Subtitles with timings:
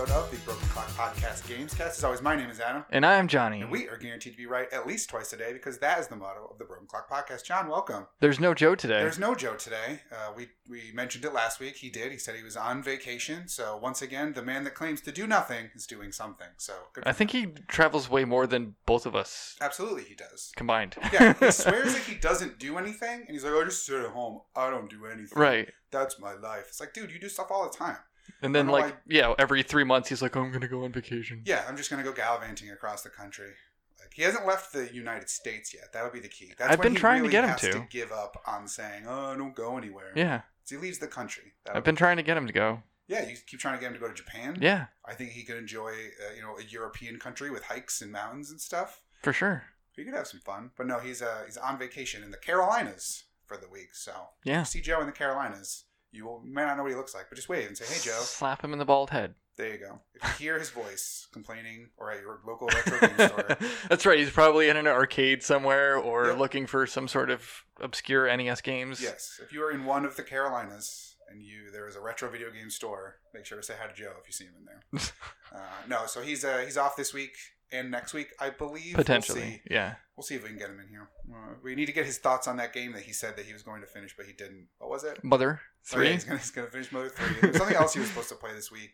[0.00, 1.88] episode of the Broken Clock Podcast Gamescast.
[1.98, 3.60] As always, my name is Adam, And I'm Johnny.
[3.60, 6.06] and we are guaranteed to be right at least twice a day because that is
[6.08, 7.44] the motto of the Broken Clock Podcast.
[7.44, 8.06] John, welcome.
[8.20, 9.00] There's no Joe today.
[9.00, 10.00] There's no Joe today.
[10.10, 11.76] Uh, we we mentioned it last week.
[11.76, 12.12] He did.
[12.12, 13.46] He said he was on vacation.
[13.48, 16.48] So once again, the man that claims to do nothing is doing something.
[16.56, 17.04] So good.
[17.06, 17.56] I think him.
[17.56, 20.52] he travels way more than both of us absolutely he does.
[20.56, 20.96] combined.
[21.12, 24.10] Yeah, he swears that he doesn't do anything, and he's like, "I just sit at
[24.12, 24.40] home.
[24.56, 25.38] I don't do anything.
[25.38, 25.68] right.
[25.90, 27.96] That's my life." It's like, dude, you do stuff all the time.
[28.42, 30.84] And then I don't know like yeah, every three months he's like, I'm gonna go
[30.84, 31.42] on vacation.
[31.44, 33.50] Yeah, I'm just gonna go gallivanting across the country.
[33.98, 35.92] Like he hasn't left the United States yet.
[35.92, 36.52] That'll be the key.
[36.58, 37.86] That's I've when been he trying to get him has to.
[37.90, 40.42] give up on saying, "Oh, I don't go anywhere." Yeah.
[40.64, 41.52] So he leaves the country.
[41.64, 42.82] That'll I've been trying to get him to go.
[43.08, 44.56] Yeah, you keep trying to get him to go to Japan.
[44.60, 48.12] Yeah, I think he could enjoy, uh, you know, a European country with hikes and
[48.12, 49.02] mountains and stuff.
[49.22, 49.64] for sure.
[49.96, 50.70] He could have some fun.
[50.76, 53.94] But no, he's uh, he's on vacation in the Carolinas for the week.
[53.94, 54.12] So
[54.44, 54.62] Yeah.
[54.62, 55.84] see Joe in the Carolinas.
[56.12, 58.18] You, may not know what he looks like, but just wave and say, "Hey, Joe."
[58.20, 59.34] Slap him in the bald head.
[59.56, 60.00] There you go.
[60.14, 64.18] If you hear his voice complaining, or at your local retro game store, That's right.
[64.18, 69.02] He's probably in an arcade somewhere or looking for some sort of obscure NES games.
[69.02, 72.30] Yes, if you are in one of the Carolinas and you there is a retro
[72.30, 74.64] video game store, make sure to say hi to Joe if you see him in
[74.64, 75.02] there.
[75.54, 77.36] uh, no, so he's uh, he's off this week
[77.72, 78.94] and next week, I believe.
[78.94, 79.40] Potentially.
[79.40, 79.62] we'll see.
[79.70, 79.94] Yeah.
[80.16, 81.08] We'll see if we can get him in here.
[81.32, 83.52] Uh, we need to get his thoughts on that game that he said that he
[83.52, 84.66] was going to finish, but he didn't.
[84.78, 85.22] What was it?
[85.24, 86.12] Mother Oh, yeah, three.
[86.12, 87.36] he's, gonna, he's gonna finish Mother Three.
[87.40, 88.90] There's something else he was supposed to play this week,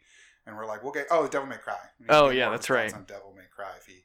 [0.46, 1.06] and we're like, we'll get.
[1.10, 1.74] Oh, Devil May Cry.
[1.98, 2.92] We need to Oh, yeah, that's right.
[2.94, 4.04] On Devil May Cry, if he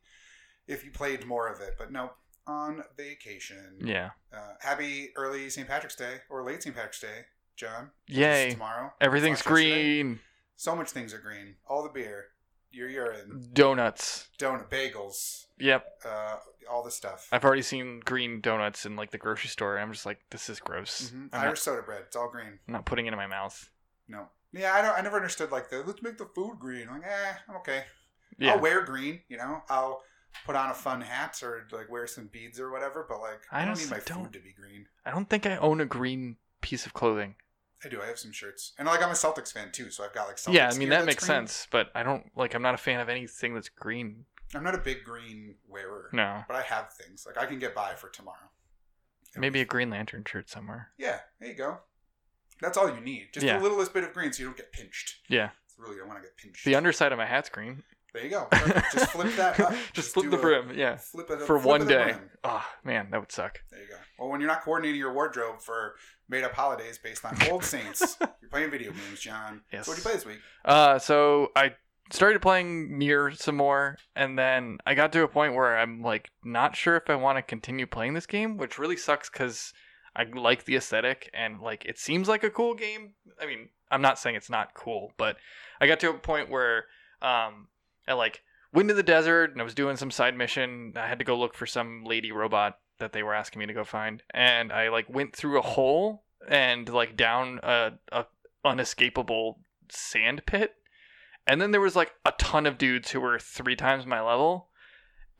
[0.68, 2.12] if he played more of it, but no,
[2.48, 3.78] on vacation.
[3.84, 4.12] yeah.
[4.34, 5.68] Uh, happy early St.
[5.68, 6.76] Patrick's Day or late St.
[6.76, 7.92] Patrick's Day, John.
[8.08, 8.52] Yay.
[8.54, 8.94] Tomorrow.
[9.00, 10.02] Everything's yesterday.
[10.02, 10.20] green.
[10.56, 11.56] So much things are green.
[11.68, 12.26] All the beer,
[12.72, 14.30] your urine, Donuts.
[14.40, 15.86] donut, bagels, Yep.
[16.06, 16.38] uh,
[16.70, 17.28] all the stuff.
[17.32, 19.78] I've already seen green donuts in like the grocery store.
[19.78, 21.10] I'm just like, this is gross.
[21.10, 22.04] hmm I'm, Irish not, soda bread.
[22.08, 22.60] It's all green.
[22.68, 23.70] I'm not putting it in my mouth.
[24.08, 24.28] No.
[24.54, 24.98] Yeah, I don't.
[24.98, 26.88] I never understood like the let's make the food green.
[26.90, 27.84] I'm like, eh, I'm okay.
[28.38, 28.52] Yeah.
[28.54, 29.22] I'll wear green.
[29.30, 30.02] You know, I'll
[30.46, 33.06] put on a fun hat or like wear some beads or whatever.
[33.08, 34.88] But like, I, I don't need my don't- food to be green.
[35.06, 37.36] I don't think I own a green piece of clothing.
[37.84, 38.02] I do.
[38.02, 40.38] I have some shirts, and like I'm a Celtics fan too, so I've got like
[40.38, 40.54] Celtics.
[40.54, 41.40] yeah, I mean that makes green.
[41.48, 42.54] sense, but I don't like.
[42.54, 44.26] I'm not a fan of anything that's green.
[44.54, 46.10] I'm not a big green wearer.
[46.14, 48.38] No, but I have things like I can get by for tomorrow.
[49.38, 50.90] maybe a Green Lantern shirt somewhere.
[50.98, 51.78] Yeah, there you go.
[52.62, 53.30] That's all you need.
[53.34, 53.58] Just Yeah.
[53.58, 55.16] the littlest bit of green so you don't get pinched.
[55.30, 56.66] Yeah, It's really don't want to get pinched.
[56.66, 57.82] the underside of my hat's green.
[58.14, 58.44] There you go.
[58.52, 58.92] Perfect.
[58.94, 59.74] Just flip that up.
[59.94, 60.72] Just flip do the a- brim.
[60.78, 62.14] Yeah, Flip it for flip one day.
[62.44, 63.62] Oh man, that would suck.
[63.72, 63.88] There you
[64.22, 65.96] Well, when you're not coordinating your wardrobe for
[66.30, 69.62] made up holidays based on old saints, you're playing video games, John.
[69.74, 69.88] Yes.
[69.88, 70.40] So what did you play this week?
[70.64, 71.72] Uh, so I
[72.12, 76.30] started playing Nier some more, and then I got to a point where I'm like
[76.44, 79.74] not sure if I want to continue playing this game, which really sucks because
[80.16, 83.14] I like the aesthetic and like it seems like a cool game.
[83.42, 85.38] I mean, I'm not saying it's not cool, but
[85.80, 86.86] I got to a point where
[87.24, 87.70] um,
[88.08, 90.94] I like went to the desert and I was doing some side mission.
[90.96, 93.74] I had to go look for some lady robot that they were asking me to
[93.74, 98.26] go find, and I like went through a hole and like down a, a
[98.64, 100.76] unescapable sand pit
[101.48, 104.70] and then there was like a ton of dudes who were three times my level.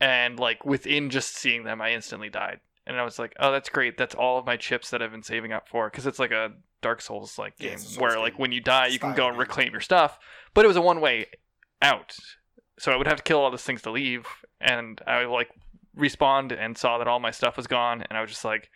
[0.00, 2.60] And like within just seeing them, I instantly died.
[2.86, 3.96] And I was like, oh, that's great.
[3.96, 5.88] That's all of my chips that I've been saving up for.
[5.88, 8.98] Because it's like a Dark Souls like game Souls where like when you die, you
[8.98, 10.18] can go and reclaim your stuff.
[10.54, 11.26] But it was a one way
[11.80, 12.16] out.
[12.78, 14.26] So I would have to kill all these things to leave.
[14.60, 15.50] And I like
[15.96, 18.02] respawned and saw that all my stuff was gone.
[18.08, 18.70] And I was just like,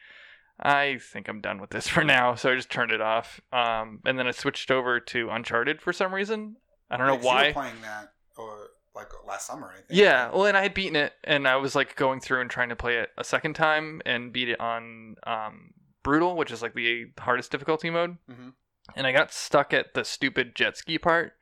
[0.61, 2.35] I think I'm done with this for now.
[2.35, 3.41] So I just turned it off.
[3.53, 6.57] Um, and then I switched over to Uncharted for some reason.
[6.91, 7.53] I don't know Yeah, 'cause You why.
[7.53, 9.87] playing that or like last summer, I think.
[9.91, 12.71] Yeah, well, and I had beaten it, and I was like going through and trying
[12.71, 15.73] to play it a second time and beat it on um,
[16.03, 18.17] brutal, which is like the hardest difficulty mode.
[18.31, 18.55] Mhm.
[18.95, 21.36] And I got stuck at the stupid jet ski part.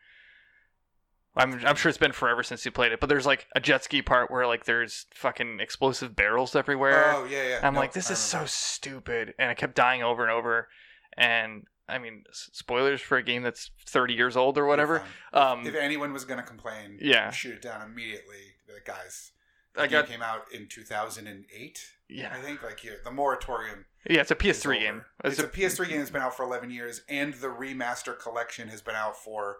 [1.36, 3.82] I'm I'm sure it's been forever since you played it, but there's like a jet
[3.82, 7.12] ski part where like there's fucking explosive barrels everywhere.
[7.14, 7.60] Oh yeah, yeah.
[7.62, 10.68] I'm No, like, this I is so stupid, and I kept dying over and over.
[11.16, 15.02] And I mean, spoilers for a game that's 30 years old or whatever.
[15.32, 17.30] Um, if anyone was gonna complain, Yeah.
[17.30, 18.54] shoot it down immediately.
[18.72, 19.32] Like, guys,
[19.76, 21.92] I the game got came out in 2008.
[22.08, 23.86] yeah, I think like here, the moratorium.
[24.08, 24.20] yeah.
[24.20, 25.04] It's a PS3 game.
[25.24, 28.80] It's, a, PS3 game that's been out for 11 years, and the remaster collection has
[28.82, 29.58] been out for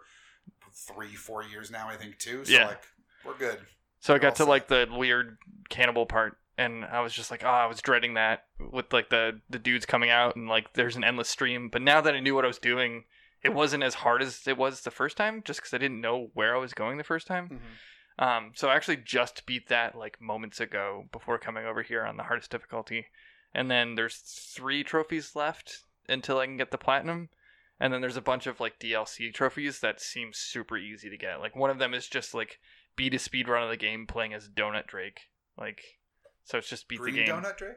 [0.75, 2.45] three, four years now, I think too.
[2.45, 2.67] So Yeah.
[2.67, 2.83] like,
[3.23, 3.59] we're good.
[3.99, 4.49] So I We're got to set.
[4.49, 5.37] like the weird
[5.69, 9.41] cannibal part, and I was just like, oh, I was dreading that with like the
[9.49, 11.69] the dudes coming out, and like there's an endless stream.
[11.69, 13.05] But now that I knew what I was doing,
[13.43, 16.29] it wasn't as hard as it was the first time, just because I didn't know
[16.33, 17.49] where I was going the first time.
[17.49, 18.23] Mm-hmm.
[18.23, 22.15] Um, so I actually just beat that like moments ago before coming over here on
[22.15, 23.07] the hardest difficulty,
[23.53, 27.29] and then there's three trophies left until I can get the platinum,
[27.79, 31.39] And then there's a bunch of like DLC trophies that seem super easy to get.
[31.39, 32.59] Like one of them is just like
[32.95, 35.21] beat a speed run of the game playing as Donut Drake.
[35.57, 35.81] Like
[36.45, 37.35] so it's just beat Green the game.
[37.35, 37.75] donut Drake.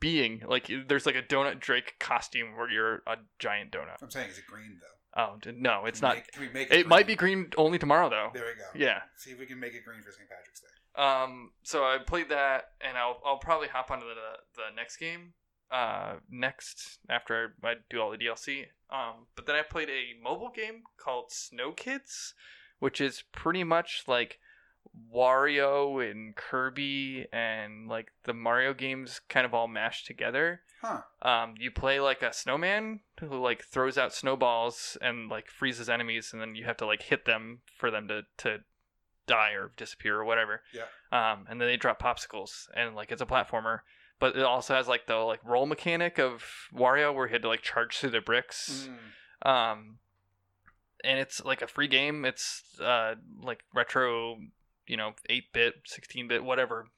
[0.00, 4.02] Being like there's like a Donut Drake costume where you're a giant donut.
[4.02, 4.94] I'm saying is it green though?
[5.16, 6.16] Oh no, it's not.
[6.16, 8.30] Make, can we make It might be green only tomorrow though.
[8.34, 8.84] There we go.
[8.86, 9.00] Yeah.
[9.16, 10.28] See if we can make it green for St.
[10.28, 11.02] Patrick's Day.
[11.02, 14.14] Um, so I played that, and I'll I'll probably hop onto the
[14.56, 15.34] the next game.
[15.70, 18.66] Uh, next after I do all the DLC.
[18.90, 22.34] Um, but then I played a mobile game called Snow Kids,
[22.78, 24.38] which is pretty much like
[25.12, 30.60] Wario and Kirby and like the Mario games kind of all mashed together.
[30.80, 31.00] Huh.
[31.22, 36.30] Um, you play like a snowman who like throws out snowballs and like freezes enemies,
[36.32, 38.58] and then you have to like hit them for them to to
[39.26, 40.62] die or disappear or whatever.
[40.72, 40.84] Yeah.
[41.10, 43.80] Um, and then they drop popsicles, and like it's a platformer,
[44.24, 46.42] but it also has like the like roll mechanic of
[46.74, 48.88] Wario, where he had to like charge through the bricks.
[49.44, 49.50] Mm.
[49.50, 49.98] Um,
[51.04, 52.24] and it's like a free game.
[52.24, 54.38] It's uh like retro,
[54.86, 56.88] you know, eight bit, sixteen bit, whatever,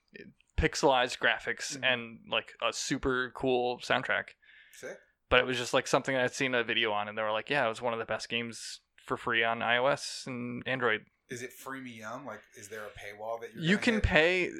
[0.56, 1.84] pixelized graphics Mhm.
[1.92, 4.26] and like a super cool soundtrack.
[4.72, 4.96] Sick.
[5.28, 7.50] But it was just like something I'd seen a video on, and they were like,
[7.50, 11.42] "Yeah, it was one of the best games for free on iOS and Android." Is
[11.42, 12.24] it freemium?
[12.24, 14.02] Like, is there a paywall that you're you can hit?
[14.04, 14.50] pay.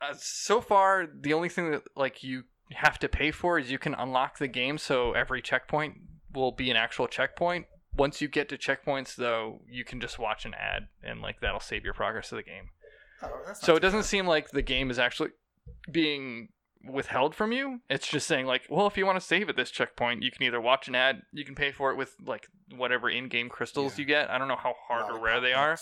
[0.00, 3.78] Uh, so far, the only thing that like you have to pay for is you
[3.78, 5.94] can unlock the game, so every checkpoint
[6.34, 7.66] will be an actual checkpoint.
[7.96, 11.58] Once you get to checkpoints, though, you can just watch an ad, and like that'll
[11.60, 12.70] save your progress of the game.
[13.22, 14.06] Oh, So it doesn't bad.
[14.06, 15.30] seem like the game is actually
[15.90, 16.48] being
[16.88, 17.80] withheld from you.
[17.90, 20.44] It's just saying like, well, if you want to save at this checkpoint, you can
[20.44, 22.46] either watch an ad, you can pay for it with like
[22.76, 24.02] whatever in-game crystals Yeah.
[24.02, 24.30] you get.
[24.30, 25.76] I don't know how hard or rare they are.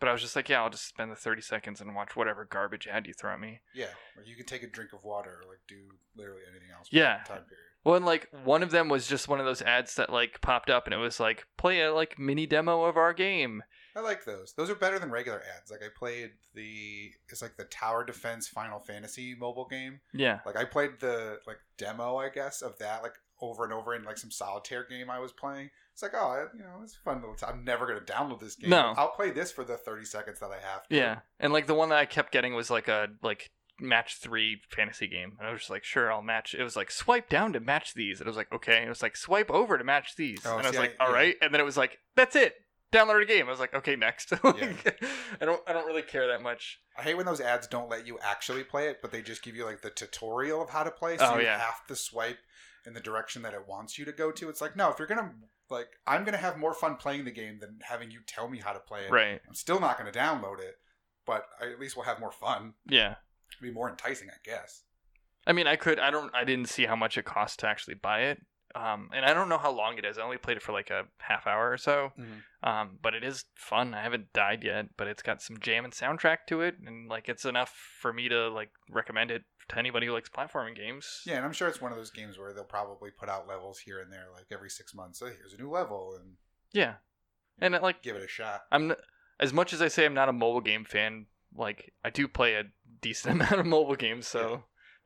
[0.00, 2.44] But I was just like, yeah, I'll just spend the 30 seconds and watch whatever
[2.44, 3.60] garbage ad you throw at me.
[3.74, 3.86] Yeah,
[4.16, 5.76] or you can take a drink of water or like do
[6.16, 6.88] literally anything else.
[6.90, 7.22] Yeah.
[7.24, 7.64] For time period.
[7.84, 10.68] Well, and like one of them was just one of those ads that like popped
[10.68, 13.62] up and it was like, play a like mini demo of our game.
[13.96, 14.52] I like those.
[14.56, 15.70] Those are better than regular ads.
[15.70, 20.00] Like I played the it's like the Tower Defense Final Fantasy mobile game.
[20.12, 20.40] Yeah.
[20.46, 24.04] Like I played the like demo, I guess, of that like over and over in
[24.04, 25.70] like some solitaire game I was playing.
[25.98, 27.34] It's like, oh, you know, it's fun little.
[27.34, 28.70] T- I'm never gonna download this game.
[28.70, 28.94] No.
[28.96, 30.86] I'll play this for the 30 seconds that I have.
[30.86, 30.94] To.
[30.94, 31.18] Yeah.
[31.40, 33.50] And like the one that I kept getting was like a like
[33.80, 35.32] match three fantasy game.
[35.40, 36.54] And I was just like, sure, I'll match.
[36.56, 38.20] It was like swipe down to match these.
[38.20, 38.76] And I was like, okay.
[38.76, 40.38] And it was like swipe over to match these.
[40.46, 41.16] Oh, and I was see, like, I- all yeah.
[41.16, 41.34] right.
[41.42, 42.54] And then it was like, that's it.
[42.92, 43.48] Download a game.
[43.48, 44.32] I was like, okay, next.
[44.44, 45.02] Like,
[45.40, 46.78] I don't I don't really care that much.
[46.96, 49.56] I hate when those ads don't let you actually play it, but they just give
[49.56, 51.16] you like the tutorial of how to play.
[51.18, 51.58] So Oh, you yeah.
[51.58, 52.38] have to swipe
[52.86, 54.48] in the direction that it wants you to go to.
[54.48, 55.32] It's like, no, if you're gonna
[55.70, 58.72] like, I'm gonna have more fun playing the game than having you tell me how
[58.72, 59.10] to play it.
[59.10, 59.40] Right.
[59.46, 60.76] I'm still not gonna download it,
[61.26, 62.74] but I at least we'll have more fun.
[62.88, 63.16] Yeah.
[63.52, 64.82] It'll be more enticing, I guess.
[65.46, 65.98] I mean, I could.
[65.98, 66.34] I don't.
[66.34, 68.44] I didn't see how much it cost to actually buy it.
[68.74, 70.18] Um, and I don't know how long it is.
[70.18, 72.12] I only played it for like a half hour or so.
[72.18, 72.42] Mhm.
[72.62, 73.94] Um, but it is fun.
[73.94, 77.28] I haven't died yet, but it's got some jam and soundtrack to it, and like
[77.28, 81.22] it's enough for me to like recommend it to anybody who likes platforming games.
[81.26, 83.78] Yeah, and I'm sure it's one of those games where they'll probably put out levels
[83.78, 85.18] here and there, like every six months.
[85.18, 86.36] So here's a new level, and
[86.72, 86.94] Yeah.
[87.60, 88.62] And it, like give it a shot.
[88.70, 88.94] I'm,
[89.40, 92.54] as much as I say I'm not a mobile game fan, like I do play
[92.54, 92.64] a
[93.00, 94.58] decent amount of mobile games, so Yeah.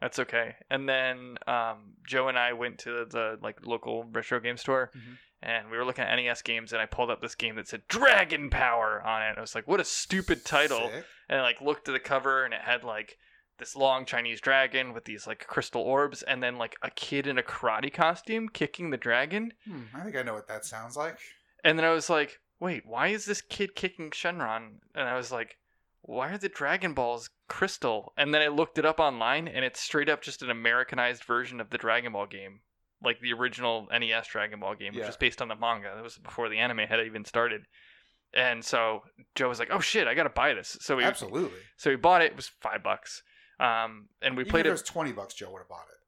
[0.02, 0.56] That's okay.
[0.68, 5.16] And then um, Joe and I went to the like local retro game store, Mhm.
[5.42, 7.82] and we were looking at NES games, and I pulled up this game that said
[7.88, 9.38] Dragon Power on it.
[9.38, 10.90] I was like, what a stupid title!
[10.90, 11.04] Sick.
[11.30, 13.16] And I like looked at the cover, and it had like
[13.58, 17.38] this long Chinese dragon with these like crystal orbs, and then like a kid in
[17.38, 19.52] a karate costume kicking the dragon.
[19.64, 21.18] Hmm, I think I know what that sounds like.
[21.64, 24.80] And then I was like, wait, why is this kid kicking Shenron?
[24.96, 25.58] And I was like,
[26.02, 28.12] why are the Dragon Balls crystal?
[28.16, 31.60] And then I looked it up online, and it's straight up just an Americanized version
[31.60, 32.60] of the Dragon Ball game,
[33.02, 35.06] like the original NES Dragon Ball game, which Yeah.
[35.06, 35.92] was based on the manga.
[35.94, 37.66] That was before the anime had even started.
[38.34, 39.02] And so
[39.34, 41.58] Joe was like, "Oh shit, I gotta buy this." So we Absolutely.
[41.76, 42.32] so we bought it.
[42.32, 43.22] It was five bucks.
[43.60, 44.72] Um, and we Even played if it it.
[44.72, 45.98] was twenty bucks, Joe would have bought it.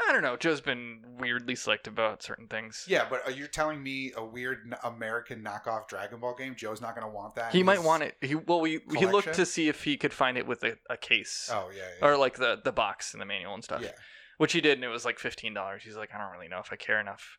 [0.00, 0.36] I don't know.
[0.36, 2.84] Joe's been weirdly selective about certain things.
[2.88, 6.54] yeah, but are you telling me a weird American knockoff Dragon Ball game?
[6.56, 7.52] Joe's not going to want that.
[7.52, 8.14] He might want it.
[8.20, 10.96] He well, we he looked to see if he could find it with a, a
[10.96, 12.06] case Oh yeah, yeah.
[12.06, 13.82] or like the the box and the manual and stuff.
[13.82, 13.90] yeah.
[14.38, 15.82] Which he did, and it was like fifteen dollars.
[15.84, 17.36] He's like, I don't really know if I care enough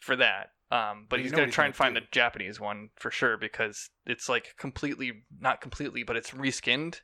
[0.00, 0.48] for that.
[0.70, 2.00] Um, but you he's gonna try and find do.
[2.00, 6.96] the Japanese one for sure because it's like completely not completely, but it's reskinned.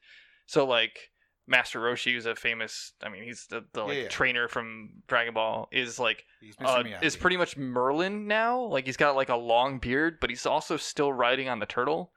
[0.47, 1.11] So like
[1.51, 4.09] Master Roshi, who's a famous, I mean, he's the, the like Yeah, yeah.
[4.09, 6.25] trainer from Dragon Ball, is like
[6.65, 8.61] uh, is pretty much Merlin now.
[8.61, 12.13] Like he's got like a long beard, but he's also still riding on the turtle.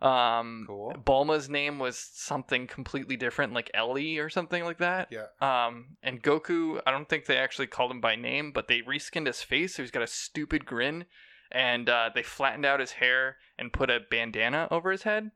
[0.00, 0.94] Um, Cool.
[1.06, 5.12] Bulma's name was something completely different, like Ellie or something like that.
[5.12, 5.26] Yeah.
[5.40, 9.28] Um, and Goku, I don't think they actually called him by name, but they reskinned
[9.28, 11.04] his face, so he's got a stupid grin,
[11.52, 15.30] and uh, they flattened out his hair and put a bandana over his head.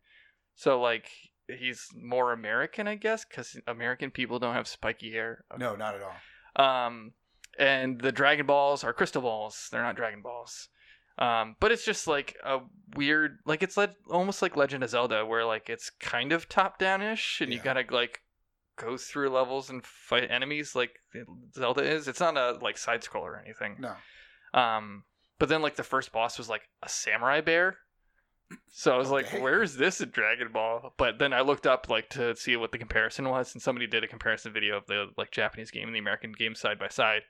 [0.56, 1.10] So like
[1.48, 5.44] he's more American, I guess, because American people don't have spiky hair.
[5.58, 6.86] No, not at all.
[6.86, 7.12] Um,
[7.58, 9.68] and the Dragon Balls are crystal balls.
[9.70, 10.68] They're not Dragon Balls.
[11.18, 12.58] Um, but it's just like a
[12.94, 16.78] weird, like it's le- almost like Legend of Zelda, where like it's kind of top
[16.78, 18.20] down ish, and you gotta like
[18.76, 20.90] go through levels and fight enemies like
[21.54, 22.06] Zelda is.
[22.06, 23.76] It's not a like side scroller or anything.
[23.78, 23.94] No.
[24.52, 25.04] Um,
[25.38, 27.78] but then like the first boss was like a samurai bear.
[28.68, 30.92] So I was like, where is this in Dragon Ball?
[30.98, 34.04] But then I looked up like to see what the comparison was, and somebody did
[34.04, 37.22] a comparison video of the like Japanese game and the American game side by side.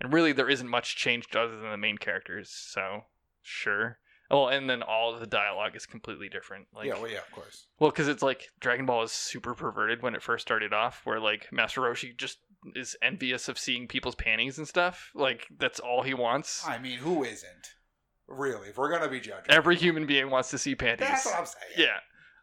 [0.00, 3.02] And really there isn't much changed other than the main characters, so
[3.42, 3.98] sure.
[4.30, 6.66] Well, and then all of the dialogue is completely different.
[6.74, 7.66] Like yeah, well, yeah, of course.
[7.78, 11.20] well, because it's like Dragon Ball is super perverted when it first started off, where
[11.20, 12.38] like Master Roshi just
[12.74, 15.10] is envious of seeing people's panties and stuff.
[15.14, 16.66] Like that's all he wants.
[16.66, 17.74] I mean, who isn't?
[18.26, 21.06] Really, if we're gonna be judging, Every human being wants to see panties.
[21.08, 21.88] that's what I'm saying.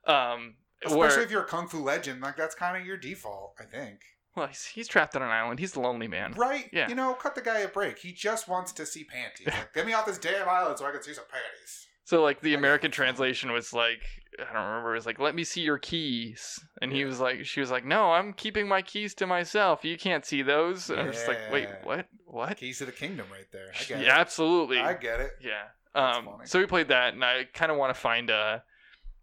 [0.08, 0.34] yeah.
[0.34, 0.56] Um.
[0.84, 3.64] especially where, if you're a kung fu legend, like that's kind of your default, I
[3.66, 4.00] think.
[4.36, 5.60] well, he's, he's trapped on an island.
[5.60, 6.34] He's the lonely man.
[6.34, 6.70] Right?
[6.72, 6.88] Yeah.
[6.88, 8.00] You know, cut the guy a break.
[8.00, 9.48] He just wants to see panties.
[9.54, 11.88] Like, get me off this damn island so I can see some panties.
[12.12, 14.02] So like the American translation was like
[14.38, 14.92] I don't remember.
[14.92, 17.86] It was like let me see your keys, and he was like she was like
[17.86, 19.86] no, I'm keeping my keys to myself.
[19.86, 20.90] You can't see those.
[20.90, 22.08] And I'm just like wait, what?
[22.26, 22.58] What?
[22.58, 23.68] Keys to the kingdom, right there.
[23.74, 24.78] I get yeah, absolutely.
[24.78, 25.32] I get it.
[25.40, 25.68] Yeah.
[25.96, 28.62] Um, so we played that, and I kind of want to find a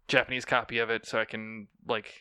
[0.07, 2.11] Japanese copy of it so I can like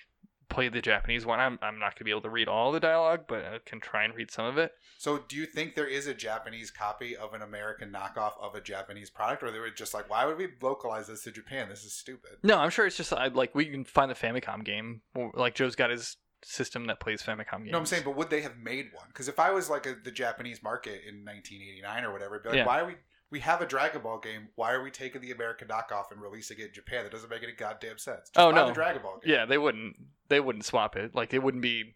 [0.48, 1.40] play the Japanese one.
[1.40, 4.04] I'm I'm not gonna be able to read all the dialogue, but I can try
[4.04, 4.72] and read some of it.
[4.98, 8.60] So, do you think there is a Japanese copy of an American knockoff of a
[8.60, 11.68] Japanese product, or they were just like, why would we localize this to Japan?
[11.68, 12.32] This is stupid.
[12.42, 15.02] No, I'm sure it's just I like we can find the Famicom game.
[15.34, 17.72] Like Joe's got his system that plays Famicom games.
[17.72, 18.02] What I'm saying?
[18.04, 19.06] But would they have made one?
[19.08, 22.48] Because if I was like a, the Japanese market in 1989 or whatever, it'd be
[22.50, 22.66] like, Yeah.
[22.66, 22.94] why are we?
[23.30, 24.48] We have a Dragon Ball game.
[24.54, 27.04] Why are we taking the American knockoff and releasing it in Japan?
[27.04, 28.30] That doesn't make any goddamn sense.
[28.30, 28.68] Just Oh, no.
[28.68, 29.32] the Dragon Ball game.
[29.34, 29.96] Yeah, they wouldn't.
[30.28, 31.14] They wouldn't swap it.
[31.14, 31.94] Like it wouldn't be.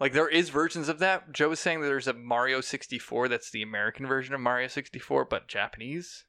[0.00, 1.30] Like there is versions of that.
[1.32, 5.26] Joe was saying that there's a Mario 64 that's the American version of Mario 64,
[5.26, 6.24] but Japanese.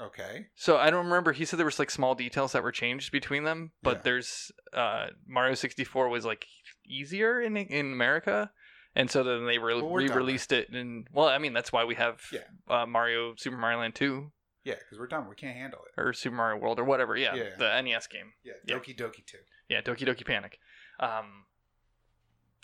[0.00, 0.46] Okay.
[0.54, 1.32] So I don't remember.
[1.32, 4.02] He said there was like small details that were changed between them, but Yeah.
[4.04, 6.46] there's uh Mario 64 was like
[6.86, 8.50] easier in in America,
[8.96, 10.70] and so then they re- well, re-released it.
[10.70, 12.40] And well, I mean that's why we have Yeah.
[12.68, 14.30] uh, Mario Super Mario Land 2
[14.64, 15.28] Yeah, because we're done.
[15.28, 16.00] We can't handle it.
[16.00, 17.16] or Super Mario World or whatever.
[17.16, 17.50] Yeah, Yeah.
[17.58, 18.32] the NES game.
[18.42, 18.54] Yeah.
[18.66, 18.76] Yeah.
[18.76, 19.38] Doki Doki too.
[19.68, 20.58] Yeah, Doki Doki Panic.
[21.00, 21.46] Um,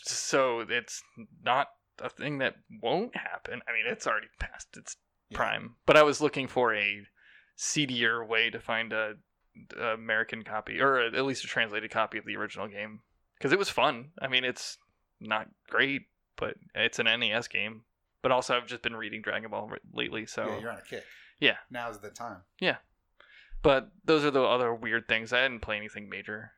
[0.03, 1.03] so it's
[1.43, 1.69] not
[1.99, 3.61] a thing that won't happen.
[3.69, 4.97] I mean, it's already past its
[5.35, 5.77] prime.
[5.87, 7.03] But I was looking for a
[7.57, 9.15] seedier way to find a,
[9.79, 13.01] a American copy, or at least a translated copy of the original game,
[13.37, 14.13] because it was fun.
[14.21, 14.79] I mean, it's
[15.21, 16.03] not great,
[16.41, 17.83] but it's an NES game.
[18.23, 20.47] But also, I've just been reading Dragon Ball lately, so.
[20.47, 21.05] Yeah, you're on a kick.
[21.39, 21.57] Yeah.
[21.71, 22.39] Now's the time.
[22.59, 22.77] Yeah,
[23.63, 25.33] but those are the other weird things.
[25.33, 26.53] I didn't play anything major.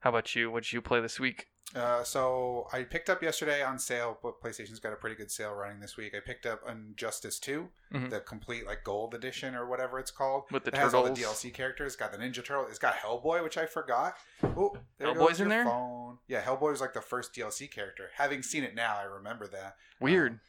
[0.00, 0.50] How about you?
[0.50, 1.48] What did you play this week?
[1.74, 5.52] Uh, so I picked up yesterday on sale, but PlayStation's got a pretty good sale
[5.54, 6.14] running this week.
[6.16, 8.10] I picked up Injustice 2, Mhm.
[8.10, 10.44] the complete like gold edition or whatever it's called.
[10.50, 11.40] With the it has all the turtles.
[11.42, 11.92] DLC characters.
[11.92, 12.66] It's got the Ninja Turtle.
[12.68, 14.14] It's got Hellboy, which I forgot.
[14.42, 15.64] Oh, there Hellboy's in there?
[15.64, 16.18] Phone.
[16.26, 18.10] Yeah, Hellboy was like the first DLC character.
[18.16, 19.76] Having seen it now, I remember that.
[20.00, 20.40] Weird.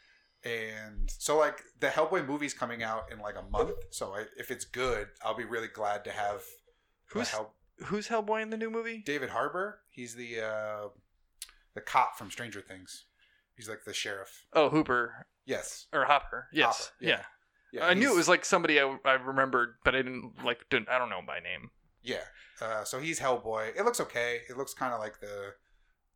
[0.43, 3.75] And so, like, the Hellboy movie's coming out in like a month.
[3.91, 6.41] So I, if it's good, I'll be really glad to have.
[7.09, 7.53] Who's- Hell-
[7.85, 8.99] Who's Hellboy in the new movie?
[9.05, 9.81] David Harbour?
[9.89, 10.87] He's the uh,
[11.75, 13.05] the cop from Stranger Things.
[13.55, 14.45] He's like the sheriff.
[14.53, 15.87] Oh, Hooper Yes.
[15.93, 16.47] or Hopper.
[16.53, 16.91] Yes.
[16.91, 17.09] Hopper, yeah.
[17.09, 17.23] yeah.
[17.73, 20.65] Yeah, I knew it was like somebody I, I remembered, but I didn't like.
[20.69, 21.69] Didn't, I don't know by name.
[22.03, 22.23] Yeah.
[22.61, 23.77] Uh, so he's Hellboy.
[23.77, 24.39] It looks okay.
[24.49, 25.53] It looks kind of like the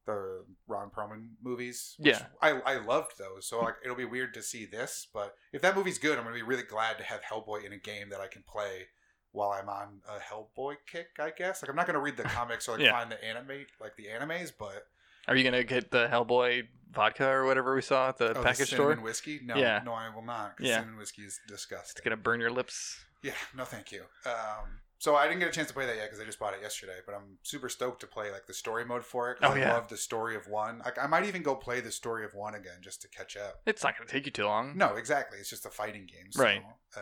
[0.06, 1.96] the Ron Perlman movies.
[1.98, 2.26] which Yeah.
[2.42, 3.48] I I loved those.
[3.48, 6.36] So like it'll be weird to see this, but if that movie's good, I'm gonna
[6.36, 8.88] be really glad to have Hellboy in a game that I can play
[9.32, 11.08] while I'm on a Hellboy kick.
[11.20, 11.64] I guess.
[11.64, 12.92] Like I'm not gonna read the comics or like Yeah.
[12.92, 14.88] find the anime like the animes, but
[15.28, 18.42] Are you gonna get the Hellboy vodka or whatever we saw at the oh, the
[18.42, 19.04] package cinnamon store?
[19.04, 19.40] whiskey.
[19.44, 19.82] No, Yeah.
[19.86, 20.56] no, I will not.
[20.60, 20.78] Yeah.
[20.80, 21.94] cinnamon whiskey is disgusting.
[21.98, 23.04] It's gonna burn your lips.
[23.22, 24.04] Yeah, no, thank you.
[24.26, 26.54] Um, so I didn't get a chance to play that yet because I just bought
[26.54, 26.98] it yesterday.
[27.06, 29.38] But I'm super stoked to play like the story mode for it.
[29.42, 29.74] Oh, I yeah.
[29.74, 30.80] love the story of one.
[30.86, 33.62] Like I might even go play the story of one again just to catch up.
[33.66, 34.78] It's not gonna take you too long.
[34.78, 35.40] No, exactly.
[35.40, 36.32] It's just a fighting game.
[36.32, 36.64] So, Right.
[36.96, 37.02] Uh,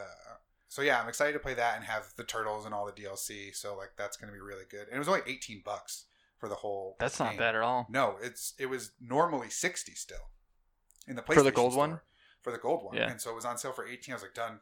[0.70, 3.56] so yeah, I'm excited to play that and have the turtles and all the DLC.
[3.56, 4.88] So like that's gonna be really good.
[4.88, 6.06] And it was only 18 bucks
[6.44, 6.98] for the whole.
[7.00, 7.88] That's not bad at all.
[7.90, 10.18] No, it's it was normally 60 still
[11.08, 11.88] in the PlayStation For the gold store.
[11.88, 12.00] one?
[12.42, 13.10] For the gold one, Yeah.
[13.10, 14.12] and so it was on sale for 18.
[14.12, 14.60] I was like, done.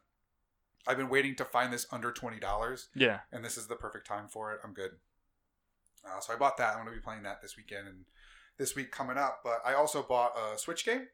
[0.86, 3.22] I've been waiting to find this under twenty dollars, Yeah.
[3.32, 4.60] and this is the perfect time for it.
[4.64, 4.92] I'm good.
[6.06, 6.70] Uh, so I bought that.
[6.76, 8.06] I'm going to be playing that this weekend and
[8.60, 9.42] this week coming up.
[9.44, 11.08] But I also bought a Switch game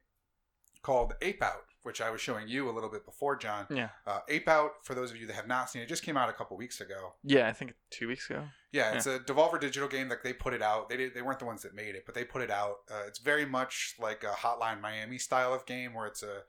[0.82, 3.66] called Ape Out, which I was showing you a little bit before, John.
[3.70, 3.90] Yeah.
[4.06, 6.30] Uh, Ape Out, for those of you that have not seen it, just came out
[6.30, 7.14] a couple weeks ago.
[7.24, 8.44] Yeah, I think two weeks ago.
[8.72, 10.90] Yeah, it's a Devolver Digital game that they put it out.
[10.90, 12.80] They did, they weren't the ones that made it, but they put it out.
[12.92, 16.42] Uh, it's very much like a Hotline Miami style of game where it's a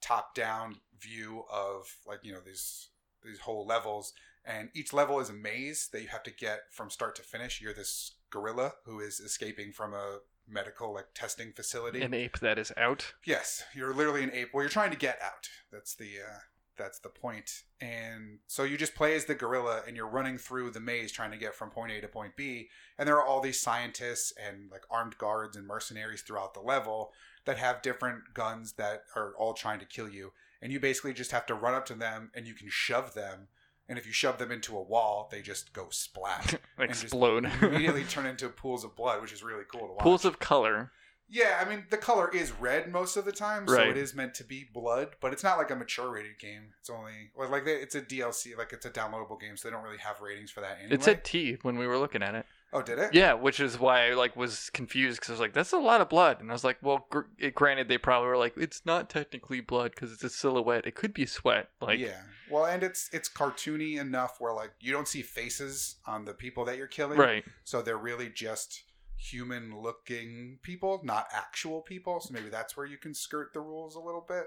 [0.00, 2.88] top down view of like you know these
[3.24, 4.12] these whole levels,
[4.44, 7.60] and each level is a maze that you have to get from start to finish.
[7.60, 12.02] You're this gorilla who is escaping from a medical like testing facility.
[12.02, 13.14] An ape that is out.
[13.24, 14.48] Yes, you're literally an ape.
[14.52, 15.48] Well, you're trying to get out.
[15.72, 16.38] That's the uh,
[16.76, 17.62] that's the point.
[17.80, 21.30] And so you just play as the gorilla, and you're running through the maze trying
[21.30, 22.68] to get from point A to point B.
[22.98, 27.12] And there are all these scientists and like armed guards and mercenaries throughout the level
[27.44, 30.32] that have different guns that are all trying to kill you.
[30.62, 33.48] And you basically just have to run up to them, and you can shove them.
[33.88, 36.58] And if you shove them into a wall, they just go splat.
[36.78, 37.50] Explode.
[37.62, 40.02] immediately turn into pools of blood, which is really cool to watch.
[40.02, 40.90] Pools of color.
[41.28, 43.88] Yeah, I mean the color is red most of the time, so Right.
[43.88, 46.74] it is meant to be blood, but it's not like a mature rated game.
[46.80, 49.72] It's only well, like they, it's a DLC, like it's a downloadable game, so they
[49.74, 50.94] don't really have ratings for that anyway.
[50.94, 52.46] It said T when we were looking at it.
[52.74, 53.14] Oh, did it?
[53.14, 56.00] Yeah, which is why I like was confused because I was like, "That's a lot
[56.00, 58.84] of blood," and I was like, "Well, gr- it, granted, they probably were like, it's
[58.84, 60.86] not technically blood because it's a silhouette.
[60.86, 62.20] It could be sweat." Like, yeah.
[62.50, 66.64] Well, and it's it's cartoony enough where like you don't see faces on the people
[66.66, 67.44] that you're killing, right?
[67.64, 68.82] So they're really just
[69.16, 72.20] human looking people, not actual people.
[72.20, 74.44] So maybe that's where you can skirt the rules a little bit.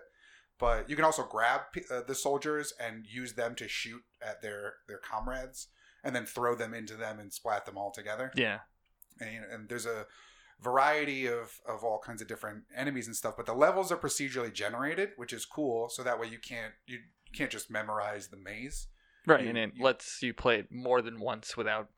[0.59, 4.75] But you can also grab uh, the soldiers and use them to shoot at their
[4.87, 5.67] their comrades,
[6.07, 8.31] and then throw them into them and splat them all together.
[8.35, 8.59] Yeah,
[9.19, 10.07] And, and there's a
[10.61, 13.35] variety of of all kinds of different enemies and stuff.
[13.37, 15.89] But the levels are procedurally generated, which is cool.
[15.89, 18.87] So that way you can't you, you can't just memorize the maze.
[19.25, 19.43] right.
[19.43, 21.89] You- and it you- lets you play it more than once without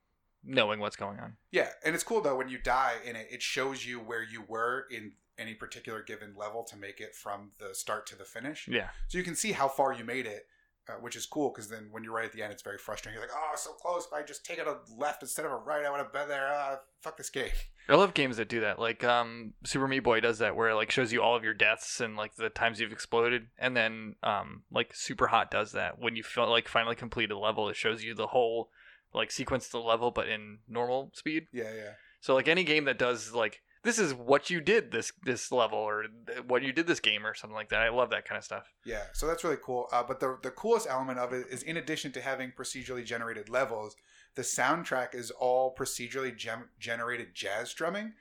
[0.44, 1.38] knowing what's going on.
[1.52, 4.42] Yeah, and it's cool though when you die in it, it shows you where you
[4.48, 8.68] were in any particular given level to make it from the start to the finish.
[8.68, 10.48] Yeah, So you can see how far you made it,
[10.90, 13.20] uh, which is cool because then when you're right at the end, it's very frustrating.
[13.20, 14.06] You're like, oh, so close.
[14.06, 16.28] If I just take it a left instead of a right, I would have been
[16.28, 16.52] there.
[16.54, 17.52] Uh, fuck this game.
[17.90, 18.80] I love games that do that.
[18.80, 21.56] Like um, Super Meat Boy does that, where it like shows you all of your
[21.56, 26.00] deaths and like the times you've exploded, and then um, like Super Hot does that
[26.00, 27.68] when you feel like finally complete a level.
[27.70, 28.70] It shows you the whole
[29.14, 31.48] like sequence of the level, but in normal speed.
[31.52, 31.92] Yeah, yeah.
[32.22, 35.80] So like any game that does like this is what you did this this level
[35.80, 36.06] or
[36.48, 37.82] what you did this game or something like that.
[37.82, 38.72] I love that kind of stuff.
[38.86, 39.88] Yeah, so that's really cool.
[39.92, 43.50] Uh, but the the coolest element of it is, in addition to having procedurally generated
[43.50, 43.96] levels,
[44.36, 48.14] the soundtrack is all procedurally gem- generated jazz drumming.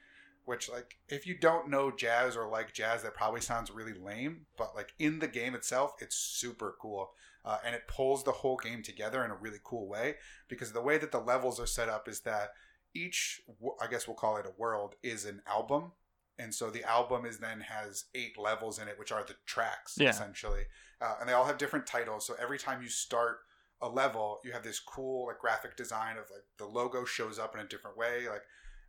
[0.44, 4.46] Which, like, if you don't know jazz or like jazz, that probably sounds really lame.
[4.56, 7.10] But like in the game itself, it's super cool,
[7.44, 10.14] uh, and it pulls the whole game together in a really cool way.
[10.48, 12.52] Because the way that the levels are set up is that
[12.94, 13.42] each,
[13.80, 15.92] I guess we'll call it a world, is an album,
[16.38, 19.96] and so the album is then has eight levels in it, which are the tracks
[19.98, 20.10] Yeah.
[20.10, 20.64] essentially,
[21.00, 22.26] uh, and they all have different titles.
[22.26, 23.40] So every time you start
[23.80, 27.54] a level, you have this cool like graphic design of like the logo shows up
[27.54, 28.42] in a different way, like,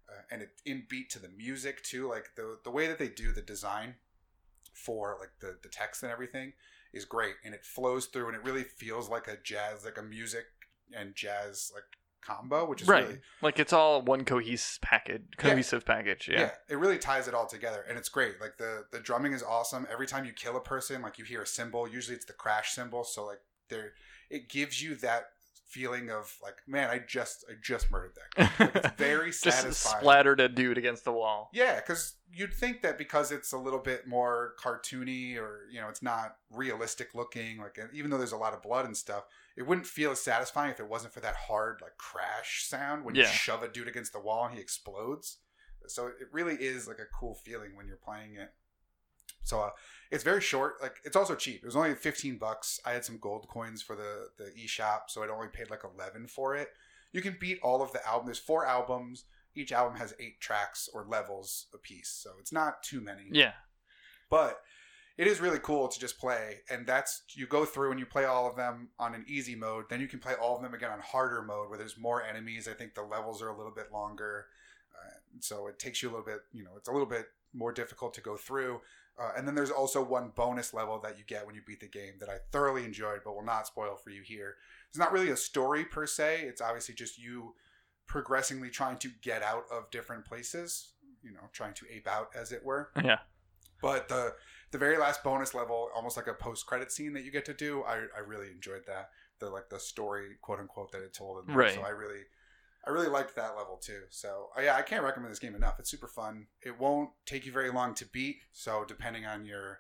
[0.09, 2.07] uh, and it in beat to the music too.
[2.07, 3.95] Like the the way that they do the design
[4.73, 6.53] for like the the text and everything
[6.93, 10.03] is great, and it flows through, and it really feels like a jazz, like a
[10.03, 10.45] music
[10.95, 11.83] and jazz like
[12.21, 13.05] combo, which is right.
[13.07, 15.49] really Like it's all one cohesive package, Yeah.
[15.49, 16.29] cohesive package.
[16.31, 16.39] Yeah.
[16.41, 16.51] yeah.
[16.69, 19.87] it really ties it all together and it's great like the the drumming is awesome
[19.91, 22.73] every time you kill a person like you hear a cymbal usually it's the crash
[22.73, 23.93] cymbal so like there
[24.29, 25.27] it gives you that
[25.67, 28.65] feeling of like man i just i just murdered that guy.
[28.65, 31.49] Like, it's very Just satisfying splattered a dude against the wall.
[31.53, 35.87] yeah because you'd think that because it's a little bit more cartoony or you know
[35.87, 39.25] it's not realistic looking like even though there's a lot of blood and stuff
[39.59, 43.13] it wouldn't feel as satisfying if it wasn't for that hard like crash sound when
[43.13, 45.39] you shove a dude against the wall and he explodes.
[45.85, 48.53] So it really is like a cool feeling when you're playing it.
[49.43, 49.71] So uh,
[50.11, 51.61] it's very short like it's also cheap.
[51.61, 52.79] It was only 15 bucks.
[52.85, 56.27] I had some gold coins for the the eShop so i'd only paid like 11
[56.27, 56.69] for it.
[57.11, 59.25] You can beat all of the album there's four albums.
[59.55, 63.27] Each album has eight tracks or levels a piece so it's not too many.
[63.29, 63.51] Yeah.
[64.29, 64.61] but
[65.19, 68.23] it is really cool to just play and that's you go through and you play
[68.23, 70.89] all of them on an easy mode then you can play all of them again
[70.89, 72.69] on harder mode where there's more enemies.
[72.69, 74.45] I think the levels are a little bit longer
[74.95, 77.73] uh, so it takes you a little bit you know it's a little bit more
[77.73, 78.79] difficult to go through
[79.21, 81.87] uh, and then there's also one bonus level that you get when you beat the
[81.87, 84.55] game that i thoroughly enjoyed but will not spoil for you here.
[84.87, 87.55] It's not really a story per se it's obviously just you
[88.07, 92.53] progressively trying to get out of different places you know trying to ape out as
[92.53, 92.91] it were.
[93.03, 93.17] Yeah.
[93.81, 94.33] but the
[94.71, 97.53] the very last bonus level, almost like a post credit scene that you get to
[97.53, 97.83] do.
[97.83, 99.09] I, I really enjoyed that.
[99.39, 101.41] The like the story, quote unquote, that it told.
[101.41, 101.57] In there.
[101.57, 101.73] Right.
[101.73, 102.21] So I really,
[102.85, 104.01] I really liked that level too.
[104.09, 105.79] So uh, yeah, I can't recommend this game enough.
[105.79, 106.47] It's super fun.
[106.61, 108.37] It won't take you very long to beat.
[108.51, 109.79] So depending on your,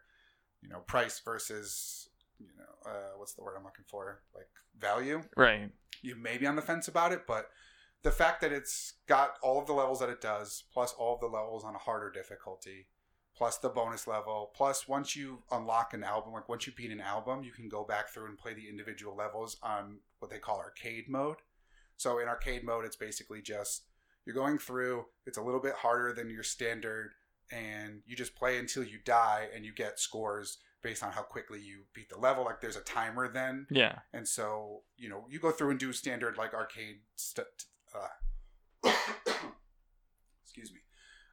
[0.61, 4.21] you know, price versus, you know, uh, what's the word I'm looking for?
[4.33, 4.47] Like
[4.79, 5.71] value Right.
[6.01, 7.47] you may be on the fence about it, but
[8.01, 11.19] the fact that it's got all of the levels that it does, plus all of
[11.19, 12.87] the levels on a harder difficulty,
[13.35, 16.99] plus the bonus level, plus once you unlock an album, like once you beat an
[17.01, 20.57] album, you can go back through and play the individual levels on what they call
[20.59, 21.37] arcade mode.
[21.97, 23.83] So in arcade mode, it's basically just
[24.25, 27.11] you're going through, it's a little bit harder than your standard,
[27.51, 31.59] and you just play until you die and you get scores based on how quickly
[31.59, 32.43] you beat the level.
[32.45, 33.99] Like there's a timer then Yeah.
[34.13, 37.47] and so, you know, you go through and do standard like arcade st-
[37.95, 38.89] uh,
[40.43, 40.79] excuse me,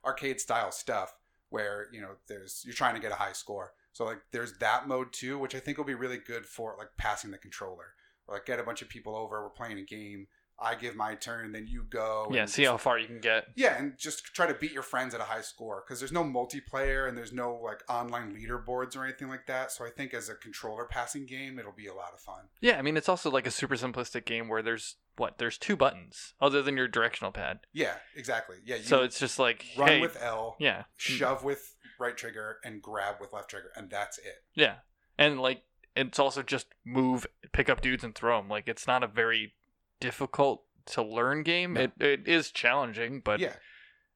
[0.05, 1.15] arcade style stuff
[1.51, 3.73] where, you know, there's you're trying to get a high score.
[3.93, 6.89] So like there's that mode too, which I think will be really good for like
[6.99, 7.95] passing the controller.
[8.29, 10.27] Or, like get a bunch of people over, we're playing a game,
[10.59, 12.29] I give my turn, then you go.
[12.33, 12.41] Yeah.
[12.43, 13.47] and See just- how far you can get.
[13.57, 16.25] yeah, and just try to beat your friends at a high score because there's no
[16.25, 19.71] multiplayer and there's no like online leaderboards or anything like that.
[19.71, 22.45] So I think as a controller passing game, it'll be a lot of fun.
[22.61, 22.79] Yeah.
[22.79, 25.39] I mean, it's also like a super simplistic game where there's what?
[25.39, 27.61] There's two buttons other than your directional pad.
[27.73, 28.57] Yeah, exactly.
[28.65, 32.59] Yeah, you So it's just like, run hey, with L, yeah, shove with right trigger,
[32.65, 34.43] and grab with left trigger, and that's it.
[34.55, 34.77] yeah,
[35.19, 35.63] and like
[35.95, 38.49] it's also just move, pick up dudes and throw them.
[38.49, 39.55] Like it's not a very
[40.01, 41.73] difficult to learn game.
[41.75, 41.81] No.
[41.83, 43.55] It it is challenging, but yeah,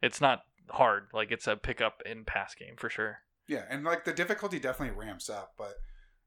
[0.02, 1.08] it's not hard.
[1.12, 3.18] Like it's a pick up and pass game for sure.
[3.48, 5.74] yeah, and like the difficulty definitely ramps up, but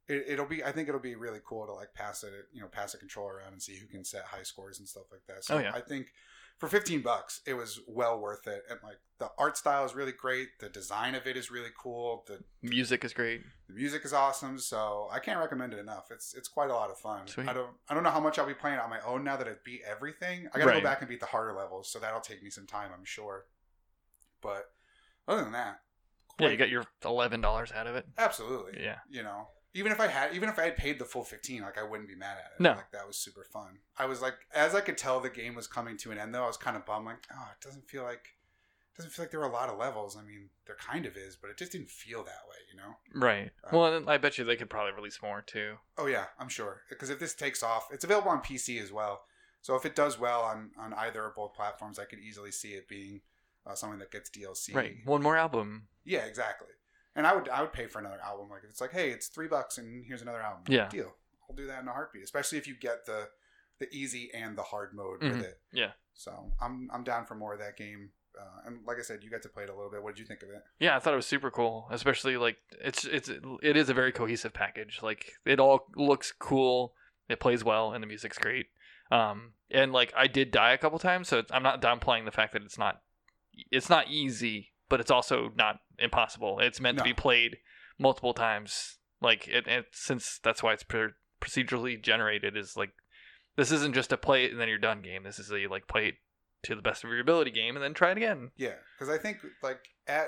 [0.08, 0.64] it, it'll be.
[0.64, 3.36] I think it'll be really cool to like pass it, you know, pass a controller
[3.36, 5.44] around and see who can set high scores and stuff like that.
[5.46, 5.72] So Oh, yeah.
[5.74, 6.08] I think
[6.60, 8.64] for fifteen bucks, it was well worth it.
[8.70, 12.24] And like the art style is really great, the design of it is really cool,
[12.28, 13.42] the Music is great.
[13.70, 16.12] The music is awesome, so I can't recommend it enough.
[16.12, 17.26] It's it's quite a lot of fun.
[17.28, 17.48] Sweet.
[17.48, 19.48] I don't I don't know how much I'll be playing on my own now that
[19.48, 20.48] I've beat everything.
[20.54, 20.84] I gotta Right.
[20.84, 23.46] go back and beat the harder levels, so that'll take me some time, I'm sure.
[24.42, 24.66] But
[25.28, 25.80] other than that,
[26.40, 28.06] Yeah, you got your eleven dollars out of it.
[28.18, 28.84] absolutely.
[28.84, 28.98] Yeah.
[29.10, 31.78] You know, even if I had even if I had paid the full fifteen, like
[31.78, 32.62] I wouldn't be mad at it.
[32.62, 32.72] No.
[32.72, 33.80] like that was super fun.
[33.98, 36.44] I was like, as I could tell the game was coming to an end, though,
[36.44, 37.06] I was kind of bummed.
[37.08, 38.36] Like, oh, it doesn't feel like
[38.96, 40.16] doesn't feel like there were a lot of levels.
[40.16, 42.58] I mean, there kind of is, but it just didn't feel that way.
[42.72, 42.96] You know.
[43.16, 43.52] Right.
[43.64, 45.76] Uh, Well, I bet you they could probably release more too.
[45.98, 46.82] Oh yeah, I'm sure.
[46.90, 49.24] Because if this takes off, it's available on PC as well.
[49.62, 52.74] So if it does well on on either or both platforms, I could easily see
[52.74, 53.22] it being
[53.66, 54.76] uh, something that gets DLC.
[54.76, 54.98] Right.
[55.06, 55.88] One more album.
[56.06, 56.68] Yeah, exactly.
[57.16, 58.50] And I would I would pay for another album.
[58.50, 60.64] Like if it's like, hey, it's three bucks and here's another album.
[60.68, 60.90] Yeah.
[60.90, 61.14] Deal.
[61.50, 62.24] I'll do that in a heartbeat.
[62.24, 63.30] Especially if you get the
[63.80, 65.32] the easy and the hard mode Mhm.
[65.32, 65.60] with it.
[65.72, 65.92] Yeah.
[66.14, 68.12] So I'm I'm down for more of that game.
[68.40, 70.02] Uh, and like I said, you got to play it a little bit.
[70.02, 70.64] What did you think of it?
[70.80, 71.88] Yeah, I thought it was super cool.
[71.92, 73.30] Especially like it's it's
[73.62, 75.02] it is a very cohesive package.
[75.04, 76.96] Like it all looks cool.
[77.30, 78.68] It plays well, and the music's great.
[79.12, 82.32] Um, and like I did die a couple times, so it's, I'm not downplaying the
[82.32, 83.02] fact that it's not
[83.72, 86.60] it's not easy, but it's also not impossible.
[86.60, 87.04] It's meant No.
[87.04, 87.58] to be played
[88.00, 88.98] multiple times.
[89.22, 92.58] Like it, it since that's why it's pr- procedurally generated.
[92.58, 92.92] Is like
[93.56, 95.24] this isn't just a play it and then you're done game.
[95.24, 96.16] This is a like play it
[96.64, 98.52] to the best of your ability game and then try it again.
[98.58, 100.28] Yeah, because I think like at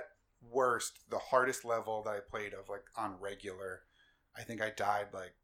[0.49, 3.81] worst, the hardest level that I played of like on regular,
[4.37, 5.35] I think I died like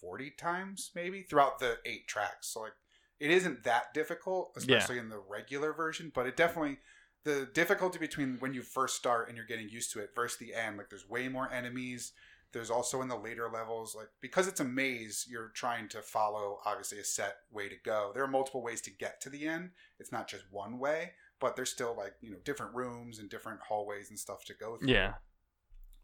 [0.00, 2.48] forty times maybe throughout the eight tracks.
[2.48, 2.72] So like
[3.18, 6.78] it isn't that difficult, especially in the regular version, but it definitely
[7.26, 10.54] the difficulty between when you first start and you're getting used to it versus the
[10.54, 12.12] end, like there's way more enemies.
[12.52, 16.60] There's also in the later levels, like because it's a maze, you're trying to follow
[16.64, 18.12] obviously a set way to go.
[18.14, 19.70] There are multiple ways to get to the end.
[19.98, 23.58] It's not just one way, but there's still like you know different rooms and different
[23.60, 24.88] hallways and stuff to go through.
[24.88, 25.14] Yeah.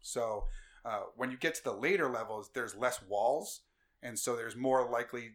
[0.01, 0.43] So
[0.83, 3.61] uh, when you get to the later levels, there's less walls,
[4.03, 5.31] and so there's more likely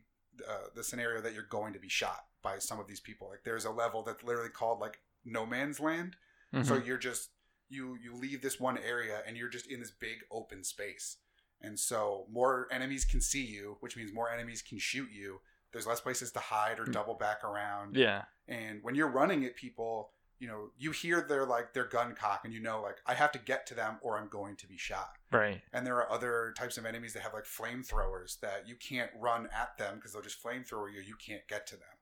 [0.46, 3.30] uh, the scenario that you're going to be shot by some of these people.
[3.30, 6.16] Like there's a level that's literally called like No Man's Land.
[6.62, 6.86] So Mhm.
[6.86, 7.30] you're just
[7.68, 11.18] you you leave this one area and you're just in this big open space.
[11.60, 15.40] And so more enemies can see you, which means more enemies can shoot you.
[15.72, 17.96] There's less places to hide or double back around.
[17.96, 18.24] yeah.
[18.46, 22.42] And when you're running at people, you know, you hear their like their gun cock
[22.44, 24.78] and you know like I have to get to them or I'm going to be
[24.78, 25.18] shot.
[25.30, 25.60] Right.
[25.72, 29.48] And there are other types of enemies that have like flamethrowers that you can't run
[29.52, 31.00] at them because they'll just flamethrower you.
[31.00, 31.96] You can't get to them.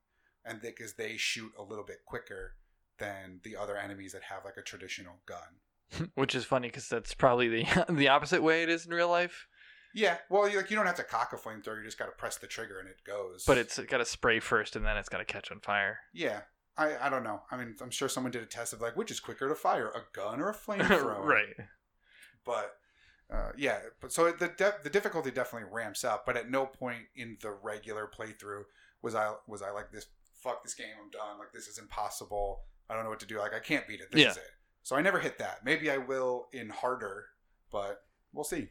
[0.45, 2.55] And because they shoot a little bit quicker
[2.99, 6.11] than the other enemies that have like a traditional gun.
[6.15, 9.47] Which is funny because that's probably the the opposite way it is in real life.
[9.95, 11.79] Yeah, well, you like you don't have to cock a flamethrower.
[11.79, 13.45] You just got to press the trigger and it goes.
[13.47, 15.99] But it's got to spray first and then it's got to catch on fire.
[16.13, 16.41] yeah.
[16.79, 17.41] I, I don't know.
[17.51, 19.89] I mean, I'm sure someone did a test of like which is quicker to fire,
[19.89, 21.25] a gun or a flamethrower.
[21.25, 21.55] right.
[22.45, 22.73] But
[23.33, 27.05] uh, yeah, but so the de- the difficulty definitely ramps up, but at no point
[27.17, 28.65] in the regular playthrough
[29.01, 30.07] was I was I like this.
[30.43, 30.89] Fuck this game!
[31.03, 31.39] I'm done.
[31.39, 32.61] Like this is impossible.
[32.89, 33.39] I don't know what to do.
[33.39, 34.11] Like I can't beat it.
[34.13, 34.31] This Yeah.
[34.31, 34.51] is it.
[34.83, 35.65] So I never hit that.
[35.65, 37.27] Maybe I will in harder,
[37.73, 38.69] but we'll see.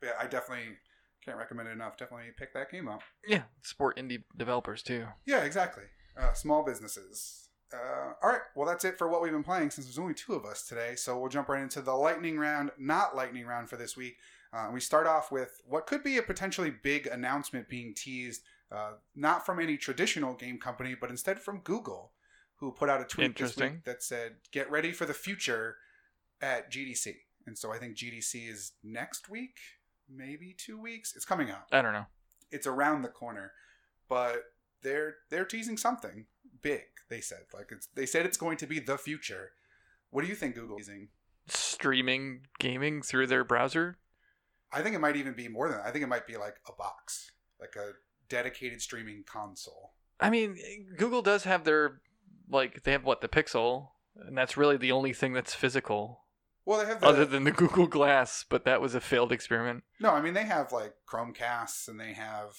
[0.00, 0.76] But yeah, I definitely
[1.24, 1.96] can't recommend it enough.
[1.98, 3.02] Definitely pick that game up.
[3.26, 5.06] Yeah, support indie developers too.
[5.26, 5.84] Yeah, exactly.
[6.16, 7.48] Uh, small businesses.
[7.74, 10.34] Uh, all right, well, that's it for what we've been playing since there's only two
[10.34, 10.94] of us today.
[10.94, 14.16] So we'll jump right into the lightning round, not lightning round for this week.
[14.52, 18.92] Uh, we start off with what could be a potentially big announcement being teased, uh,
[19.16, 22.12] not from any traditional game company, but instead from Google,
[22.56, 25.76] who put out a tweet this week that said, "Get ready for the future
[26.40, 27.14] at GDC."
[27.46, 29.58] And so I think GDC is next week,
[30.08, 31.14] maybe two weeks.
[31.14, 32.06] It's coming out I don't know.
[32.50, 33.52] it's around the corner,
[34.08, 34.44] but
[34.82, 36.26] they're they're teasing something
[36.62, 36.82] big.
[37.08, 39.52] They said like it's they said it's going to be the future.
[40.10, 41.08] What do you think Google is teasing?
[41.48, 43.96] Streaming gaming through their browser.
[44.72, 45.86] I think it might even be more than that.
[45.86, 47.92] I think it might be like a box, like a
[48.28, 49.92] dedicated streaming console.
[50.18, 50.56] I mean,
[50.96, 52.00] Google does have their
[52.50, 56.24] like they have what the Pixel, and that's really the only thing that's physical
[56.64, 59.84] Well, they have the, other than the Google Glass, but that was a failed experiment.
[60.00, 60.10] no.
[60.10, 62.56] I mean, they have like Chromecasts and they have.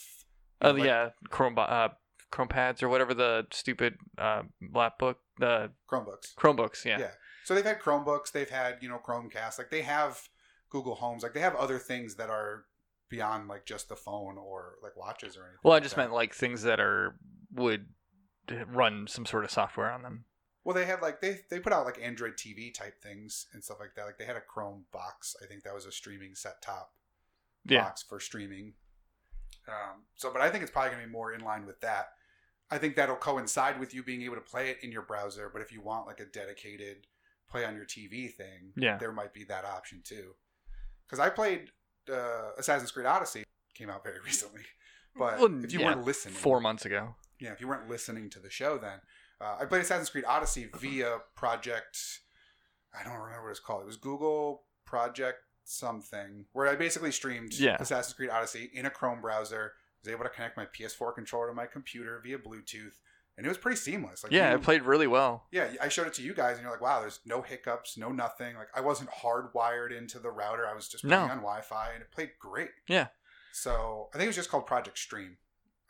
[0.62, 1.90] Oh like, yeah, Chrome uh,
[2.32, 6.36] Chrome pads or whatever the stupid uh, lapbook the Chromebooks.
[6.36, 6.86] Chromebooks.
[6.86, 7.00] Yeah.
[7.00, 7.12] Yeah.
[7.46, 8.32] So they've had Chromebooks.
[8.32, 9.58] They've had you know Chromecast.
[9.58, 10.28] Like they have
[10.70, 11.24] Google Homes.
[11.24, 12.66] Like they have other things that are
[13.10, 15.60] beyond like just the phone or like watches or anything.
[15.64, 16.02] Well, I just that.
[16.02, 17.16] meant like things that are
[17.54, 17.86] would
[18.68, 20.26] run some sort of software on them.
[20.64, 23.78] Well, they had like they they put out like Android TV type things and stuff
[23.80, 24.06] like that.
[24.06, 25.36] Like they had a Chrome box.
[25.42, 26.92] I think that was a streaming set top
[27.66, 27.84] Yeah.
[27.84, 28.74] box for streaming.
[29.68, 32.10] Um, so, but I think it's probably going to be more in line with that.
[32.70, 35.50] I think that'll coincide with you being able to play it in your browser.
[35.52, 37.08] But if you want like a dedicated
[37.50, 38.98] play on your TV thing, Yeah.
[38.98, 40.36] there might be that option too.
[41.06, 41.70] Because I played
[42.12, 44.64] uh, Assassin's Creed Odyssey came out very recently,
[45.16, 47.16] but Well, if you yeah, weren't listening, Four months ago.
[47.40, 49.00] Yeah, if you weren't listening to the show, then
[49.42, 51.98] uh, I played Assassin's Creed Odyssey via Project.
[52.98, 53.82] I don't remember what it's called.
[53.84, 57.78] It was Google Project something, where I basically streamed Yeah.
[57.80, 59.74] Assassin's Creed Odyssey in a Chrome browser.
[59.76, 62.94] I Was able to connect my PS4 controller to my computer via Bluetooth,
[63.36, 64.24] and it was pretty seamless.
[64.24, 65.48] Like yeah, you- it played really well.
[65.52, 68.12] yeah, I showed it to you guys, and you're like, "Wow, there's no hiccups, no
[68.12, 71.22] nothing." Like I wasn't hardwired into the router; I was just No.
[71.24, 72.70] on Wi-Fi, and it played great.
[72.88, 73.08] Yeah.
[73.52, 75.38] So I think it was just called Project Stream.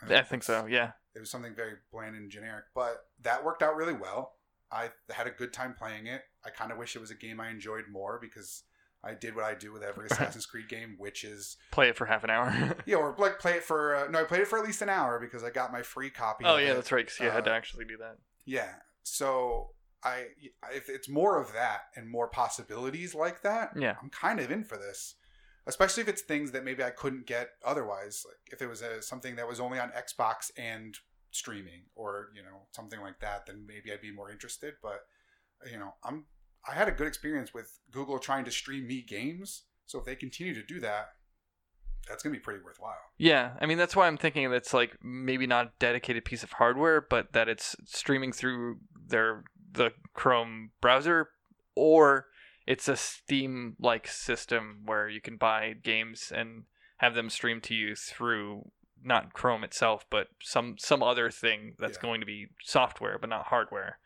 [0.02, 0.66] I think so.
[0.68, 0.92] Yeah.
[1.16, 4.34] It was something very bland and generic, but that worked out really well.
[4.72, 6.22] I had a good time playing it.
[6.46, 8.64] I kind of wish it was a game I enjoyed more because
[9.04, 12.06] I did what I do with every Assassin's Creed game, which is Play it for
[12.06, 12.76] half an hour.
[12.86, 14.90] yeah, or like play it for uh, no, I played it for at least an
[14.90, 16.44] hour because I got my free copy.
[16.46, 16.76] oh yeah, it.
[16.76, 17.06] that's right.
[17.06, 18.18] Because you had to Uh, actually do that.
[18.46, 18.74] Yeah.
[19.04, 19.70] So
[20.04, 20.26] I,
[20.74, 23.96] if it's more of that and more possibilities like that, Yeah.
[24.02, 25.16] I'm kind of in for this.
[25.68, 28.26] Especially if it's things that maybe I couldn't get otherwise.
[28.26, 30.98] Like if it was a, something that was only on Xbox and
[31.32, 34.76] streaming, or you know something like that, then maybe I'd be more interested.
[34.82, 35.02] But
[35.70, 36.26] you know, I'm
[36.68, 39.64] I had a good experience with Google trying to stream me games.
[39.86, 41.10] So if they continue to do that,
[42.08, 42.96] that's gonna be pretty worthwhile.
[43.18, 46.44] Yeah, I mean that's why I'm thinking that it's like maybe not a dedicated piece
[46.44, 48.78] of hardware, but that it's streaming through
[49.08, 51.30] their the Chrome browser,
[51.76, 52.28] or
[52.68, 56.64] it's a Steam like system where you can buy games and
[56.98, 58.70] have them streamed to you through
[59.04, 62.02] not Chrome itself, but some some other thing that's Yeah.
[62.02, 64.00] going to be software but not hardware.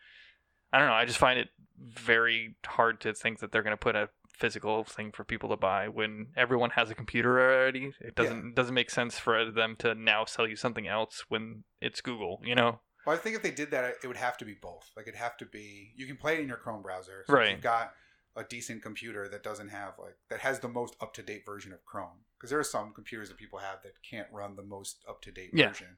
[0.71, 0.93] I don't know.
[0.93, 4.83] I just find it very hard to think that they're going to put a physical
[4.83, 7.93] thing for people to buy when everyone has a computer already.
[7.99, 11.63] It doesn't it doesn't make sense for them to now sell you something else when
[11.81, 12.79] it's Google, you know?
[13.05, 14.89] Well, I think if they did that, it would have to be both.
[14.95, 17.21] Like it'd have to be you can play it in your Chrome browser.
[17.21, 17.51] if Right.
[17.51, 17.93] you've got
[18.35, 21.73] a decent computer that doesn't have like that has the most up to date version
[21.73, 22.25] of Chrome.
[22.37, 25.31] Because there are some computers that people have that can't run the most up to
[25.31, 25.69] date Yeah.
[25.69, 25.97] version.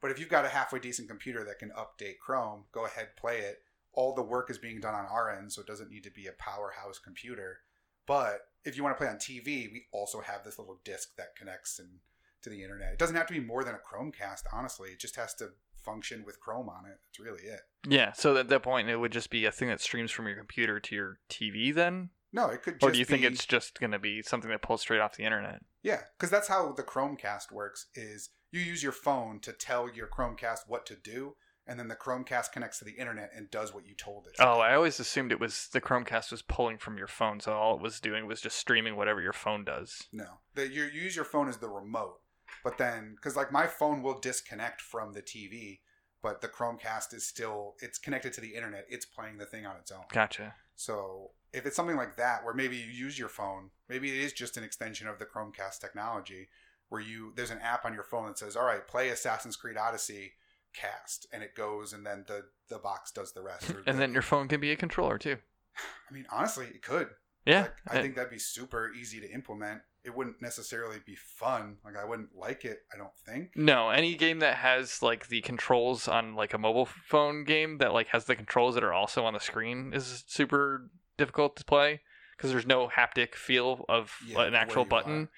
[0.00, 3.40] But if you've got a halfway decent computer that can update Chrome, go ahead play
[3.40, 3.62] it.
[3.92, 6.26] All the work is being done on our end, so it doesn't need to be
[6.26, 7.60] a powerhouse computer.
[8.06, 11.36] But if you want to play on TV, we also have this little disc that
[11.36, 12.00] connects and
[12.42, 12.92] to the internet.
[12.92, 14.90] It doesn't have to be more than a Chromecast, honestly.
[14.90, 15.50] It just has to
[15.88, 16.98] function with Chrome on it.
[17.06, 17.60] That's really it.
[17.88, 20.36] Yeah, so at that point it would just be a thing that streams from your
[20.36, 22.10] computer to your TV then?
[22.32, 22.86] No, it could just be.
[22.86, 25.24] Or do you think it's just going to be something that pulls straight off the
[25.24, 25.60] internet?
[25.82, 27.86] Yeah, because that's how the Chromecast works.
[27.94, 31.96] Is you use your phone to tell your Chromecast what to do, and then the
[31.96, 34.34] Chromecast connects to the internet and does what you told it.
[34.40, 34.60] Oh.
[34.60, 37.82] I always assumed it was the Chromecast was pulling from your phone, so all it
[37.82, 40.08] was doing was just streaming whatever your phone does.
[40.12, 40.40] no.
[40.54, 42.18] The, you use your phone as the remote,
[42.64, 45.80] but then because like my phone will disconnect from the TV,
[46.22, 48.86] but the Chromecast is still it's connected to the internet.
[48.88, 50.04] It's playing the thing on its own.
[50.12, 50.54] Gotcha.
[50.76, 54.32] So if it's something like that where maybe you use your phone, maybe it is
[54.32, 56.48] just an extension of the Chromecast technology
[56.88, 59.76] where you there's an app on your phone that says, "All right, play Assassin's Creed
[59.76, 60.32] Odyssey
[60.74, 63.70] cast," and it goes, and then the the box does the rest.
[63.86, 65.36] And the- then your phone can be a controller too.
[66.10, 67.08] I mean, honestly, it could.
[67.46, 67.62] Yeah.
[67.62, 69.80] Like, I think that'd be super easy to implement.
[70.04, 71.76] It wouldn't necessarily be fun.
[71.84, 72.78] Like I wouldn't like it.
[72.94, 73.50] I don't think.
[73.56, 77.92] No, any game that has like the controls on like a mobile phone game that
[77.92, 82.00] like has the controls that are also on the screen is super difficult to play
[82.36, 85.22] because there's no haptic feel of Yeah, an actual button.
[85.24, 85.28] are.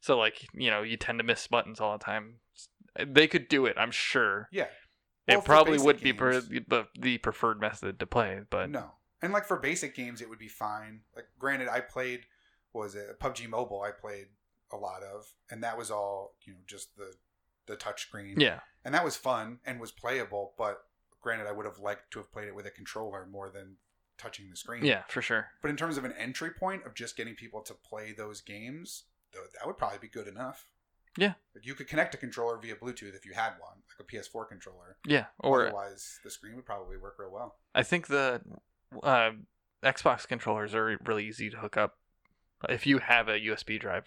[0.00, 2.34] So like, you know, you tend to miss buttons all the time.
[2.96, 4.48] Eh, they could do it, I'm sure.
[4.52, 4.66] Yeah.
[5.28, 8.90] Well, it probably would be per- games- the, the preferred method to play, but no.
[9.22, 11.00] And like for basic games, it would be fine.
[11.16, 12.22] Like granted, I played
[12.72, 13.82] was it PUBG Mobile.
[13.82, 14.26] I played
[14.72, 17.14] a lot of, and that was all you know, just the
[17.66, 18.40] the touch screen.
[18.40, 18.60] yeah.
[18.84, 20.54] and that was fun and was playable.
[20.58, 20.82] But
[21.20, 23.76] granted, I would have liked to have played it with a controller more than
[24.18, 24.84] touching the screen.
[24.84, 25.46] Yeah, for sure.
[25.60, 29.04] But in terms of an entry point of just getting people to play those games,
[29.32, 30.66] th- that would probably be good enough.
[31.16, 31.34] Yeah.
[31.62, 34.96] You could connect a controller via Bluetooth if you had one, like a PS4 controller.
[35.06, 37.56] Yeah, or Otherwise, the screen would probably work real well.
[37.74, 38.40] I think the
[39.02, 39.32] uh,
[39.84, 41.98] Xbox controllers are really easy to hook up
[42.68, 44.06] if you have a USB drive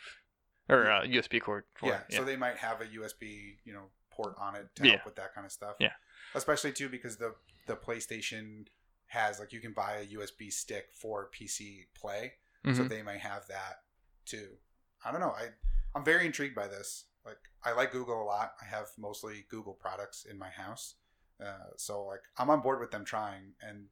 [0.70, 1.00] or Yeah.
[1.00, 2.14] uh, USB cord for Yeah, it.
[2.14, 5.02] so they might have a USB, you know, port on it to help Yeah.
[5.06, 5.76] with that kind of stuff.
[5.80, 5.94] Yeah.
[6.34, 7.34] especially too because the
[7.66, 8.68] the PlayStation
[9.08, 12.34] has like you can buy a USB stick for PC Play,
[12.74, 12.90] so Mhm.
[12.90, 13.84] they might have that
[14.26, 14.58] too.
[15.04, 15.32] I don't know.
[15.32, 15.54] I
[15.94, 17.06] I'm very intrigued by this.
[17.24, 18.56] Like I like Google a lot.
[18.62, 20.96] I have mostly Google products in my house,
[21.40, 23.54] uh, so like I'm on board with them trying.
[23.62, 23.88] And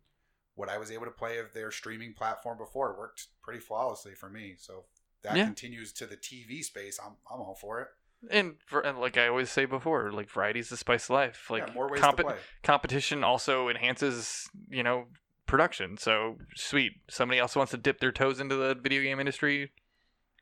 [0.56, 4.30] what I was able to play of their streaming platform before worked pretty flawlessly for
[4.30, 4.56] me.
[4.58, 4.86] So
[5.18, 5.46] if that Yeah.
[5.46, 7.00] continues to the TV space.
[7.04, 7.88] I'm I'm all for it.
[8.30, 11.50] and, for, and like I always say before, like variety's the spice of life.
[11.50, 12.38] Like yeah, more ways compe- to play.
[12.64, 15.08] competition also enhances, you know,
[15.46, 15.98] production.
[15.98, 16.94] So sweet.
[17.10, 19.72] Somebody else wants to dip their toes into the video game industry,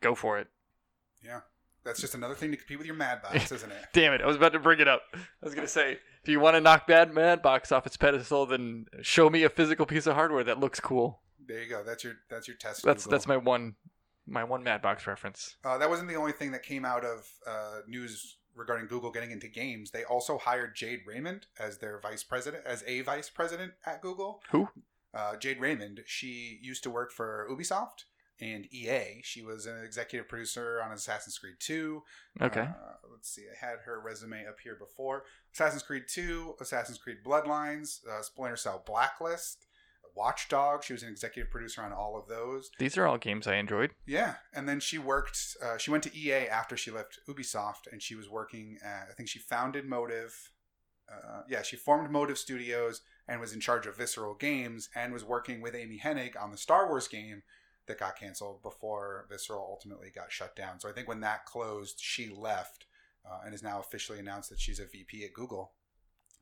[0.01, 0.47] go for it.
[1.83, 3.85] That's just another thing to compete with your Mad Box, isn't it?
[3.93, 4.21] Damn it!
[4.21, 5.01] I was about to bring it up.
[5.13, 8.45] I was gonna say, if you want to knock Bad Mad Box off its pedestal,
[8.45, 11.21] then show me a physical piece of hardware that looks cool.
[11.45, 11.83] There you go.
[11.83, 12.83] That's your that's your test.
[12.83, 13.11] That's Google.
[13.11, 13.75] that's my one,
[14.27, 15.55] my one Mad Box reference.
[15.63, 19.31] Uh, that wasn't the only thing that came out of uh, news regarding Google getting
[19.31, 19.91] into games.
[19.91, 24.41] They also hired Jade Raymond as their vice president, as a vice president at Google.
[24.51, 24.69] Who?
[25.13, 26.01] Uh, Jade Raymond.
[26.05, 28.05] She used to work for Ubisoft
[28.41, 29.21] and EA.
[29.23, 32.01] She was an executive producer on Assassin's Creed 2.
[32.41, 32.61] Okay.
[32.61, 33.43] Uh, let's see.
[33.43, 35.23] I had her resume up here before.
[35.53, 39.67] Assassin's Creed 2, Assassin's Creed Bloodlines, uh, Splinter Cell Blacklist,
[40.15, 40.83] Watchdog.
[40.83, 42.71] She was an executive producer on all of those.
[42.79, 43.91] These are all games I enjoyed.
[44.07, 45.37] Yeah, and then she worked.
[45.63, 48.77] Uh, she went to EA after she left Ubisoft, and she was working.
[48.83, 50.51] At, I think she founded Motive.
[51.11, 55.23] Uh, yeah, she formed Motive Studios and was in charge of Visceral Games, and was
[55.23, 57.43] working with Amy Hennig on the Star Wars game
[57.91, 60.79] that got canceled before Visceral ultimately got shut down.
[60.79, 62.85] So I think when that closed, she left,
[63.29, 65.73] uh, and is now officially announced that she's a VP at Google.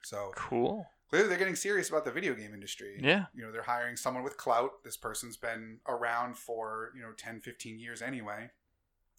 [0.04, 0.88] So Cool.
[1.10, 3.26] clearly, they're getting serious about the video game industry Yeah.
[3.36, 7.42] you know they're hiring someone with clout this person's been around for you know 10
[7.42, 8.50] 15 years anyway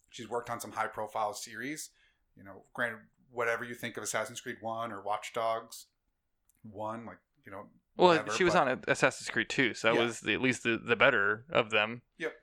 [0.09, 1.91] she's worked on some high profile series
[2.35, 2.99] you know granted
[3.31, 5.85] whatever you think of assassin's creed 1 or watch dogs
[6.63, 7.65] 1 like you know
[7.97, 10.05] Well, whatever, she was but- on Assassin's Creed 2, so that Yeah.
[10.05, 12.01] was the, at least the, the better of them.
[12.17, 12.33] Yep.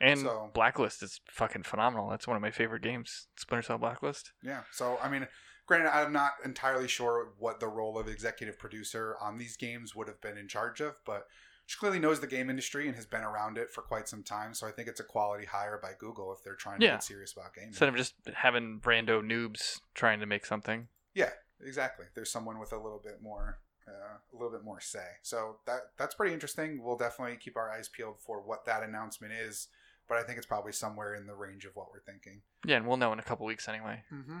[0.00, 2.08] And So- Blacklist is fucking phenomenal.
[2.10, 3.28] That's one of my favorite games.
[3.36, 4.32] Splinter Cell Blacklist.
[4.42, 5.26] yeah so i mean
[5.66, 10.08] granted i'm not entirely sure what the role of executive producer on these games would
[10.08, 11.26] have been in charge of but
[11.66, 14.54] she clearly knows the game industry and has been around it for quite some time
[14.54, 16.92] so i think it's a quality hire by google if they're trying to Yeah.
[16.92, 20.88] get serious about gaming Instead of just having rando noobs trying to make something.
[21.14, 22.06] Yeah, exactly.
[22.14, 25.06] There's someone with a little bit more, uh, a little bit more say.
[25.22, 26.82] So that that's pretty interesting.
[26.82, 29.68] We'll definitely keep our eyes peeled for what that announcement is.
[30.08, 32.42] But I think it's probably somewhere in the range of what we're thinking.
[32.66, 34.02] Yeah, and we'll know in a couple weeks anyway.
[34.12, 34.38] Mm-hmm.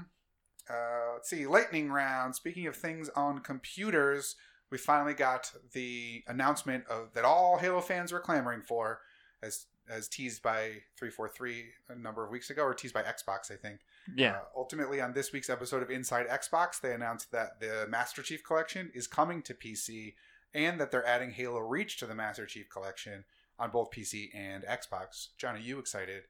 [0.68, 2.34] Uh, let's see, lightning round.
[2.34, 4.36] Speaking of things on computers,
[4.70, 9.00] we finally got the announcement of that all Halo fans were clamoring for,
[9.42, 13.02] as as teased by three four three a number of weeks ago, or teased by
[13.02, 13.80] Xbox, I think.
[14.16, 14.36] Yeah.
[14.36, 18.42] Uh, ultimately, on this week's episode of Inside Xbox, they announced that the Master Chief
[18.44, 20.14] Collection is coming to PC
[20.54, 23.24] and that they're adding Halo Reach to the Master Chief Collection
[23.58, 25.28] on both PC and Xbox.
[25.38, 26.24] John, are you excited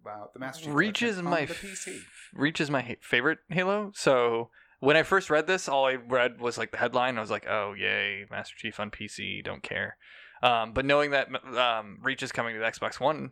[0.00, 2.00] about the Master Chief Reach is my PC?
[2.34, 3.92] Reach is my ha- favorite Halo.
[3.94, 4.50] So
[4.80, 7.16] when I first read this, all I read was like the headline.
[7.16, 9.96] I was like, "Oh, yay, Master Chief on PC, don't care."
[10.42, 13.30] Um, but knowing that um, Reach is coming to the Xbox One,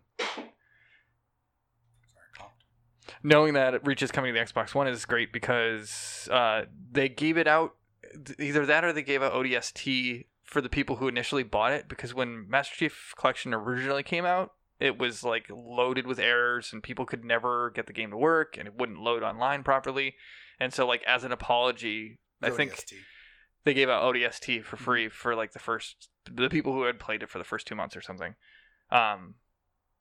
[3.22, 7.36] knowing that Reach is coming to the Xbox One is great because uh, they gave
[7.36, 7.74] it out
[8.38, 12.12] either that or they gave out ODST for the people who initially bought it because
[12.12, 17.06] when Master Chief Collection originally came out, it was like loaded with errors and people
[17.06, 20.14] could never get the game to work and it wouldn't load online properly.
[20.58, 22.94] And so like as an apology, I think ODST.
[23.64, 24.84] they gave out ODST for Mm-hmm.
[24.84, 27.74] free for like the first the people who had played it for the first two
[27.74, 28.34] months or something.
[28.90, 29.34] Um,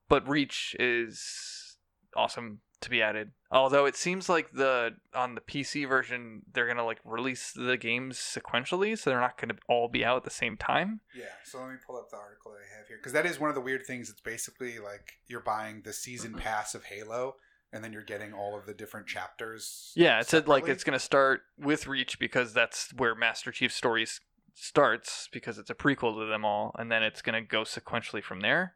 [0.08, 1.78] but Reach is
[2.16, 3.32] awesome to be added.
[3.52, 8.18] Although it seems like the on the PC version they're gonna like release the games
[8.18, 11.02] sequentially, so they're not gonna all be out at the same time.
[11.16, 13.40] Yeah, so let me pull up the article that I have here because that is
[13.40, 14.10] one of the weird things.
[14.10, 17.36] It's basically like you're buying the season pass of Halo,
[17.74, 19.92] and then you're getting all of the different chapters.
[19.96, 24.22] Yeah, it said like it's gonna start with Reach because that's where Master Chief stories
[24.54, 28.42] starts because it's a prequel to them all, and then it's gonna go sequentially from
[28.42, 28.76] there,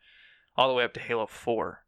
[0.55, 1.82] all the way up to Halo Four.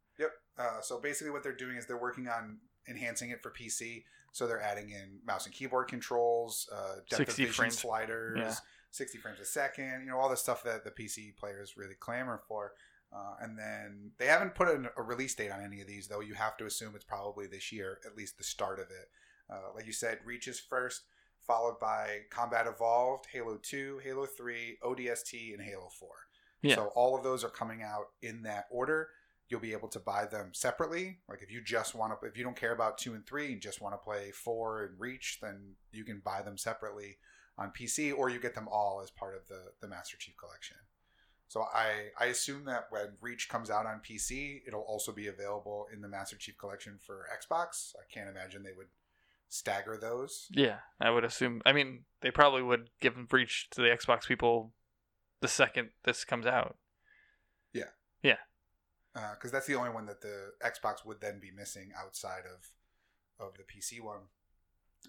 [0.58, 4.04] Uh, so basically, what they're doing is they're working on enhancing it for PC.
[4.32, 7.78] So they're adding in mouse and keyboard controls, uh, depth 60 of vision frames.
[7.78, 8.54] sliders, Yeah.
[8.90, 10.02] 60 frames a second.
[10.04, 12.72] You know all the stuff that the PC players really clamor for.
[13.12, 16.20] Uh, and then they haven't put an, a release date on any of these, though.
[16.20, 19.08] You have to assume it's probably this year, at least the start of it.
[19.48, 21.02] Uh, like you said, Reach is first,
[21.46, 26.08] followed by Combat Evolved, Halo 2, Halo 3, ODST, and Halo 4.
[26.62, 26.74] Yeah.
[26.74, 29.08] So all of those are coming out in that order.
[29.48, 31.18] You'll be able to buy them separately.
[31.28, 33.60] Like if you just want to, if you don't care about two and three and
[33.60, 37.18] just want to play four and Reach, then you can buy them separately
[37.58, 40.76] on PC, or you get them all as part of the the Master Chief Collection.
[41.48, 45.86] So I I assume that when Reach comes out on PC, it'll also be available
[45.92, 47.94] in the Master Chief Collection for Xbox.
[47.96, 48.88] I can't imagine they would
[49.48, 50.48] stagger those.
[50.50, 51.62] Yeah, I would assume.
[51.64, 54.72] I mean, they probably would give Reach to the Xbox people
[55.40, 56.76] the second this comes out.
[59.34, 62.70] Because uh, that's the only one that the Xbox would then be missing outside of
[63.38, 64.28] of the PC one.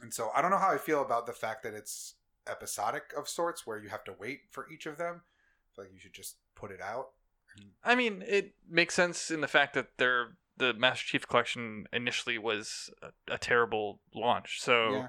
[0.01, 2.15] And so I don't know how I feel about the fact that it's
[2.49, 5.21] episodic of sorts, where you have to wait for each of them.
[5.23, 7.09] I feel like you should just put it out.
[7.83, 12.37] I mean, it makes sense in the fact that they're the Master Chief Collection initially
[12.37, 14.59] was a, a terrible launch.
[14.61, 15.07] So Yeah.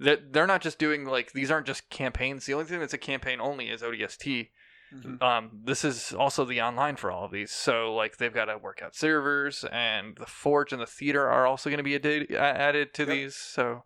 [0.00, 2.46] that they're not just doing like these aren't just campaigns.
[2.46, 4.50] The only thing that's a campaign only is ODST.
[4.92, 5.20] Mhm.
[5.20, 7.50] Um, this is also the online for all of these.
[7.50, 11.46] So like they've got to work out servers, and the Forge and the Theater are
[11.46, 13.08] also going to be added, added to Yep.
[13.08, 13.36] these.
[13.36, 13.84] So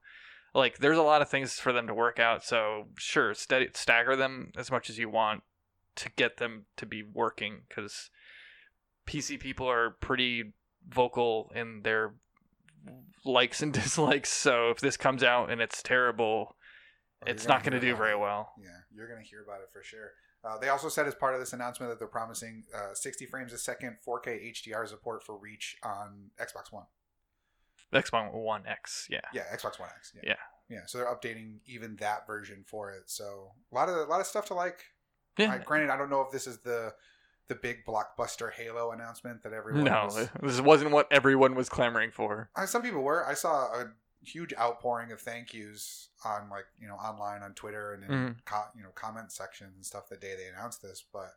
[0.54, 2.44] like there's a lot of things for them to work out.
[2.44, 5.42] So sure, steady, stagger them as much as you want
[5.96, 8.10] to get them to be working because
[9.06, 10.52] PC people are pretty
[10.88, 12.14] vocal in their
[13.24, 14.30] likes and dislikes.
[14.30, 16.56] So if this comes out and it's terrible,
[17.22, 18.52] Oh, it's not going to do very well.
[18.58, 20.12] Yeah, you're going to hear about it for sure.
[20.42, 23.52] Uh, they also said as part of this announcement that they're promising uh, 60 frames
[23.52, 26.84] a second 4K HDR support for Reach on Xbox One.
[27.92, 29.20] Xbox One X, yeah.
[29.34, 30.12] Yeah, Xbox One X.
[30.14, 30.22] Yeah.
[30.24, 30.34] Yeah.
[30.70, 33.02] Yeah, so they're updating even that version for it.
[33.06, 34.78] So a lot of a lot of stuff to like.
[35.36, 35.52] Yeah.
[35.52, 36.94] I, granted, I don't know if this is the
[37.48, 39.84] the big blockbuster Halo announcement that everyone.
[39.84, 42.50] No, was, this wasn't what everyone was clamoring for.
[42.54, 43.26] Uh, some people were.
[43.26, 43.90] I saw a
[44.22, 48.44] huge outpouring of thank yous on like you know online on Twitter and in Mhm.
[48.44, 51.02] co- you know comment sections and stuff the day they announced this.
[51.12, 51.30] But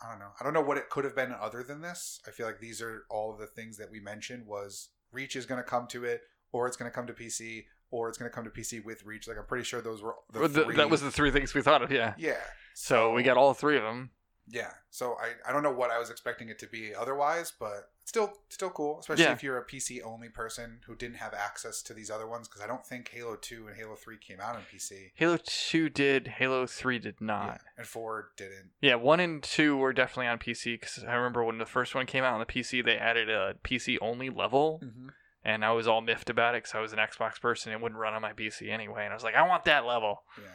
[0.00, 0.30] I don't know.
[0.40, 2.20] I don't know what it could have been other than this.
[2.26, 4.46] I feel like these are all of the things that we mentioned.
[4.46, 6.22] Was Reach is going to come to it,
[6.52, 9.04] or it's going to come to PC, or it's going to come to PC with
[9.04, 9.26] Reach.
[9.26, 10.76] Like I'm pretty sure those were the Well, th- three.
[10.76, 12.14] that was the three things we thought of, yeah.
[12.16, 12.40] yeah.
[12.74, 14.10] So we got all three of them.
[14.46, 17.90] Yeah, so I, I don't know what I was expecting it to be otherwise, but
[18.08, 19.32] still still cool, especially Yeah.
[19.32, 22.62] if you're a PC only person who didn't have access to these other ones because
[22.62, 25.12] I don't think Halo Two and Halo Three came out on PC.
[25.14, 27.60] Halo 2 did, Halo 3 did Yeah, not.
[27.76, 28.70] and Four didn't.
[28.80, 32.06] Yeah, 1 and 2 were definitely on PC because I remember when the first one
[32.06, 35.08] came out on the PC, they added a PC only level, Mm-hmm.
[35.44, 37.82] and I was all miffed about it because I was an Xbox person and it
[37.82, 39.04] wouldn't run on my PC anyway.
[39.04, 40.22] And I was like, I want that level.
[40.38, 40.48] Yeah,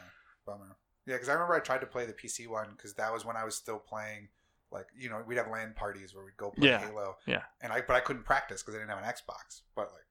[0.45, 0.75] bummer.
[1.05, 3.35] Yeah, because I remember I tried to play the PC one because that was when
[3.37, 4.29] I was still playing.
[4.73, 7.15] Like you know, we'd have LAN parties where we'd go play Yeah, Halo.
[7.27, 7.43] yeah.
[7.61, 9.61] And I but I couldn't practice because I didn't have an Xbox.
[9.75, 10.07] But like,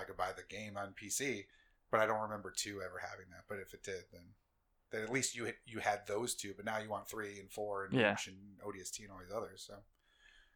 [0.00, 1.44] I could buy the game on PC.
[1.90, 3.44] But I don't remember two ever having that.
[3.48, 4.22] But if it did, then
[4.90, 6.52] then at least you you had those two.
[6.56, 8.16] But now you want three and four and Yeah.
[8.26, 9.64] And ODST and all these others.
[9.66, 9.74] So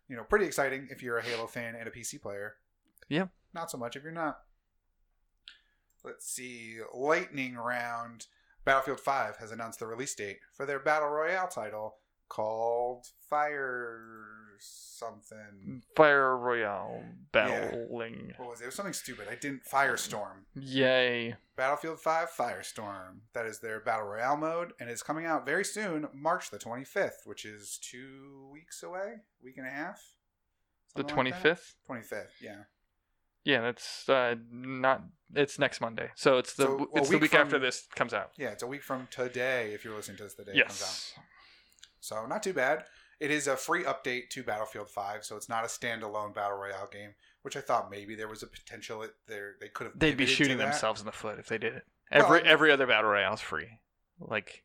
[0.09, 2.55] you know, pretty exciting if you're a Halo fan and a PC player.
[3.09, 3.27] Yeah.
[3.55, 4.41] Not so much if you're not.
[6.05, 6.79] Let's see.
[6.95, 8.27] Lightning round.
[8.65, 11.97] Battlefield 5 has announced the release date for their Battle Royale title
[12.29, 14.03] called Fire
[14.59, 15.83] something.
[15.95, 17.03] Fire Royale
[17.33, 18.33] battling.
[18.39, 18.65] What was it?
[18.65, 19.27] It was something stupid.
[19.31, 19.63] I didn't.
[19.65, 20.45] Firestorm.
[20.55, 21.35] Yay.
[21.57, 23.19] Battlefield 5 Firestorm.
[23.35, 27.27] That is their Battle Royale mode, and it's coming out very soon, March the 25th,
[27.27, 30.03] which is two weeks away, week and a half.
[30.95, 31.75] The Something like 25th?
[31.89, 32.63] 25th, yeah.
[33.45, 35.03] Yeah, that's uh, not.
[35.35, 38.13] It's next Monday, so it's the So, it's the week week from- after this comes
[38.13, 38.33] out.
[38.37, 40.83] Yeah, it's a week from today if you're listening to this the day it comes
[40.83, 41.23] out.
[42.07, 42.85] So not too bad.
[43.19, 46.89] It is a free update to Battlefield 5, so it's not a standalone battle royale
[46.93, 49.99] game, which I thought maybe there was a potential it there they could have.
[49.99, 51.85] They'd be shooting themselves in the foot if they did it.
[52.13, 53.81] Every mean- every other battle royale is free.
[54.21, 54.63] Like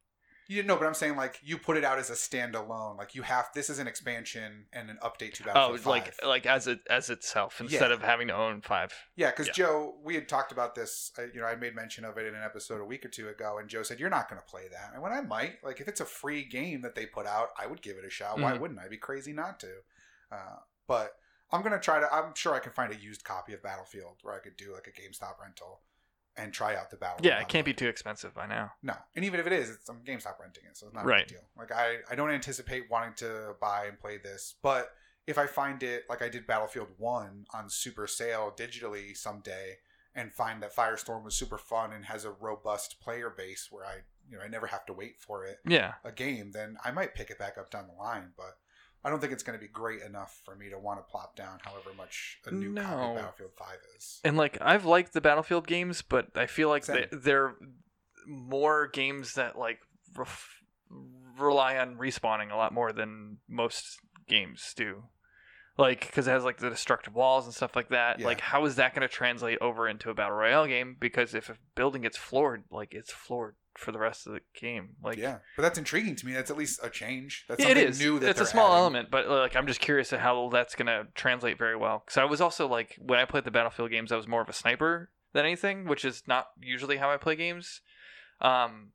[0.52, 2.97] You know, but I'm saying like you put it out as a standalone.
[2.97, 5.86] Like you have this is an expansion and an update to oh, Battlefield 5.
[5.86, 7.95] like like as it as itself instead Yeah.
[7.95, 8.93] of having to own five.
[9.16, 9.54] Yeah, because Yeah.
[9.54, 11.12] Joe, we had talked about this.
[11.18, 13.30] uh, You know, I made mention of it in an episode a week or two
[13.30, 15.80] ago, and Joe said, "You're not going to play that." And when I might, like,
[15.80, 18.38] if it's a free game that they put out, I would give it a shot.
[18.38, 18.60] Why Mhm.
[18.60, 18.84] wouldn't I?
[18.84, 19.72] I'd be crazy not to.
[20.32, 21.14] Uh, but
[21.52, 22.14] I'm going to try to.
[22.14, 24.88] I'm sure I can find a used copy of Battlefield where I could do like
[24.88, 25.82] a GameStop rental
[26.38, 27.25] and try out the battle.
[27.25, 28.71] Yeah, it can't be too expensive by now.
[28.82, 31.07] No, and even if it is, it's I'm GameStop renting it, so it's not a
[31.07, 31.27] Right.
[31.27, 31.47] big deal.
[31.57, 34.91] Like I, I don't anticipate wanting to buy and play this, but
[35.27, 39.77] if I find it like I did Battlefield One on super sale digitally someday,
[40.13, 43.99] and find that Firestorm was super fun and has a robust player base where I,
[44.29, 47.15] you know, I never have to wait for it Yeah, a game, then I might
[47.15, 48.34] pick it back up down the line.
[48.36, 48.57] But
[49.04, 51.36] I don't think it's going to be great enough for me to want to plop
[51.36, 54.20] down however much a new copy of Battlefield Five is.
[54.24, 57.56] and like I've liked the Battlefield games, but I feel like they, they're
[58.28, 59.80] more games that like
[61.39, 65.04] rely on respawning a lot more than most games do.
[65.78, 68.20] Like, because it has like the destructive walls and stuff like that.
[68.20, 68.28] Yeah.
[68.28, 70.97] Like, how is that going to translate over into a battle royale game?
[70.99, 74.89] Because if a building gets floored, like it's floored for the rest of the game.
[75.03, 76.34] Like, yeah, but that's intriguing to me.
[76.34, 77.45] That's at least a change.
[77.47, 77.99] That's it is.
[77.99, 78.19] new.
[78.19, 78.80] That it's a small adding.
[78.80, 82.03] element, but like I'm just curious at how that's gonna translate very well.
[82.05, 84.49] Because I was also like when I played the Battlefield games, I was more of
[84.49, 87.82] a sniper than anything, which is not usually how I play games.
[88.41, 88.91] Um,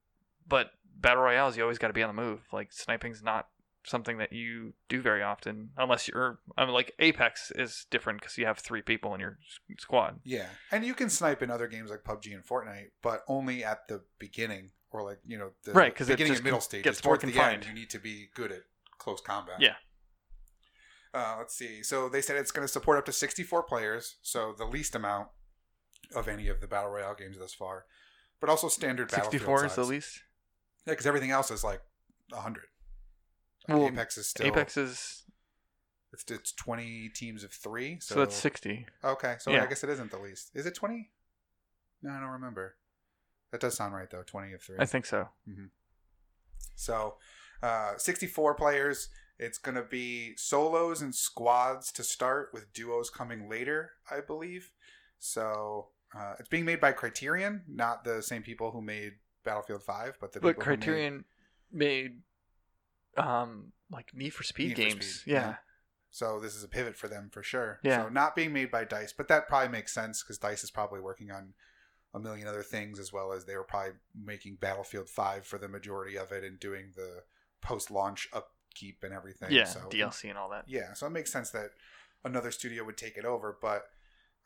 [0.49, 2.41] but battle royales, you always got to be on the move.
[2.53, 3.49] Like sniping's not
[3.87, 6.39] something that you do very often, unless you're.
[6.59, 9.39] I mean, like Apex is different because you have three people in your
[9.79, 10.21] squad.
[10.25, 13.89] Yeah, and you can snipe in other games like PUBG and Fortnite, but only at
[13.89, 16.85] the beginning or like you know the Right, 'cause it beginning and middle stages.
[16.85, 17.65] gets more Towards the confined.
[17.65, 18.63] end, you need to be good at
[18.99, 19.61] close combat.
[19.61, 19.75] Yeah.
[21.15, 21.83] Uh, let's see.
[21.83, 25.29] So they said it's going to support up to 64 players, so the least amount
[26.15, 27.87] of any of the battle royale games thus far,
[28.41, 30.23] but also standard Battlefield Sixty-four is the least.
[30.87, 31.81] Yeah, because everything else is like
[32.31, 32.65] 100.
[33.69, 35.25] Well, Apex is still Apex is
[36.13, 38.87] It's, it's 20 teams of three, so, so that's sixty.
[39.05, 39.65] Okay, so Yeah.
[39.65, 40.51] I guess it isn't the least.
[40.55, 41.11] Is it 20?
[42.03, 42.77] No, I don't remember.
[43.53, 44.23] That does sound right though.
[44.23, 44.77] 20 of three.
[44.79, 45.29] I think so.
[46.75, 47.17] So,
[47.63, 49.09] uh, 64 players.
[49.39, 54.73] It's going to be solos and squads to start, with duos coming later, I believe.
[55.19, 59.15] So, uh, it's being made by Criterion, not the same people who made
[59.45, 61.25] Battlefield 5, but the But people who made- Criterion
[61.71, 62.23] made
[63.19, 65.07] um like Need for Speed Need for games.
[65.07, 65.41] Speed, yeah.
[65.41, 65.55] yeah.
[66.11, 67.79] So this is a pivot for them for sure.
[67.83, 68.05] Yeah.
[68.05, 71.01] So not being made by Dice, but that probably makes sense because Dice is probably
[71.01, 71.53] working on
[72.15, 75.69] a million other things as well as they were probably making Battlefield Five for the
[75.69, 77.23] majority of it and doing the
[77.61, 79.51] post-launch upkeep and everything.
[79.53, 80.65] Yeah, So DLC and all that.
[80.67, 81.71] yeah, so it makes sense that
[82.25, 83.59] another studio would take it over.
[83.61, 83.85] But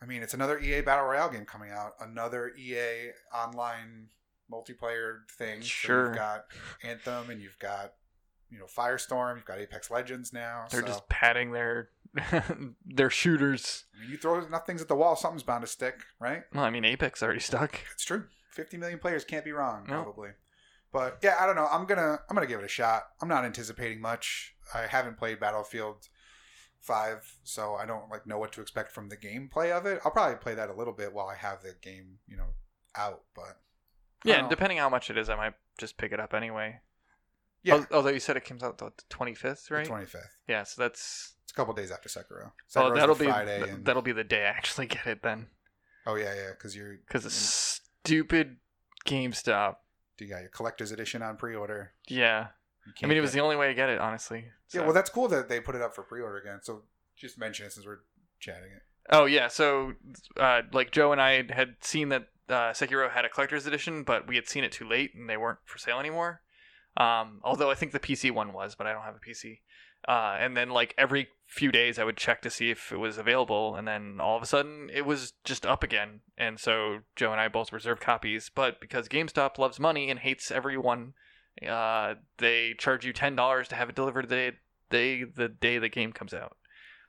[0.03, 4.09] I mean, it's another EA Battle Royale game coming out, another EA online
[4.51, 5.61] multiplayer thing.
[5.61, 6.07] So Sure.
[6.09, 6.47] you've got
[6.83, 7.93] Anthem and you've got
[8.51, 9.37] you know Firestorm.
[9.37, 10.67] You've got Apex Legends now.
[10.71, 11.91] They're so, just padding their
[12.85, 13.85] their shooters.
[13.97, 16.43] I mean, you throw enough things at the wall, something's bound to stick, right?
[16.55, 17.81] Well, I mean Apex already stuck.
[17.93, 18.25] It's true.
[18.51, 20.03] Fifty million players can't be wrong, No.
[20.03, 20.31] probably.
[20.93, 21.69] But yeah, I don't know.
[21.71, 23.05] I'm gonna I'm gonna give it a shot.
[23.23, 24.57] I'm not anticipating much.
[24.75, 26.09] I haven't played Battlefield
[26.81, 30.01] Five, so I don't like know what to expect from the gameplay of it.
[30.05, 32.47] I'll probably play that a little bit while I have the game, you know,
[32.97, 33.23] out.
[33.37, 33.61] But
[34.25, 36.81] Yeah, and depending how much it is, I might just pick it up anyway.
[37.63, 39.87] Yeah, Although you said it comes out the twenty fifth, right?
[39.87, 40.37] twenty fifth.
[40.49, 42.53] Yeah, so that's It's a couple days after Sekiro.
[42.77, 43.59] oh, that'll be Friday.
[43.59, 45.49] th- and, that'll be the day I actually get it then,
[46.07, 47.81] oh yeah, yeah, because you're because the Mm.
[48.05, 48.57] stupid
[49.07, 49.77] GameStop.
[50.17, 51.93] Do you got your collector's edition on pre-order.
[52.09, 52.49] Yeah,
[53.03, 54.47] I mean it was get- the only way to get it, honestly.
[54.73, 56.61] Yeah, well, that's cool that they put it up for pre-order again.
[56.63, 56.83] So
[57.17, 58.01] just mention it since we're
[58.39, 58.83] chatting it.
[59.11, 59.95] Oh yeah, so
[60.39, 64.27] uh, like Joe and I had seen that uh, Sekiro had a collector's edition, but
[64.29, 66.43] we had seen it too late and they weren't for sale anymore.
[66.97, 69.61] Um, although I think the PC one was, but I don't have a PC.
[70.09, 73.19] Uh, and then like every few days, I would check to see if it was
[73.19, 76.21] available, and then all of a sudden it was just up again.
[76.39, 80.51] And so Joe and I both reserved copies, but because GameStop loves money and hates
[80.51, 81.13] everyone,
[81.69, 84.53] uh, they charge you ten dollars to have it delivered the day,
[84.89, 86.57] they the day the game comes out,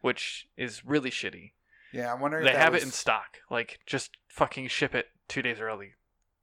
[0.01, 1.51] which is really shitty
[1.93, 2.43] Yeah, I'm wondering.
[2.45, 3.37] they have was, it in stock.
[3.49, 5.91] Like, just fucking ship it two days early.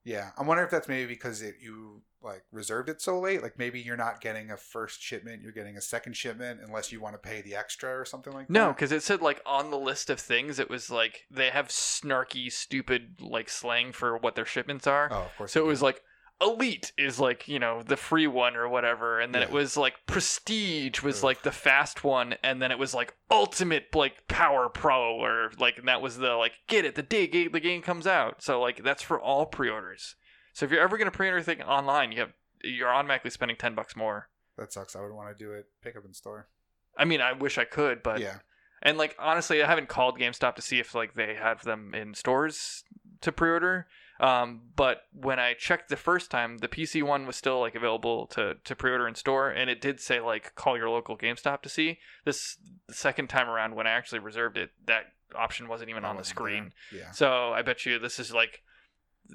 [0.05, 3.43] Yeah, I'm wondering if that's maybe because it you like reserved it so late.
[3.43, 7.01] Like maybe you're not getting a first shipment, you're getting a second shipment unless you
[7.01, 8.77] want to pay the extra or something like No, that.
[8.77, 12.51] because it said like on the list of things, it was like they have snarky,
[12.53, 15.09] stupid like slang for what their shipments are.
[15.13, 15.53] Oh, of course.
[15.53, 16.03] so it you was like
[16.41, 19.95] elite is like you know the free one or whatever, and then it was like
[20.07, 21.25] prestige was Ugh.
[21.25, 25.79] like the fast one, and then it was like ultimate like power pro or like
[25.79, 28.43] and that was the like get it the day the game comes out.
[28.43, 30.15] So like that's for all pre-orders.
[30.53, 32.33] So if you're ever gonna pre-order anything online, you have
[32.63, 34.29] you're automatically spending ten bucks more.
[34.57, 34.97] that sucks.
[34.97, 36.49] I would want to do it pick up in store.
[36.97, 38.39] I mean, I wish I could, but yeah,
[38.83, 42.15] And like honestly, I haven't called GameStop to see if like they have them in
[42.15, 42.83] stores
[43.21, 43.87] to pre-order.
[44.21, 48.27] Um, but when I checked the first time, the PC one was still like available
[48.29, 51.69] to to pre-order in store, and it did say like call your local GameStop to
[51.69, 51.99] see.
[52.25, 52.57] This
[52.89, 56.17] the second time around when I actually reserved it, that option wasn't even That on
[56.17, 56.73] the wasn't screen.
[56.91, 57.01] there.
[57.03, 58.63] Yeah, So I bet you this is like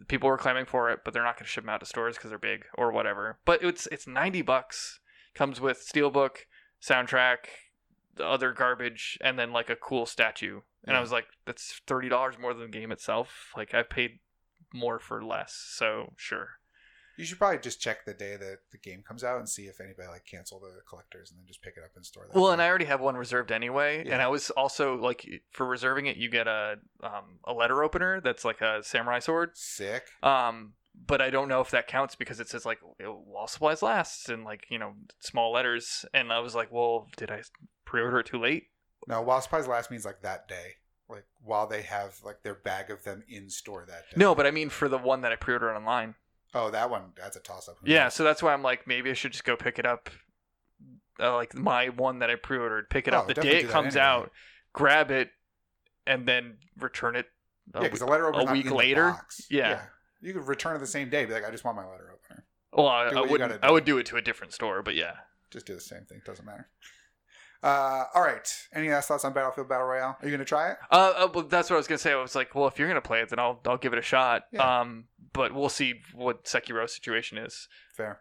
[0.08, 2.16] people were claiming for it, but they're not going to ship them out to stores
[2.16, 3.40] because they're big or whatever.
[3.46, 5.00] But it's it's ninety bucks.
[5.34, 6.46] Comes with steelbook,
[6.82, 7.38] soundtrack,
[8.16, 10.62] the other garbage, and then like a cool statue.
[10.86, 13.52] And I was like, that's thirty dollars more than the game itself.
[13.56, 14.20] Like I paid
[14.74, 16.60] more for less, so sure.
[17.18, 19.80] You should probably just check the day that the game comes out and see if
[19.80, 22.26] anybody like cancel the collectors and then just pick it up in store.
[22.28, 24.14] that Well, and I already have one reserved anyway, Yeah.
[24.14, 28.22] and I was also like, for reserving it, you get a um, a letter opener
[28.22, 29.52] that's like a samurai sword.
[29.56, 30.04] sick.
[30.22, 30.74] Um,
[31.08, 34.44] but I don't know if that counts because it says like while supplies last and
[34.44, 37.42] like you know small letters, and I was like, well, did I
[37.86, 38.66] pre-order it too late?
[39.08, 40.76] No, while supplies last means like that day,
[41.10, 44.16] like while they have like their bag of them in store that day.
[44.18, 46.16] No, but I mean for the one that I pre-ordered online.
[46.54, 47.12] Oh, that one.
[47.16, 47.78] That's a toss up.
[47.84, 50.10] Yeah, so that's why I'm like, maybe I should just go pick it up.
[51.20, 53.66] Uh, like my one that I pre-ordered, pick it Oh, up the definitely day do
[53.66, 54.08] it that comes anyway.
[54.08, 54.32] out,
[54.74, 55.30] grab it,
[56.08, 57.28] and then return it.
[57.74, 59.16] a Yeah, because week- the letter opener a week later?
[59.50, 59.82] Yeah.
[60.22, 61.26] You could return it the same day.
[61.26, 62.46] Be like, I just want my letter opener.
[62.72, 63.74] well, I, do I what you would gotta I do.
[63.74, 65.14] would do it to a different store, but yeah.
[65.52, 66.22] Just do the same thing.
[66.26, 66.68] Doesn't matter.
[67.64, 68.68] Uh, all right.
[68.74, 70.18] Any last thoughts on Battlefield Battle Royale?
[70.22, 70.78] Are you gonna try it?
[70.92, 72.12] Uh, uh, well, that's what I was gonna say.
[72.12, 74.04] I was like, well, if you're gonna play it, then I'll I'll give it a
[74.04, 74.44] shot.
[74.52, 74.82] Yeah.
[74.82, 77.70] Um, but we'll see what Sekiro's situation is.
[77.96, 78.20] Fair.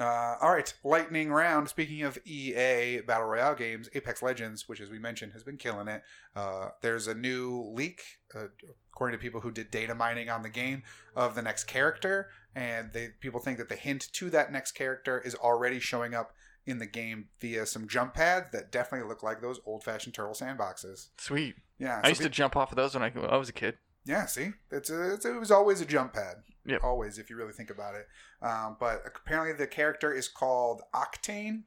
[0.00, 1.68] Uh, all right, lightning round.
[1.68, 5.88] Speaking of EA battle royale games, Apex Legends, which as we mentioned has been killing
[5.88, 6.02] it.
[6.34, 8.02] Uh, there's a new leak,
[8.34, 8.46] uh,
[8.92, 10.82] according to people who did data mining on the game,
[11.14, 15.20] of the next character, and they people think that the hint to that next character
[15.20, 16.32] is already showing up
[16.70, 21.08] in the game via some jump pads that definitely look like those old-fashioned turtle sandboxes.
[21.18, 21.56] Sweet.
[21.78, 23.52] Yeah, I so used pe- to jump off of those when I, I was a
[23.52, 23.76] kid.
[24.04, 26.36] yeah, see, it's, a, it's it was always a jump pad.
[26.66, 26.84] Yep.
[26.84, 28.06] Always, if you really think about it.
[28.42, 31.62] Um, but apparently, the character is called Octane,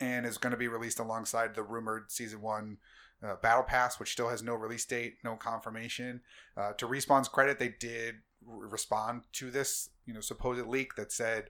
[0.00, 2.78] and is going to be released alongside the rumored season one
[3.24, 6.20] uh, battle pass, which still has no release date, no confirmation.
[6.56, 8.16] Uh, to Respawn's credit, they did
[8.48, 11.48] r- respond to this, you know, supposed leak that said,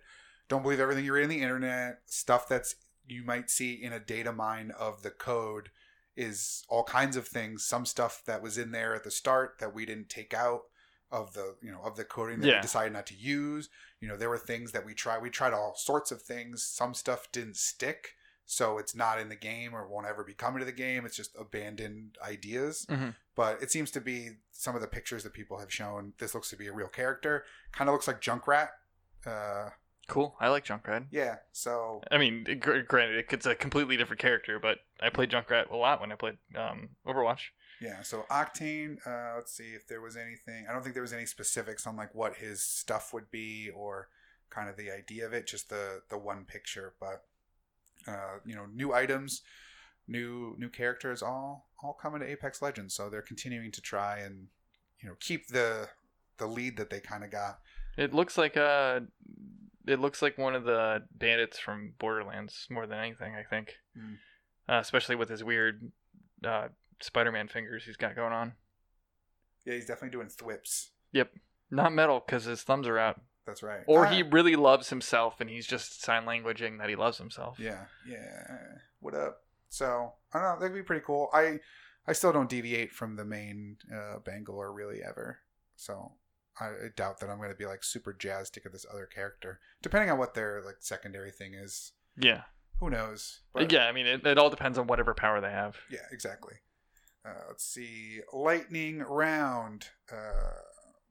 [0.48, 2.00] "Don't believe everything you read on the internet.
[2.06, 2.76] Stuff that's
[3.06, 5.70] you might see in a data mine of the code."
[6.16, 7.64] is all kinds of things.
[7.64, 10.62] Some stuff that was in there at the start that we didn't take out
[11.10, 12.56] of the you know of the coding that Yeah.
[12.58, 13.68] we decided not to use.
[13.98, 15.22] You know, there were things that we tried.
[15.22, 16.64] We tried all sorts of things.
[16.64, 18.14] Some stuff didn't stick,
[18.44, 21.04] so it's not in the game or won't ever be coming to the game.
[21.04, 22.86] It's just abandoned ideas.
[22.88, 23.16] Mhm.
[23.34, 26.12] But it seems to be some of the pictures that people have shown.
[26.18, 27.44] This looks to be a real character.
[27.72, 28.70] Kind of looks like Junkrat.
[29.26, 29.70] Uh,
[30.06, 30.34] Cool.
[30.38, 31.06] I like Junkrat.
[31.10, 31.36] yeah.
[31.52, 35.76] So I mean, gr- granted, it's a completely different character, but I played Junkrat a
[35.76, 37.50] lot when I played um, Overwatch.
[37.80, 40.66] Yeah, so Octane, uh, let's see if there was anything.
[40.68, 44.08] I don't think there was any specifics on like what his stuff would be or
[44.50, 47.24] kind of the idea of it, just the the one picture, but
[48.06, 49.42] uh, you know, new items,
[50.06, 54.48] new new characters all all coming to Apex Legends, so they're continuing to try and
[55.00, 55.88] you know, keep the
[56.38, 57.60] the lead that they kind of got.
[57.96, 59.00] It looks like uh,
[59.86, 63.34] it looks like one of the bandits from Borderlands more than anything.
[63.34, 64.14] I think, Hmm.
[64.68, 65.92] uh, especially with his weird
[66.44, 66.68] uh,
[67.00, 68.54] Spider-Man fingers he's got going on.
[69.64, 70.90] Yeah, he's definitely doing thwips.
[71.12, 71.32] Yep,
[71.70, 73.82] not metal because his thumbs are out, That's right.
[73.86, 77.58] or Ah, he really loves himself and he's just sign languaging that he loves himself.
[77.58, 78.58] Yeah, yeah.
[79.00, 79.44] What up?
[79.70, 80.60] So I don't know.
[80.60, 81.30] That'd be pretty cool.
[81.32, 81.60] I
[82.06, 85.38] I still don't deviate from the main uh, Bangalore really ever.
[85.76, 86.12] So
[86.60, 89.60] I, doubt that I'm going to be like super jazzed to get this other character,
[89.82, 91.92] depending on what their like secondary thing is.
[92.16, 92.42] Yeah,
[92.80, 93.40] Who knows?
[93.52, 93.86] But, yeah.
[93.86, 95.76] I mean, it, it all depends on whatever power they have.
[95.90, 96.54] yeah, exactly.
[97.26, 98.20] Uh, let's see.
[98.32, 99.88] Lightning round.
[100.12, 100.50] Uh,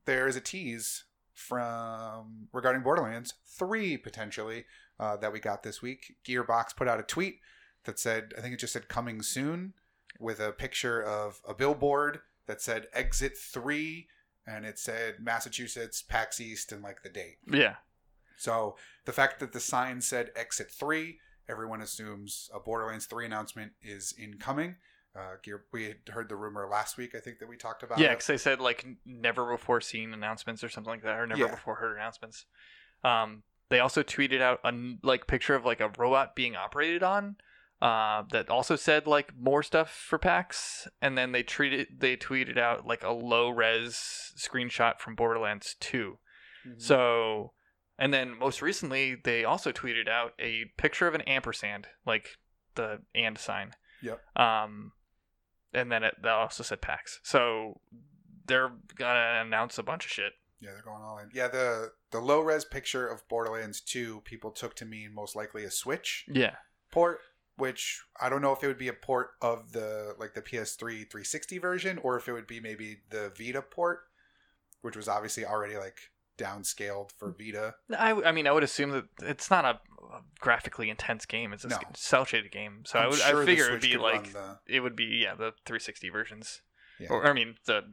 [0.05, 4.65] there is a tease from regarding Borderlands three potentially
[4.99, 6.15] uh, that we got this week.
[6.25, 7.39] Gearbox put out a tweet
[7.85, 9.73] that said, I think it just said coming soon,
[10.19, 14.07] with a picture of a billboard that said exit three
[14.47, 17.37] and it said Massachusetts, PAX East, and like the date.
[17.51, 17.75] Yeah.
[18.37, 18.75] So
[19.05, 21.19] the fact that the sign said Exit Three,
[21.49, 24.75] everyone assumes a Borderlands Three announcement is incoming.
[25.15, 27.13] Uh, Gear, we had heard the rumor last week.
[27.15, 27.99] I think that we talked about.
[27.99, 31.41] Yeah, because they said like never before seen announcements or something like that, or never
[31.45, 31.51] Yeah.
[31.51, 32.45] before heard announcements.
[33.03, 34.73] Um, they also tweeted out a
[35.03, 37.35] like picture of like a robot being operated on.
[37.83, 42.57] Uh, that also said like more stuff for PAX, and then they treated they tweeted
[42.57, 46.17] out like a low res screenshot from Borderlands Two.
[46.65, 46.81] Mhm.
[46.81, 47.51] So,
[47.99, 52.37] and then most recently, they also tweeted out a picture of an ampersand, like
[52.75, 53.71] the and sign.
[54.01, 54.21] Yep.
[54.39, 54.93] Um,
[55.73, 57.19] and then it that also said PAX.
[57.23, 57.81] So
[58.45, 60.31] they're gonna announce a bunch of shit.
[60.61, 61.31] Yeah, they're going all in.
[61.33, 65.65] Yeah, the the low res picture of Borderlands 2 people took to mean most likely
[65.65, 66.55] a Switch Yeah.
[66.91, 67.19] port,
[67.57, 70.79] which I don't know if it would be a port of the like the PS3
[70.79, 74.01] 360 version or if it would be maybe the Vita port,
[74.81, 75.97] which was obviously already like
[76.37, 77.37] downscaled for mm.
[77.37, 77.75] Vita.
[77.97, 79.79] I, I mean, I would assume that it's not a,
[80.13, 81.53] a graphically intense game.
[81.53, 81.77] It's a No.
[81.95, 82.83] cell shaded game.
[82.85, 85.21] So i I'm would sure I figure it would be like the- it would be
[85.23, 86.61] yeah the 360 versions,
[86.99, 87.09] Yeah.
[87.09, 87.83] or I mean the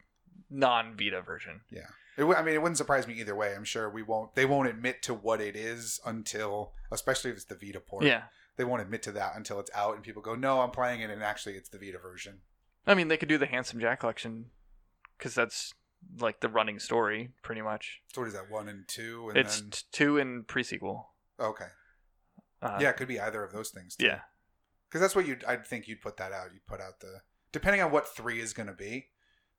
[0.48, 1.60] non Vita version.
[1.70, 3.54] Yeah, it, I mean, it wouldn't surprise me either way.
[3.54, 4.34] I'm sure we won't.
[4.34, 8.04] They won't admit to what it is until, especially if it's the Vita port.
[8.04, 8.24] Yeah.
[8.60, 11.08] They won't admit to that until it's out and people go, "No, I'm playing it,"
[11.08, 12.42] and actually it's the Vita version.
[12.86, 14.50] I mean, they could do the Handsome Jack collection
[15.16, 15.72] because that's
[16.18, 18.02] like the running story, pretty much.
[18.12, 18.50] So what is that?
[18.50, 21.06] One and two, and it's then t- two in prequel.
[21.40, 21.68] okay,
[22.60, 23.96] Uh, yeah, it could be either of those things.
[23.96, 24.04] Too.
[24.04, 24.20] yeah,
[24.90, 25.38] because that's what you.
[25.48, 26.52] I'd think you'd put that out.
[26.52, 29.08] You'd put out the depending on what three is going to be,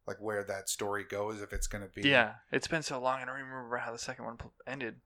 [0.06, 1.42] like where that story goes.
[1.42, 2.34] If it's going to be, yeah.
[2.52, 4.38] It's been so long, I don't even remember how the second one
[4.68, 4.98] ended.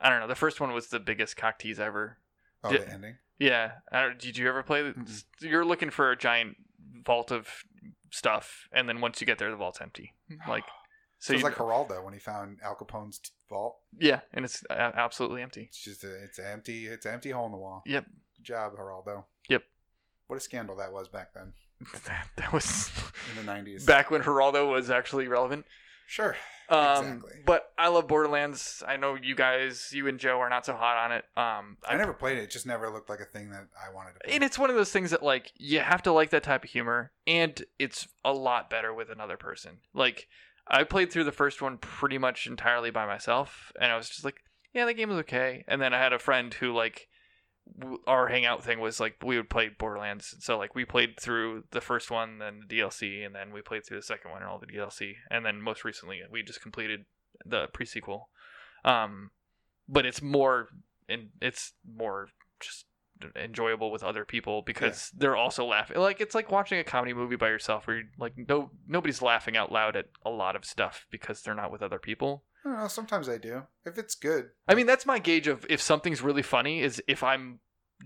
[0.00, 0.26] I don't know.
[0.28, 2.18] The first one was the biggest cock tease ever.
[2.64, 2.78] oh, Yeah.
[2.78, 3.14] the ending.
[3.38, 3.72] Yeah.
[3.92, 4.82] I don't, did you ever play?
[4.82, 5.24] Mm-mm.
[5.40, 6.56] You're looking for a giant
[7.04, 7.48] vault of
[8.10, 10.14] stuff, and then once you get there, the vault's empty.
[10.48, 10.64] Like,
[11.18, 13.76] So, so it's like Geraldo when he found Al Capone's t- vault.
[13.98, 15.64] yeah, and it's a- absolutely empty.
[15.68, 17.82] It's just a, it's empty, it's an empty hole in the wall.
[17.86, 18.04] Yep.
[18.36, 19.24] Good job, Geraldo.
[19.48, 19.62] Yep.
[20.28, 21.52] What a scandal that was back then
[22.06, 22.90] that, that was
[23.30, 23.84] in the nineties.
[23.86, 25.64] back when Geraldo was actually relevant.
[26.06, 26.36] Sure.
[26.68, 27.32] Um, Exactly.
[27.44, 28.82] But I love Borderlands.
[28.86, 31.24] I know you guys, you and Joe, are not so hot on it.
[31.36, 32.44] Um, I never played it.
[32.44, 34.34] It just never looked like a thing that I wanted to play.
[34.34, 36.70] and it's one of those things that like you have to like that type of
[36.70, 39.78] humor, and it's a lot better with another person.
[39.94, 40.26] Like
[40.66, 44.24] I played through the first one pretty much entirely by myself, and I was just
[44.24, 44.42] like,
[44.74, 45.64] yeah, the game was okay.
[45.68, 47.08] And then I had a friend who like
[48.06, 51.80] our hangout thing was like we would play Borderlands, so like we played through the
[51.80, 54.58] first one, then the DLC, and then we played through the second one and all
[54.58, 57.04] the DLC, and then most recently we just completed
[57.44, 58.24] the prequel.
[58.84, 59.30] Um,
[59.88, 60.68] but it's more
[61.08, 62.28] and it's more
[62.60, 62.86] just
[63.34, 65.98] enjoyable with other people because they're also laughing.
[65.98, 69.56] Like it's like watching a comedy movie by yourself, where you're like no nobody's laughing
[69.56, 72.44] out loud at a lot of stuff because they're not with other people.
[72.66, 72.88] I don't know.
[72.88, 73.62] Sometimes I do.
[73.84, 74.50] If it's good.
[74.66, 77.60] I mean, that's my gauge of if something's really funny is if I'm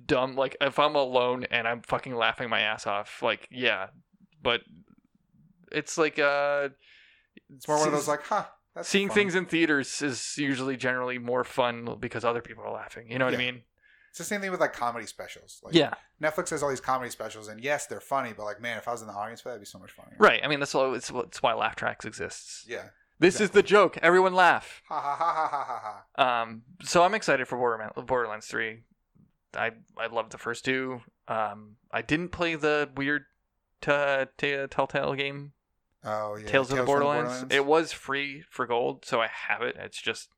[0.07, 3.23] dumb, like if I'm alone and I'm fucking laughing my ass off.
[3.23, 3.87] Like, yeah,
[4.43, 4.61] but
[5.73, 6.69] it's like uh,
[7.57, 8.45] It's more one of those like, huh.
[8.83, 9.23] Seeing funny.
[9.23, 13.11] things in theaters is usually generally more fun because other people are laughing.
[13.11, 13.63] You know what I mean?
[14.11, 15.61] It's the same thing with like comedy specials.
[15.63, 18.77] Like, Yeah, Netflix has all these comedy specials, and yes, they're funny, but like, man,
[18.77, 20.17] if I was in the audience for that, it'd be so much funnier.
[20.19, 20.41] right.
[20.45, 20.93] I mean, that's all.
[20.95, 22.65] It's, it's why Laugh Tracks exists.
[22.69, 22.89] Yeah.
[23.21, 23.97] This is the joke.
[24.03, 24.83] Everyone laugh.
[24.89, 26.43] Ha ha ha ha ha ha.
[26.43, 28.81] Um, so I'm excited for Borderlands, Borderlands 3.
[29.55, 31.03] I I loved the first two.
[31.29, 33.23] Um, I didn't play the weird
[33.81, 35.53] t- t- Telltale game,
[36.05, 36.47] Oh yeah.
[36.47, 37.45] Tales of the Borderlands.
[37.51, 39.77] It was free for gold, so I have it.
[39.79, 40.31] It's just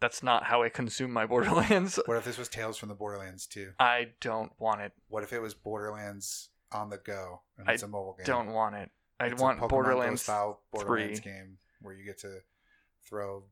[0.00, 1.98] that's not how I consume my Borderlands.
[2.06, 3.72] What if this was Tales from the Borderlands too?
[3.78, 4.92] I don't want it.
[5.08, 8.24] What if it was Borderlands on the go and it's a mobile game?
[8.24, 8.90] I don't want it.
[9.20, 10.22] I It's a want Pokemon Go Borderlands.
[10.22, 11.32] style Borderlands 3.
[11.32, 12.38] game where you get to
[13.06, 13.44] throw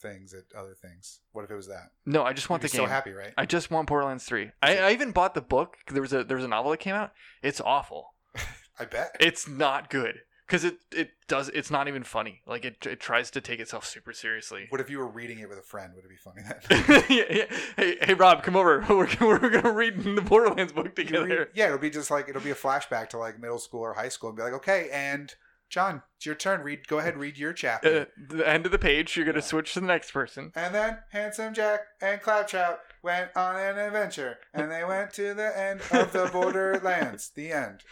[0.00, 1.20] things at other things.
[1.32, 1.90] What if it was that?
[2.04, 2.86] No, I just want You'd the be game.
[2.86, 3.32] so happy, right?
[3.38, 4.50] I just want Borderlands 3.
[4.62, 5.76] I, I even bought the book.
[5.90, 7.12] There was a there was a novel that came out.
[7.42, 8.14] It's awful.
[8.78, 9.16] I bet.
[9.20, 10.16] it's not good
[10.46, 13.86] because it it does it's not even funny like it, it tries to take itself
[13.86, 15.92] super seriously What if you were reading it with a friend?
[15.94, 17.04] Would it be funny then?
[17.08, 17.44] yeah, yeah.
[17.76, 21.66] hey hey rob come over we're, we're gonna read the borderlands book together read- yeah,
[21.66, 24.30] it'll be just like it'll be a flashback to like middle school or high school,
[24.30, 25.32] and be like, okay, and
[25.68, 26.60] John, it's your turn.
[26.62, 26.86] Read.
[26.86, 28.02] Go ahead, read your chapter.
[28.02, 28.04] uh,
[28.34, 31.52] the end of the page you're gonna switch to the next person And then Handsome
[31.54, 36.26] Jack and Claptrap went on an adventure, and they went to the end of the
[36.32, 37.30] Borderlands.
[37.34, 37.82] The end.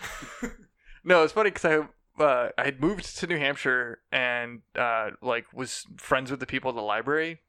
[1.05, 5.47] no it's funny because i uh, i had moved to new hampshire and uh like
[5.53, 7.41] was friends with the people at the library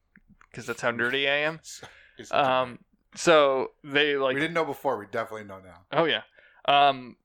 [0.50, 1.60] because that's how nerdy i am
[2.18, 2.78] You're such a um
[3.14, 4.98] so they like we didn't know before.
[4.98, 5.82] We definitely know now.
[5.92, 6.22] Oh yeah.
[6.64, 7.16] Um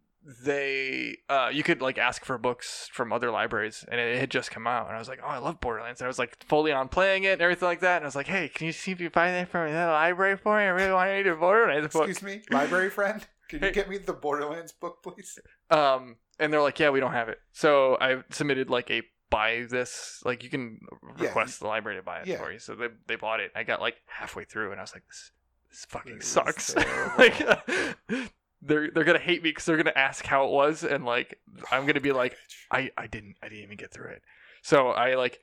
[0.43, 4.51] they uh you could like ask for books from other libraries and it had just
[4.51, 6.71] come out and I was like, Oh, I love Borderlands and I was like fully
[6.71, 8.91] on playing it and everything like that and I was like, Hey, can you see
[8.91, 10.63] if you find that from the library for me?
[10.63, 12.09] I really want to read a Borderlands book.
[12.09, 13.25] Excuse me, library friend.
[13.47, 13.73] Can you Hey.
[13.73, 15.39] get me the Borderlands book, please?
[15.71, 17.39] Um and they're like, Yeah, we don't have it.
[17.51, 19.01] So I submitted like a
[19.31, 20.79] buy this like you can
[21.17, 22.37] Yeah, request the library to buy it yeah.
[22.37, 22.59] for you.
[22.59, 23.51] So they they bought it.
[23.55, 25.31] I got like halfway through and I was like, This
[25.71, 26.75] this fucking sucks.
[27.17, 27.39] like
[28.61, 31.39] they're they're gonna hate me because they're gonna ask how it was and like
[31.71, 32.35] I'm gonna be oh like
[32.71, 34.21] I I didn't I didn't even get through it.
[34.61, 35.39] So I like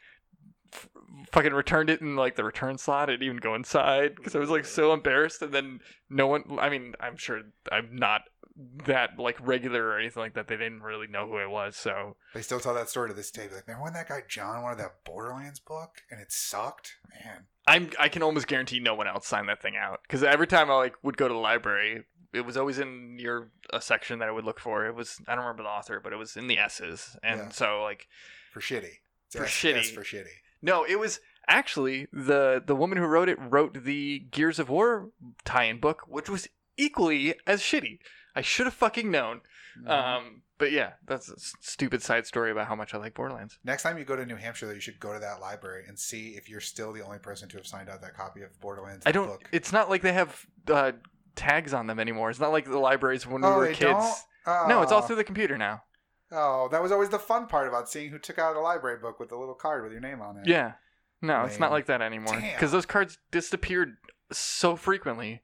[0.72, 0.88] f-
[1.32, 3.08] fucking returned it in like the return slot.
[3.08, 5.42] I didn't even go inside because I was like so embarrassed.
[5.42, 6.58] And then no one.
[6.60, 7.42] I mean, I'm sure
[7.72, 8.22] I'm not
[8.86, 10.48] that like regular or anything like that.
[10.48, 11.76] They didn't really know who I was.
[11.76, 13.46] So They still tell that story to this day.
[13.48, 16.96] Be like, remember when that guy John wanted that Borderlands book and it sucked?
[17.24, 20.46] Man, I'm I can almost guarantee no one else signed that thing out because every
[20.46, 22.04] time I like would go to the library.
[22.36, 24.86] It was always in your a section that I would look for.
[24.86, 27.48] It was I don't remember the author, but it was in the S's, and Yeah.
[27.50, 28.06] so like
[28.52, 28.98] for shitty.
[29.26, 29.78] It's For S- shitty.
[29.80, 30.36] S for shitty.
[30.62, 35.10] No, it was actually the the woman who wrote it wrote the Gears of War
[35.44, 37.98] tie-in book, which was equally as shitty.
[38.34, 39.40] I should have fucking known.
[39.80, 39.88] Mhm.
[39.90, 43.58] Um, but yeah, that's a stupid side story about how much I like Borderlands.
[43.64, 46.30] Next time you go to New Hampshire, you should go to that library and see
[46.36, 49.04] if you're still the only person to have signed out that copy of Borderlands.
[49.06, 49.26] I don't.
[49.26, 49.48] Book.
[49.52, 50.92] It's not like they have uh,
[51.36, 52.30] tags on them anymore.
[52.30, 54.24] It's not like the libraries when we oh, were they kids.
[54.46, 54.68] don't.
[54.68, 55.06] No, it's all Oh.
[55.06, 55.82] through the computer now.
[56.32, 59.20] Oh, that was always the fun part about seeing who took out a library book
[59.20, 60.46] with the little card with your name on it.
[60.48, 60.72] Yeah.
[61.22, 61.78] No, it's not Lame.
[61.78, 62.34] like that anymore.
[62.34, 62.52] Damn.
[62.54, 63.96] Because those cards disappeared
[64.32, 65.42] so frequently.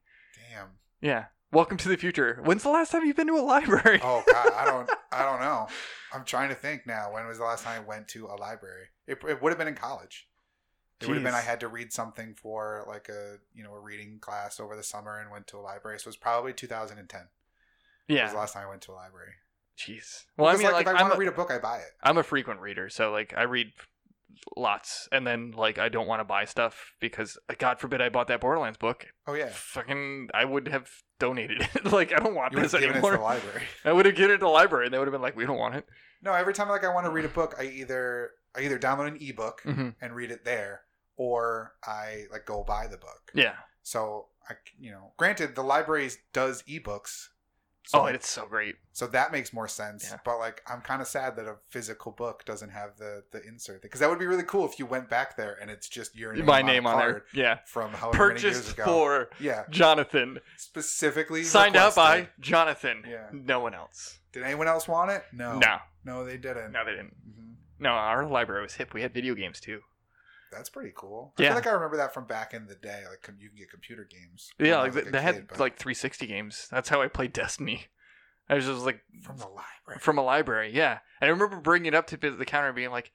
[0.51, 0.69] Damn.
[1.01, 1.27] Yeah.
[1.53, 2.41] Welcome to the future.
[2.45, 4.01] When's the last time you've been to a library?
[4.03, 4.91] Oh God, I don't.
[5.13, 5.69] I don't know.
[6.13, 7.13] I'm trying to think now.
[7.13, 8.87] When was the last time I went to a library?
[9.07, 10.27] It, it would have been in college.
[11.03, 13.81] It would have been I had to read something for like a you know a
[13.81, 15.99] reading class over the summer and went to a library.
[15.99, 17.21] So it was probably 2010.
[18.09, 19.33] Yeah, Was the last time I went to a library.
[19.79, 20.25] Jeez.
[20.37, 21.91] Well, I mean, like, if I want to read a book, I buy it.
[22.03, 23.73] I'm a frequent reader, so like I read
[24.57, 28.09] lots, and then like I don't want to buy stuff because uh, God forbid I
[28.09, 29.07] bought that Borderlands book.
[29.27, 30.89] Oh yeah, Fucking, I would have
[31.19, 31.85] donated it.
[31.93, 33.17] like I don't want you this given it to anymore.
[33.17, 33.63] the library.
[33.85, 35.47] I would have given it to the library, and they would have been like, "We
[35.47, 35.87] don't want it."
[36.23, 39.09] No, every time like I want to read a book, I either I either download
[39.09, 40.83] an ebook hmm and read it there,
[41.17, 43.31] or I like go buy the book.
[43.35, 43.55] Yeah.
[43.83, 47.29] So I, you know, granted, the library does ebooks.
[47.85, 48.77] So, oh, and it's so great.
[48.93, 50.07] so that makes more sense.
[50.09, 50.19] Yeah.
[50.25, 53.83] But like, I'm kind of sad that a physical book doesn't have the the insert
[53.83, 56.33] because that would be really cool if you went back there and it's just your
[56.33, 57.25] name My on name on there.
[57.35, 57.59] Yeah.
[57.67, 58.85] from however many years Purchased ago.
[58.85, 60.39] for yeah, Jonathan.
[60.57, 62.29] specifically Signed out by.
[62.41, 63.03] Jonathan.
[63.09, 63.27] Yeah.
[63.33, 64.19] No one else.
[64.33, 65.25] Did anyone else want it?
[65.33, 65.79] No, No.
[66.05, 66.71] no, they didn't.
[66.73, 67.15] No, they didn't.
[67.29, 67.55] Mhm.
[67.81, 68.95] No, our library was hip.
[68.95, 69.81] We had video games too.
[70.53, 71.33] That's pretty cool.
[71.39, 71.49] I Yeah.
[71.51, 73.03] feel like I remember that from back in the day.
[73.09, 74.51] Like you can get computer games.
[74.59, 76.69] Yeah, like they, a they kid, had but like 360 games.
[76.71, 77.87] That's how I played Destiny.
[78.49, 80.01] I was just like from the library.
[80.01, 80.99] from a library, yeah.
[81.21, 83.13] And I remember bringing it up to the counter and being like,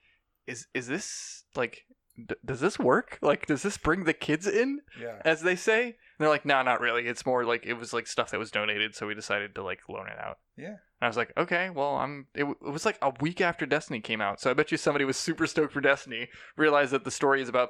[0.48, 1.86] "Is is this like
[2.26, 3.20] d- does this work?
[3.22, 5.22] Like does this bring the kids in yeah.
[5.26, 7.08] as they say?" And they're like, "No, not really.
[7.08, 9.82] It's more like it was like stuff that was donated, so we decided to like
[9.90, 10.78] loan it out." Yeah.
[11.00, 13.66] And I was like, "Okay, well, I'm it, w- it was like a week after
[13.66, 14.42] Destiny came out.
[14.42, 17.50] So I bet you somebody was super stoked for Destiny, realized that the story is
[17.50, 17.70] about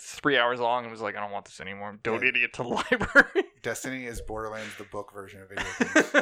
[0.00, 1.90] 3 hours long and was like, "I don't want this anymore.
[1.90, 6.12] I'm donating it to the library." Destiny is Borderlands the book version of video games.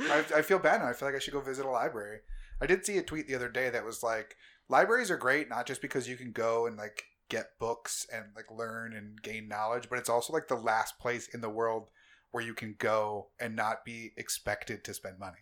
[0.34, 0.88] I, I feel bad now.
[0.88, 2.20] I feel like I should go visit a library.
[2.60, 4.36] I did see a tweet the other day that was like,
[4.68, 8.50] libraries are great not just because you can go and like get books and like
[8.50, 11.90] learn and gain knowledge, but it's also like the last place in the world
[12.32, 15.38] where you can go and not be expected to spend money.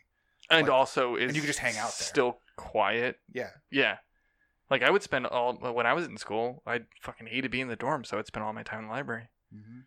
[0.51, 2.07] and Like- also is and you can just hang out there.
[2.07, 3.19] Still quiet.
[3.33, 3.51] Yeah.
[3.71, 3.99] Yeah.
[4.69, 7.69] Like I would spend all when I was in school, I fucking hated being in
[7.69, 9.29] the dorm, so I'd spend all my time in the library.
[9.53, 9.81] hmm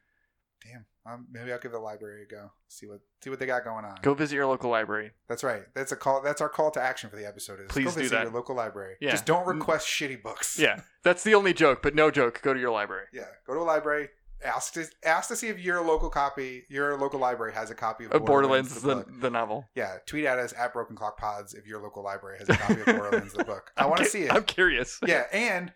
[0.66, 0.86] Damn.
[1.06, 2.52] Um, maybe I'll give the library a go.
[2.70, 3.98] See what see what they got going on.
[4.02, 5.12] Go visit your local library.
[5.28, 5.64] That's right.
[5.76, 6.22] That's a call.
[6.22, 7.60] That's our call to action for the episode.
[7.60, 8.24] Is Please go do visit that.
[8.24, 8.96] your local library.
[9.02, 9.12] Yeah.
[9.12, 10.58] Just don't request shitty books.
[10.58, 12.42] Yeah, that's the only joke, but no joke.
[12.42, 13.08] Go to your library.
[13.12, 14.08] Yeah, go to a library.
[14.46, 18.06] Ask to ask to see if your local copy, your local library has a copy
[18.06, 19.70] of Uh, Borderlands, Borderlands, the the, the novel.
[19.76, 22.80] Yeah, tweet at us at Broken Clock Pods if your local library has a copy
[22.82, 23.72] of Borderlands the book.
[23.78, 24.34] I want to cu- see it.
[24.34, 25.00] I'm curious.
[25.06, 25.72] Yeah, and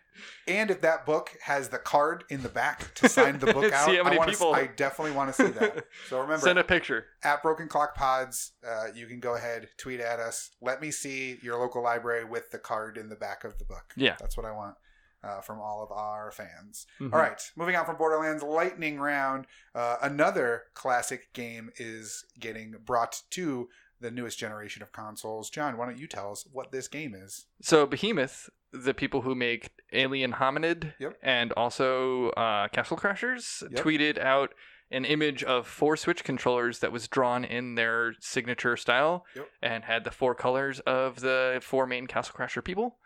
[0.46, 3.86] and if that book has the card in the back to sign the book out,
[3.86, 5.84] See how many I, wanna, people- I definitely want to see that.
[6.08, 7.06] So remember, Send a picture.
[7.22, 10.50] at Broken Clock Pods, uh, you can go ahead, tweet at us.
[10.60, 13.92] Let me see your local library with the card in the back of the book.
[13.96, 14.16] Yeah.
[14.18, 14.74] That's what I want
[15.22, 16.86] uh, from all of our fans.
[17.00, 17.12] Mhm.
[17.12, 23.22] All right, moving on from Borderlands Lightning Round, uh, another classic game is getting brought
[23.30, 23.68] to
[24.00, 25.50] the newest generation of consoles.
[25.50, 27.46] John, why don't you tell us what this game is?
[27.62, 31.18] So Behemoth, the people who make Alien Hominid Yep.
[31.22, 33.84] and also uh, Castle Crashers, Yep.
[33.84, 34.54] tweeted out
[34.90, 39.48] an image of four Switch controllers that was drawn in their signature style Yep.
[39.62, 42.98] and had the four colors of the four main Castle Crasher people.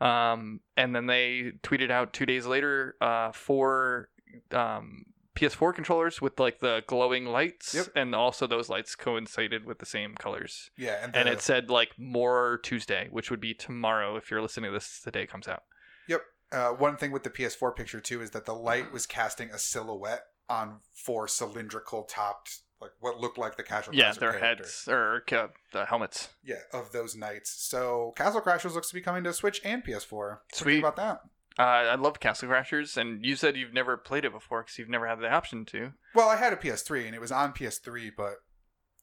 [0.00, 4.08] Um, and then they tweeted out two days later uh, four
[4.52, 7.86] um, PS4 controllers with like the glowing lights, Yep.
[7.94, 10.70] and also those lights coincided with the same colors.
[10.76, 14.70] Yeah, and, And it said like more Tuesday, which would be tomorrow if you're listening
[14.70, 15.62] to this the day it comes out.
[16.08, 16.22] Yep.
[16.50, 19.58] Uh, one thing with the PS4 picture too is that the light was casting a
[19.58, 24.84] silhouette on four cylindrical topped, like what looked like the Castle Yeah, Crasher their characters.
[24.84, 26.28] heads or uh, the helmets.
[26.44, 27.50] Yeah, of those knights.
[27.68, 30.12] So Castle Crashers looks to be coming to Switch and PS4.
[30.12, 30.78] What do you Sweet.
[30.78, 31.20] about that?
[31.58, 34.88] Uh, I love Castle Crashers, and you said you've never played it before because you've
[34.88, 35.92] never had the option to.
[36.14, 38.34] Well, I had a PS3 and it was on PS3, but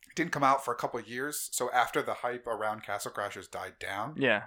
[0.08, 1.50] it didn't come out for a couple of years.
[1.52, 4.44] So after the hype around Castle Crashers died down, Yeah,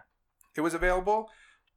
[0.57, 1.29] it was available.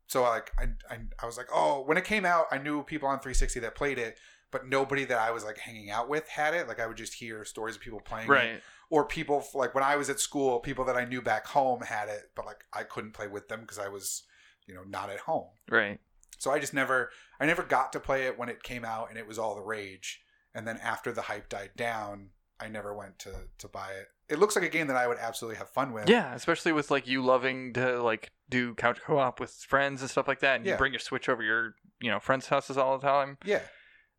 [0.08, 3.10] So like I, I, I was like, oh, when it came out, I knew people
[3.10, 4.18] on 360 that played it,
[4.52, 6.68] but nobody that I was like hanging out with had it.
[6.68, 8.62] Like I would just hear stories of people playing it, right.
[8.90, 12.10] or people like when I was at school, people that I knew back home had
[12.10, 14.24] it, but like I couldn't play with them because I was,
[14.68, 15.48] you know, not at home.
[15.70, 16.00] Right.
[16.38, 19.18] So I just never, I never got to play it when it came out and
[19.18, 20.22] it was all the rage.
[20.54, 22.30] And then after the hype died down,
[22.60, 24.08] I never went to to buy it.
[24.30, 26.10] It looks like a game that I would absolutely have fun with.
[26.10, 30.28] Yeah, especially with like you loving to like do couch co-op with friends and stuff
[30.28, 30.74] like that, and Yeah.
[30.74, 33.38] you bring your Switch over your you know friends' houses all the time.
[33.46, 33.62] Yeah.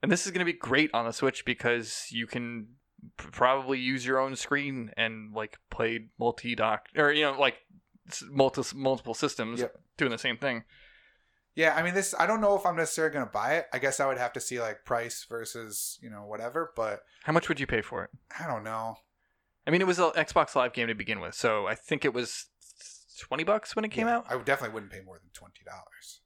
[0.02, 2.68] And this is going to be great on the Switch because you can
[3.16, 7.56] probably use your own screen and like play multi-dock or you know like
[8.30, 9.74] multi multiple systems Yep.
[9.96, 10.64] doing the same thing.
[11.54, 13.66] Yeah, I mean this I don't know if I'm necessarily gonna buy it.
[13.72, 17.32] I guess I would have to see like price versus, you know, whatever, but How
[17.32, 18.10] much would you pay for it?
[18.40, 18.96] I don't know.
[19.66, 22.14] I mean, it was an Xbox Live game to begin with, so I think it
[22.14, 22.46] was
[23.20, 24.26] twenty bucks when it came Yeah, out.
[24.28, 26.20] I definitely wouldn't pay more than twenty dollars.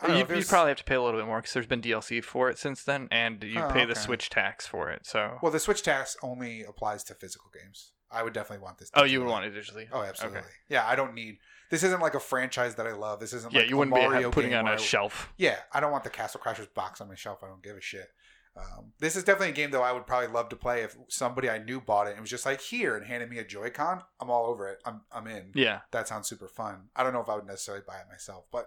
[0.00, 1.82] don't know, You, you probably have to pay a little bit more because there's been
[1.82, 3.94] DLC for it since then, and you Oh, pay the.
[3.94, 5.06] Switch tax for it.
[5.06, 7.92] So, well the Switch tax only applies to physical games.
[8.10, 8.90] I would definitely want this.
[8.94, 9.88] oh, you would want it digitally.
[9.92, 10.40] Oh, absolutely.
[10.40, 10.48] Okay.
[10.68, 11.38] Yeah, I don't need.
[11.70, 13.20] This isn't like a franchise that I love.
[13.20, 15.32] This isn't Yeah, like you wouldn't be Mario ha- putting it on a I- shelf.
[15.38, 17.42] Yeah, I don't want the Castle Crashers box on my shelf.
[17.42, 18.08] I don't give a shit.
[18.54, 21.48] Um, this is definitely a game though I would probably love to play if somebody
[21.48, 24.02] I knew bought it and was just like here and handed me a Joy-Con.
[24.20, 24.78] I'm all over it.
[24.84, 25.52] I'm I'm in.
[25.54, 26.88] Yeah, That sounds super fun.
[26.94, 28.66] I don't know if I would necessarily buy it myself, but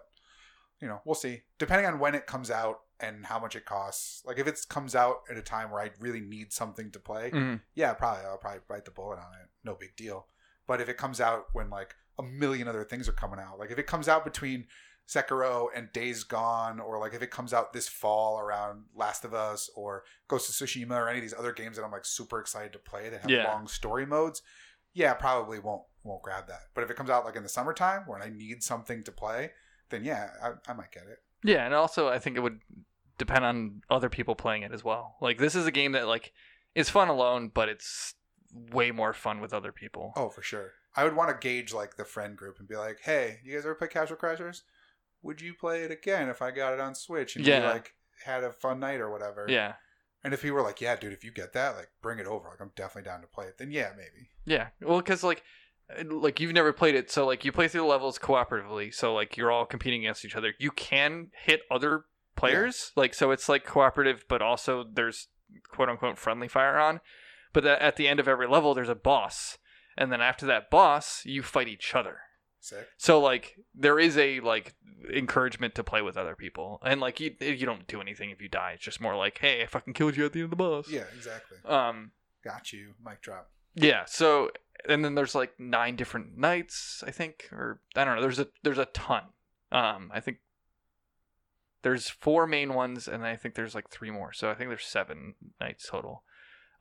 [0.80, 1.42] you know, we'll see.
[1.60, 4.24] Depending on when it comes out and how much it costs.
[4.26, 7.30] Like if it comes out at a time where I really need something to play,
[7.32, 7.62] Mhm.
[7.74, 9.50] yeah, probably I'll probably bite the bullet on it.
[9.64, 10.28] No big deal.
[10.68, 13.70] But if it comes out when like a million other things are coming out, like
[13.72, 14.68] if it comes out between
[15.08, 19.34] Sekiro and Days Gone, or like if it comes out this fall around Last of
[19.34, 22.40] Us or Ghost of Tsushima or any of these other games that I'm like super
[22.40, 23.52] excited to play that have Yeah.
[23.54, 24.42] long story modes,
[24.94, 26.62] yeah, probably won't won't grab that.
[26.74, 29.52] But if it comes out like in the summertime when I need something to play,
[29.90, 31.20] then yeah, I, I might get it.
[31.44, 32.60] yeah, and also I think it would
[33.18, 35.16] depend on other people playing it as well.
[35.22, 36.34] Like this is a game that like
[36.74, 38.16] is fun alone, but it's
[38.72, 40.14] way more fun with other people.
[40.16, 40.72] Oh, for sure.
[40.96, 43.66] I would want to gauge like the friend group and be like, "Hey, you guys
[43.66, 44.62] ever play Castle Crashers?
[45.24, 47.72] Would you play it again if I got it on Switch and we Yeah.
[47.72, 49.74] like had a fun night or whatever?" Yeah,
[50.24, 52.48] And if people were like, "Yeah, dude, if you get that, like bring it over.
[52.50, 54.30] Like I'm definitely down to play it." Then yeah, maybe.
[54.46, 54.68] yeah.
[54.82, 55.44] Well, because like
[56.10, 59.38] like you've never played it, so like you play through the levels cooperatively, so like
[59.38, 60.54] you're all competing against each other.
[60.58, 62.06] You can hit other
[62.36, 65.28] players, like so it's like cooperative, but also there's
[65.70, 67.02] quote unquote friendly fire on.
[67.54, 69.58] But that at the end of every level, there's a boss,
[69.98, 72.18] and then after that boss, you fight each other.
[72.60, 72.88] Sick.
[72.98, 74.74] So like there is a like
[75.14, 78.50] encouragement to play with other people, and like you you don't do anything if you
[78.50, 78.72] die.
[78.74, 80.90] It's just more like, hey, I fucking killed you at the end of the boss.
[80.90, 81.60] Yeah, exactly.
[81.64, 82.12] Um.
[82.44, 82.94] Got you.
[83.04, 83.50] Mic drop.
[83.76, 84.06] Yeah.
[84.06, 84.52] So
[84.88, 88.22] and then there's like nine different nights, I think, or I don't know.
[88.22, 89.24] There's a there's a ton.
[89.72, 90.12] Um.
[90.14, 90.38] I think
[91.82, 94.34] there's four main ones, and I think there's like three more.
[94.34, 96.24] So I think there's seven nights total.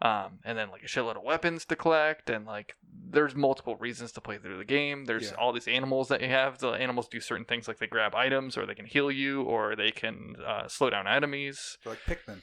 [0.03, 2.75] Um, and then like a shitload of weapons to collect, and like
[3.11, 5.05] there's multiple reasons to play through the game.
[5.05, 5.37] There's Yeah.
[5.39, 6.59] all these animals that you have.
[6.59, 9.77] The animals do certain things, like they grab items, or they can heal you, or
[9.77, 11.79] they can uh, slow down enemies.
[11.85, 12.43] They're like Pikmin.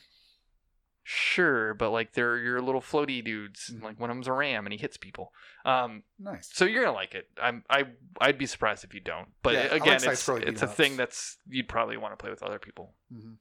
[1.04, 3.70] Sure, but like they're your little floaty dudes.
[3.70, 3.82] and.
[3.82, 5.34] Like one of them's a ram, and he hits people.
[5.66, 6.50] Um, Nice.
[6.54, 7.28] so you're gonna like it.
[7.42, 7.86] I'm I
[8.20, 9.30] I'd be surprised if you don't.
[9.44, 12.30] But Yeah, I like again, it's it's a thing that's you'd probably want to play
[12.30, 12.94] with other people.
[13.12, 13.34] hmm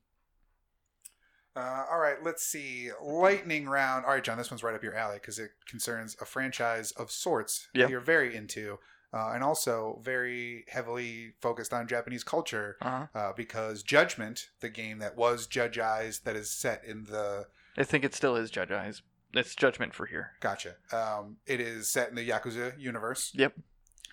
[1.56, 2.90] Uh, all right, let's see.
[3.02, 4.04] Lightning round.
[4.06, 7.10] All right, John, this one's right up your alley because it concerns a franchise of
[7.10, 7.86] sorts Yep.
[7.86, 8.78] that you're very into,
[9.12, 12.76] uh, and also very heavily focused on Japanese culture.
[12.82, 13.06] Uh-huh.
[13.14, 17.46] Uh, because Judgment, the game that was Judge Eyes, that is set in the
[17.78, 19.02] I think it still is Judge Eyes.
[19.32, 20.32] It's Judgment for here.
[20.40, 20.74] gotcha.
[20.92, 23.30] Um, it is set in the Yakuza universe.
[23.34, 23.54] Yep.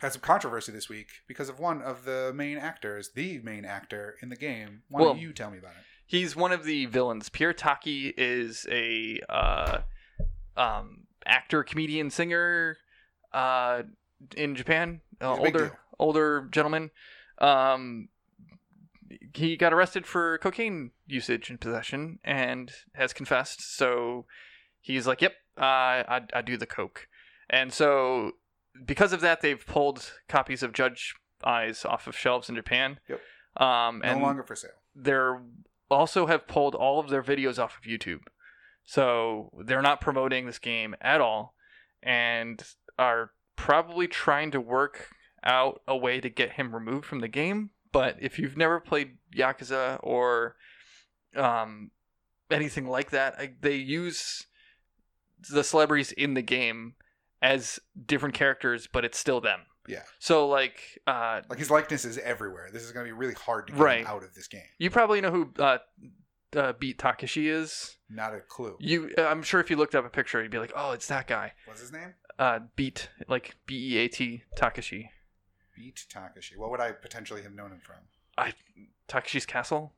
[0.02, 4.16] Had some controversy this week because of one of the main actors, the main actor
[4.22, 4.84] in the game.
[4.90, 5.84] Why Well- don't you tell me about it?
[6.06, 7.28] He's one of the villains.
[7.30, 9.80] Pierre Taki is a uh,
[10.56, 12.78] um, actor, comedian, singer
[13.34, 13.82] uh,
[14.36, 15.02] in Japan.
[15.22, 16.92] Uh, He's a big older, older gentleman.
[17.40, 18.10] Um,
[19.34, 23.62] he got arrested for cocaine usage and possession, and has confessed.
[23.78, 24.26] So
[24.82, 27.08] he's like, "Yep, uh, I, I do the coke,"
[27.50, 28.34] and so
[28.86, 33.00] because of that, they've pulled copies of Judge Eyes off of shelves in Japan.
[33.08, 33.22] Yep.
[33.62, 34.72] Um, No and longer for sale.
[34.96, 35.42] they're
[35.90, 38.22] also have pulled all of their videos off of YouTube.
[38.84, 41.56] So they're not promoting this game at all
[42.04, 42.62] and
[43.00, 45.10] are probably trying to work
[45.44, 47.72] out a way to get him removed from the game.
[47.92, 50.56] But if you've never played Yakuza or
[51.36, 51.92] um,
[52.50, 54.46] anything like that, I, they use
[55.50, 56.96] the celebrities in the game
[57.42, 59.62] as different characters, but it's still them.
[59.88, 60.02] Yeah.
[60.20, 62.70] So like, uh, Like his likeness is everywhere.
[62.74, 64.06] This is going to be really hard to get Right.
[64.06, 64.64] out of this game.
[64.80, 65.78] you probably know who uh,
[66.56, 67.96] uh, Beat Takeshi is.
[68.10, 68.76] Not a clue.
[68.80, 71.28] You, I'm sure if you looked up a picture, you'd be like, "Oh, it's that
[71.28, 72.14] guy." What's his name?
[72.40, 75.10] Uh, Beat, like B E A T Takashi.
[75.76, 76.56] Beat Takashi.
[76.58, 77.98] What would I potentially have known him from?
[78.38, 78.54] I
[79.08, 79.94] Takashi's Castle.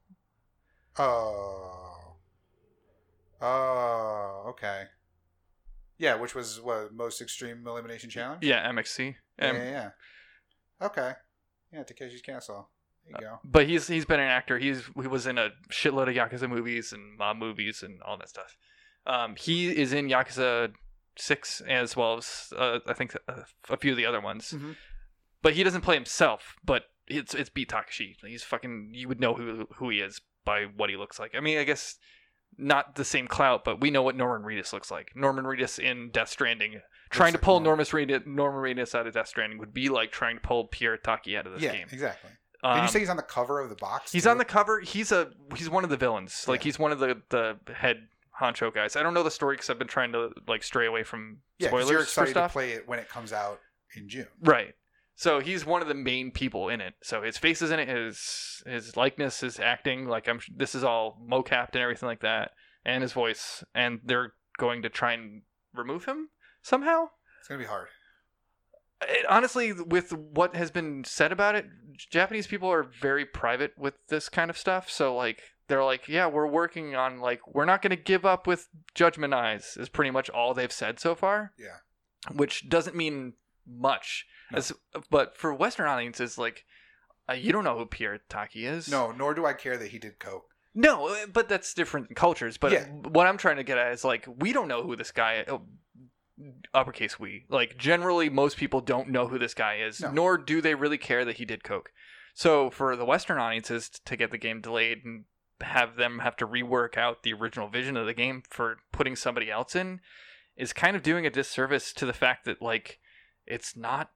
[0.98, 2.16] Oh.
[3.42, 4.84] Oh, okay.
[5.98, 8.44] Yeah, which was what most extreme elimination challenge.
[8.44, 9.16] Yeah, MXC.
[9.38, 9.64] yeah, Um, yeah.
[10.82, 10.86] yeah.
[10.86, 11.12] Okay.
[11.74, 12.70] Yeah, Takeshi's Castle.
[13.06, 13.40] There you go.
[13.44, 14.58] But he's he's been an actor.
[14.60, 18.30] He's he was in a shitload of Yakuza movies and mob movies and all that
[18.30, 18.56] stuff.
[19.06, 20.72] Um, he is in Yakuza
[21.20, 24.54] Six as well as uh, I think a, a few of the other ones.
[24.56, 24.76] Mhm.
[25.42, 26.56] But he doesn't play himself.
[26.64, 28.16] But it's it's Beat Takashi.
[28.26, 28.92] He's fucking.
[28.94, 31.34] You would know who who he is by what he looks like.
[31.36, 31.98] I mean, I guess
[32.58, 35.12] not the same clout, but we know what Norman Reedus looks like.
[35.16, 37.86] Norman Reedus in Death Stranding, trying to pull Norman.
[37.92, 40.98] Norman Reedus, Norman Reedus out of Death Stranding would be like trying to pull Pierre
[40.98, 41.88] Taki out of this yeah, game.
[41.92, 42.32] exactly.
[42.64, 44.12] Um, Did you say he's on the cover of the box?
[44.12, 44.30] He's too?
[44.32, 44.82] on the cover.
[44.82, 46.46] He's a he's one of the villains.
[46.48, 46.66] Like Yeah.
[46.66, 48.08] he's one of the the head
[48.40, 48.96] honcho guys.
[48.96, 51.68] I don't know the story because I've been trying to like stray away from Yeah,
[51.68, 53.60] spoilers you're excited to play it when it comes out
[53.96, 54.28] in June.
[54.42, 54.76] Right.
[55.16, 56.94] So he's one of the main people in it.
[57.04, 57.90] So his face is in it.
[57.90, 60.08] His his likeness, his acting.
[60.08, 60.40] Like I'm.
[60.56, 62.52] This is all mocapped and everything like that,
[62.86, 63.64] and his voice.
[63.76, 65.42] And they're going to try and
[65.74, 66.30] remove him
[66.62, 67.10] somehow.
[67.40, 67.88] It's gonna be hard.
[69.02, 71.66] It, honestly, with what has been said about it,
[71.98, 74.90] Japanese people are very private with this kind of stuff.
[74.90, 78.46] So like they're like, yeah, we're working on like we're not going to give up
[78.48, 79.78] with Judgment Eyes.
[79.80, 81.54] Is pretty much all they've said so far.
[81.58, 81.78] Yeah.
[82.36, 83.34] Which doesn't mean
[83.66, 84.26] much.
[84.52, 84.58] No.
[84.58, 84.74] As,
[85.10, 86.66] but for Western audiences, like
[87.30, 88.90] uh, you don't know who Pierre Taki is.
[88.90, 90.48] No, nor do I care that he did coke.
[90.76, 92.58] No, uh, but that's different cultures.
[92.58, 92.86] But Yeah.
[92.88, 95.46] what I'm trying to get at is like we don't know who this guy.
[95.48, 95.62] Oh,
[96.74, 100.12] uppercase we like generally most people don't know who this guy is, No.
[100.12, 101.92] nor do they really care that he did coke.
[102.34, 105.26] So for the Western audiences to get the game delayed and
[105.62, 109.52] have them have to rework out the original vision of the game for putting somebody
[109.52, 110.00] else in
[110.56, 113.00] is kind of doing a disservice to the fact that like
[113.46, 114.12] it's not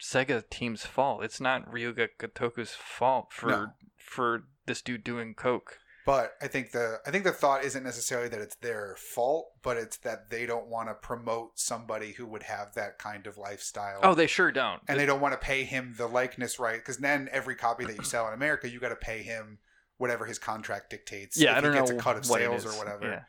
[0.00, 1.24] Sega team's fault.
[1.24, 3.66] It's not Ryu Ga Gotoku's fault for No.
[3.96, 5.78] for this dude doing coke.
[6.06, 9.76] But I think the I think the thought isn't necessarily that it's their fault, but
[9.76, 14.00] it's that they don't want to promote somebody who would have that kind of lifestyle.
[14.02, 14.80] Oh, they sure don't.
[14.88, 17.96] and they don't want to pay him the likeness right because then every copy that
[17.96, 19.58] you sell in America, you got to pay him
[19.98, 21.38] whatever his contract dictates.
[21.38, 22.74] yeah, if I don't he gets know a cut of what sales is.
[22.74, 23.06] or whatever.
[23.06, 23.20] Yeah.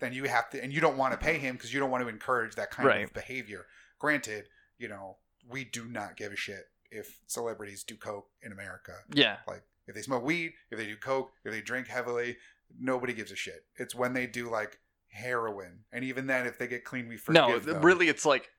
[0.00, 1.44] Then you have to, and you don't want to pay mm-hmm.
[1.44, 3.04] him because you don't want to encourage that kind Right.
[3.04, 3.66] of behavior.
[3.98, 4.48] Granted,
[4.78, 5.18] you know
[5.48, 8.92] we do not give a shit if celebrities do coke in America.
[9.12, 9.36] Yeah.
[9.46, 12.36] Like if they smoke weed, if they do coke, if they drink heavily,
[12.78, 13.64] nobody gives a shit.
[13.76, 17.42] It's when they do like heroin, and even then, if they get clean, we forgive
[17.42, 17.82] No, them.
[17.82, 18.50] really, it's like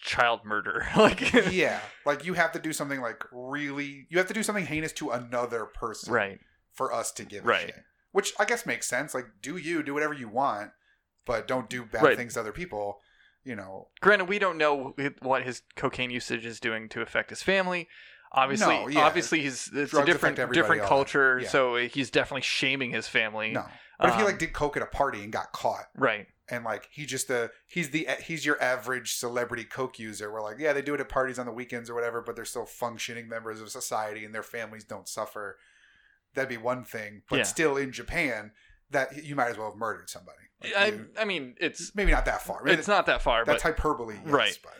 [0.00, 0.86] child murder.
[0.96, 4.66] like, yeah, like you have to do something like really, you have to do something
[4.66, 6.40] heinous to another person, right.
[6.72, 7.66] For us to give a Right.
[7.66, 7.84] shit.
[8.12, 9.14] Which I guess makes sense.
[9.14, 10.72] Like, do you do whatever you want,
[11.24, 12.16] but don't do bad Right.
[12.16, 13.00] things to other people.
[13.44, 17.42] You know, Granted, we don't know what his cocaine usage is doing to affect his
[17.42, 17.88] family.
[18.30, 19.00] Obviously, No, yeah.
[19.00, 21.40] obviously, he's it's a different different culture.
[21.40, 21.48] Yeah.
[21.48, 23.50] so he's definitely shaming his family.
[23.52, 23.66] no.
[23.98, 26.26] But if he Um, like did coke at a party and got caught, Right.
[26.48, 30.32] and like he just the he's the he's your average celebrity coke user.
[30.32, 32.44] We're like, yeah, they do it at parties on the weekends or whatever, but they're
[32.44, 35.58] still functioning members of society and their families don't suffer.
[36.34, 37.42] That'd be one thing, but Yeah.
[37.44, 38.52] still in Japan,
[38.90, 40.38] that you might as well have murdered somebody.
[40.62, 42.62] Like, I, you- I mean, it's maybe not that far.
[42.64, 44.58] Maybe it's not that far, that's but hyperbole, yes, Right.
[44.62, 44.72] But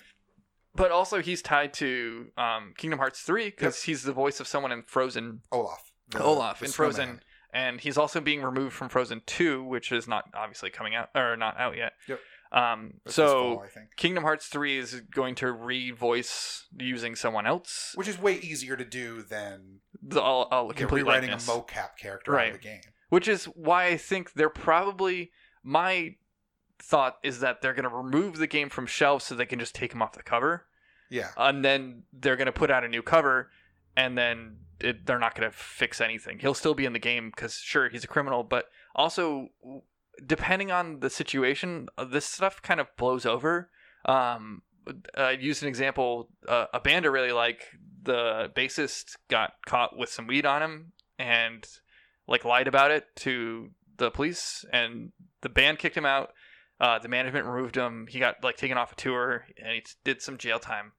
[0.74, 4.72] but also he's tied to um, Kingdom Hearts three because he's the voice of someone
[4.72, 7.20] in Frozen Olaf, the- Olaf the in Frozen,
[7.52, 11.36] and he's also being removed from Frozen Two, which is not obviously coming out or
[11.36, 11.92] not out yet.
[12.08, 12.20] Yep.
[12.52, 17.92] Um, so fall, I think, Kingdom Hearts Three is going to re-voice using someone else.
[17.94, 21.48] which is way easier to do than The, all, all complete rewriting likeness.
[21.48, 22.80] a mocap character out of the game.
[23.08, 25.30] which is why I think they're probably
[25.62, 26.16] my
[26.78, 29.74] thought is that they're going to remove the game from shelves so they can just
[29.74, 30.66] take him off the cover,
[31.10, 31.28] Yeah.
[31.36, 33.50] and then they're going to put out a new cover,
[33.96, 36.40] and then it, they're not going to fix anything.
[36.40, 38.66] He'll still be in the game because sure he's a criminal, but
[38.96, 39.48] also
[40.24, 43.70] depending on the situation, uh, this stuff kind of blows over.
[44.04, 44.62] Um,
[45.16, 46.28] I used an example.
[46.46, 47.66] Uh, a band I really like,
[48.02, 51.66] the bassist got caught with some weed on him and
[52.26, 55.12] like lied about it to the police, and
[55.42, 56.32] the band kicked him out.
[56.80, 58.06] Uh, the management removed him.
[58.08, 60.92] He got like taken off a tour, and he did some jail time.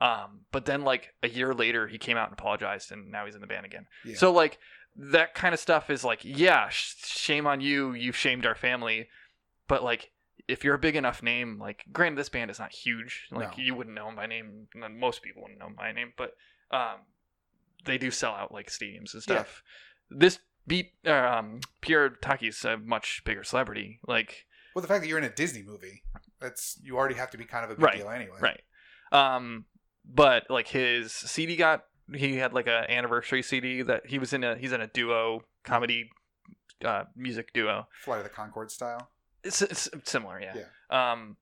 [0.00, 3.36] Um, but then like a year later, he came out and apologized, and now he's
[3.36, 3.86] in the band again.
[4.04, 4.16] Yeah.
[4.16, 4.58] So like
[4.96, 7.92] that kind of stuff is like, yeah, sh- shame on you.
[7.94, 9.08] You've shamed our family.
[9.68, 10.10] But like,
[10.48, 13.28] if you're a big enough name, like, granted, this band is not huge.
[13.30, 13.62] Like, No.
[13.64, 14.66] you wouldn't know 'em by name.
[14.74, 16.36] Most people wouldn't know 'em by name, but
[16.70, 17.00] um,
[17.84, 19.36] they do sell out like stadiums and Yeah.
[19.36, 19.62] stuff.
[20.10, 24.00] This beat um, Pierre Taki's a much bigger celebrity.
[24.06, 26.02] Like, Well, the fact that you're in a Disney movie,
[26.40, 28.38] that's you already have to be kind of a big Right, deal anyway.
[28.40, 28.60] right?
[29.12, 29.66] Um,
[30.04, 34.44] but like his CD got he had like a anniversary CD that he was in
[34.44, 36.10] a he's in a duo comedy
[36.84, 37.86] uh, music duo.
[38.04, 39.10] Flight of the Conchords style.
[39.44, 40.54] It's, it's similar, yeah.
[40.90, 41.12] Yeah.
[41.12, 41.36] Um,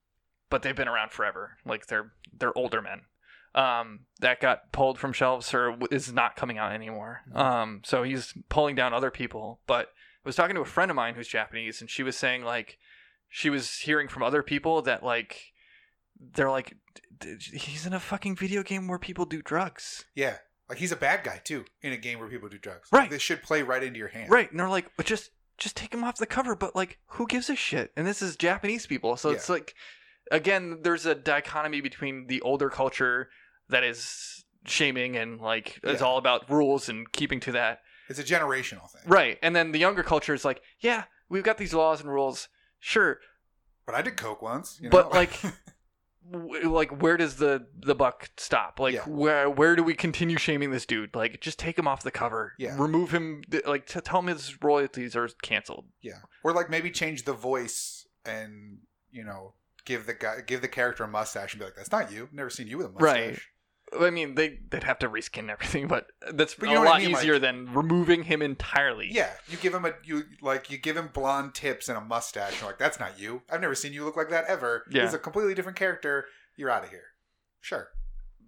[0.48, 1.56] but they've been around forever.
[1.64, 3.02] Like they're they're older men.
[3.54, 7.22] Um, that got pulled from shelves or is not coming out anymore.
[7.32, 7.36] Mhm.
[7.36, 9.60] Um, so he's pulling down other people.
[9.66, 12.44] But I was talking to a friend of mine who's Japanese, and she was saying
[12.44, 12.78] like
[13.28, 15.52] she was hearing from other people that like
[16.34, 16.76] they're like
[17.18, 20.04] "D- d- he's in a fucking video game where people do drugs.
[20.14, 20.36] Yeah.
[20.70, 22.88] Like he's a bad guy too in a game where people do drugs.
[22.92, 23.02] Right.
[23.02, 24.30] Like, this should play right into your hand.
[24.30, 24.50] Right.
[24.50, 26.54] And they're like, but just just take him off the cover.
[26.56, 27.92] But like, who gives a shit?
[27.96, 29.74] And this is Japanese people, so it's like,
[30.30, 33.28] again, there's a dichotomy between the older culture
[33.68, 38.24] that is shaming and like is all about rules and keeping to that, It's a
[38.24, 39.02] generational thing.
[39.06, 39.38] right?
[39.42, 42.48] And then the younger culture is like, yeah, we've got these laws and rules,
[42.78, 43.18] sure,
[43.86, 44.78] But I did coke once.
[44.80, 44.90] You know?
[44.90, 45.32] But, like,
[46.32, 49.02] like where does the the buck stop like Yeah.
[49.08, 52.52] where where do we continue shaming this dude like just take him off the cover
[52.58, 52.76] Yeah.
[52.80, 57.24] remove him like t- tell him his royalties are canceled yeah, or like maybe change
[57.24, 58.78] the voice and
[59.10, 59.54] you know
[59.84, 62.28] give the guy give the character a mustache and be like, "That's not you.
[62.32, 63.38] Never seen you with a mustache." Right.
[63.98, 66.90] I mean, they they'd have to reskin everything, but that's a you know what I
[66.92, 69.08] lot mean, like- easier than removing him entirely.
[69.10, 72.52] Yeah, you give him a you like you give him blonde tips and a mustache.
[72.52, 73.42] And you're like, that's not you.
[73.50, 74.84] I've never seen you look like that ever.
[74.90, 75.02] Yeah.
[75.02, 76.26] He's a completely different character.
[76.56, 77.04] You're out of here.
[77.60, 77.88] Sure.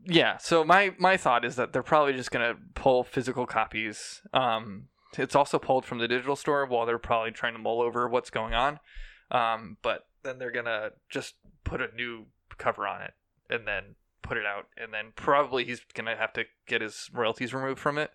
[0.04, 0.36] Yeah.
[0.38, 4.20] So my my thought is that they're probably just gonna pull physical copies.
[4.32, 4.88] Um,
[5.18, 8.30] it's also pulled from the digital store while they're probably trying to mull over what's
[8.30, 8.80] going on.
[9.30, 12.26] Um, but then they're gonna just put a new
[12.58, 13.14] cover on it
[13.50, 13.96] and then
[14.32, 17.98] put it out, and then probably he's gonna have to get his royalties removed from
[17.98, 18.10] it.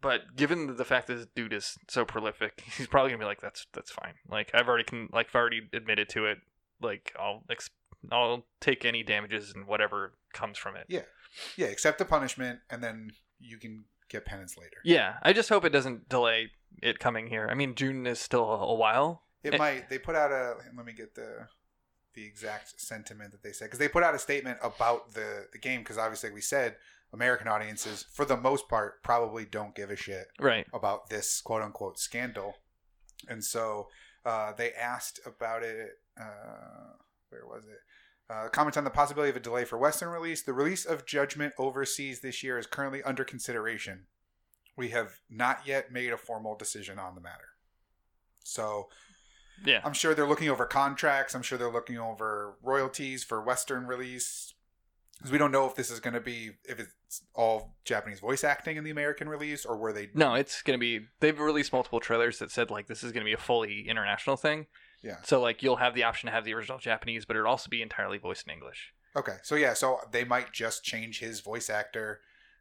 [0.00, 3.42] But given the fact that this dude is so prolific, he's probably gonna be like,
[3.42, 6.38] "That's that's fine." Like I've already can like I've already admitted to it.
[6.80, 7.70] Like I'll ex-
[8.10, 10.84] I'll take any damages and whatever comes from it.
[10.88, 11.02] Yeah,
[11.56, 11.66] yeah.
[11.66, 14.76] accept the punishment and then you can get penance later.
[14.84, 16.50] Yeah, I just hope it doesn't delay
[16.82, 17.48] it coming here.
[17.50, 19.22] I mean, June is still a, a while.
[19.42, 19.58] It Eh.
[19.58, 19.88] might.
[19.90, 20.54] They put out a.
[20.76, 21.48] Let me get the
[22.16, 25.58] the exact sentiment that they said because they put out a statement about the the
[25.58, 26.74] game because obviously we said
[27.12, 30.66] American audiences for the most part probably don't give a shit Right.
[30.74, 32.56] about this quote unquote scandal,
[33.28, 33.86] and so
[34.24, 35.90] uh, they asked about it.
[36.20, 36.94] Uh,
[37.28, 37.78] where was it?
[38.28, 40.42] Uh, comment on the possibility of a delay for Western release.
[40.42, 44.06] The release of Judgment overseas this year is currently under consideration.
[44.76, 47.50] We have not yet made a formal decision on the matter.
[48.42, 48.88] So
[49.64, 49.80] Yeah.
[49.84, 51.34] I'm sure they're looking over contracts.
[51.34, 54.52] I'm sure they're looking over royalties for Western release.
[55.16, 58.44] Because we don't know if this is going to be if it's all Japanese voice
[58.44, 61.06] acting in the American release or where they No, it's gonna be.
[61.20, 64.66] They've released multiple trailers that said like this is gonna be a fully international thing.
[65.02, 65.16] Yeah.
[65.22, 67.80] So like you'll have the option to have the original Japanese, but it'll also be
[67.80, 72.20] entirely voiced in English Okay, so yeah, so they might just change his voice actor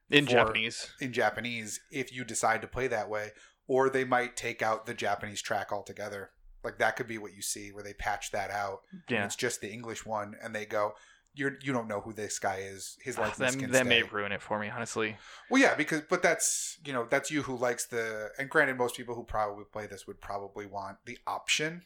[0.09, 0.93] in For- Japanese.
[1.01, 3.31] in Japanese if you decide to play that way,
[3.67, 6.29] or they might take out the Japanese track altogether.
[6.65, 8.79] Like that could be what you see where they patch that out.
[8.91, 9.25] and Yeah.
[9.25, 10.95] it's just the English one, and they go,
[11.33, 12.97] "You're you don't know who this guy is.
[13.01, 15.17] His Ah, likeness That, can that may ruin it for me, honestly.
[15.49, 18.97] Well, yeah, because but that's you know that's you who likes the and granted most
[18.97, 21.83] people who probably play this would probably want the option.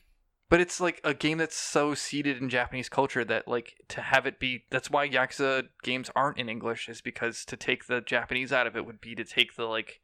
[0.50, 4.26] But it's like a game that's so seated in Japanese culture that like to have
[4.26, 8.52] it be that's why Yakuza games aren't in English is because to take the Japanese
[8.52, 10.00] out of it would be to take the like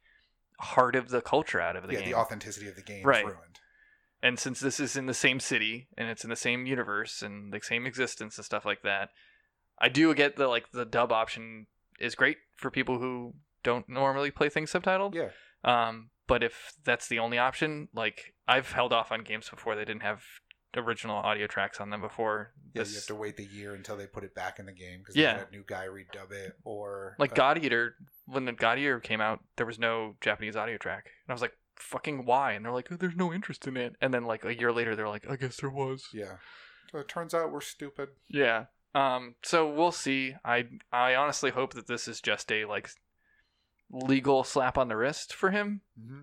[0.60, 2.10] heart of the culture out of the yeah, game.
[2.10, 3.24] the authenticity of the game Right.
[3.26, 3.58] is ruined.
[4.22, 7.52] And since this is in the same city and it's in the same universe and
[7.52, 9.10] the same existence and stuff like that,
[9.78, 11.66] I do get the like the dub option
[12.00, 15.14] is great for people who don't normally play things subtitled.
[15.14, 15.30] Yeah,
[15.64, 19.84] Um, but if that's the only option, like I've held off on games before they
[19.84, 20.22] didn't have
[20.76, 22.52] original audio tracks on them before.
[22.74, 24.72] Yeah, This- you have to wait the year until they put it back in the
[24.74, 25.44] game because Yeah.
[25.46, 29.22] a new guy redub it or like uh, God Eater, when the God Eater came
[29.22, 32.72] out, there was no Japanese audio track, and I was like, "Fucking why?" And they're
[32.72, 35.28] like, oh, "There's no interest in it." And then like a year later, they're like,
[35.30, 36.36] "I guess there was." Yeah.
[36.92, 38.10] So it turns out we're stupid.
[38.28, 38.66] Yeah.
[38.94, 39.34] Um.
[39.42, 40.34] So we'll see.
[40.44, 42.88] I I honestly hope that this is just a like
[43.90, 46.20] legal slap on the wrist for him, Mm-hmm.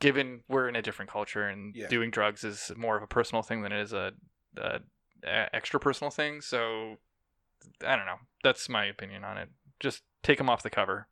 [0.00, 1.88] given we're in a different culture and Yeah.
[1.88, 4.12] doing drugs is more of a personal thing than it is a,
[4.56, 4.80] a,
[5.24, 6.40] a extra personal thing.
[6.40, 6.96] So
[7.84, 8.18] I don't know.
[8.42, 9.48] That's my opinion on it.
[9.80, 11.08] Just take him off the cover.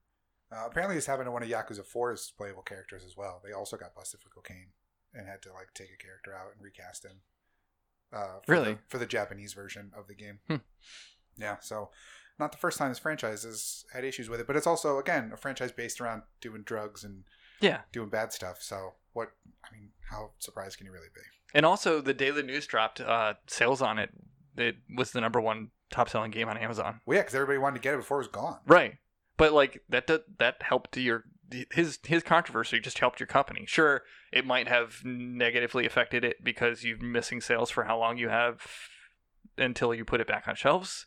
[0.52, 3.40] Uh, apparently, this happened to one of Yakuza 4's playable characters as well.
[3.44, 4.68] They also got busted for cocaine
[5.12, 7.20] and had to like take a character out and recast him.
[8.12, 8.72] Uh, for Really?
[8.74, 10.38] the, for the Japanese version of the game.
[10.48, 10.56] Hmm.
[11.36, 11.90] Yeah, so
[12.38, 15.30] not the first time this franchise has had issues with it, but it's also again
[15.32, 17.24] a franchise based around doing drugs and
[17.60, 17.80] Yeah.
[17.92, 18.62] doing bad stuff.
[18.62, 19.30] So what?
[19.64, 21.22] I mean, how surprised can you really be?
[21.54, 24.10] And also, the day the news dropped, uh, sales on it,
[24.56, 27.00] it was the number one top selling game on Amazon.
[27.06, 28.58] Well, yeah, because everybody wanted to get it before it was gone.
[28.66, 28.98] Right.
[29.36, 30.06] But like that
[30.38, 31.24] that, helped your
[31.72, 33.64] his his controversy just helped your company.
[33.66, 34.02] Sure,
[34.32, 38.62] it might have negatively affected it because you're missing sales for how long you have
[39.58, 41.06] until you put it back on shelves.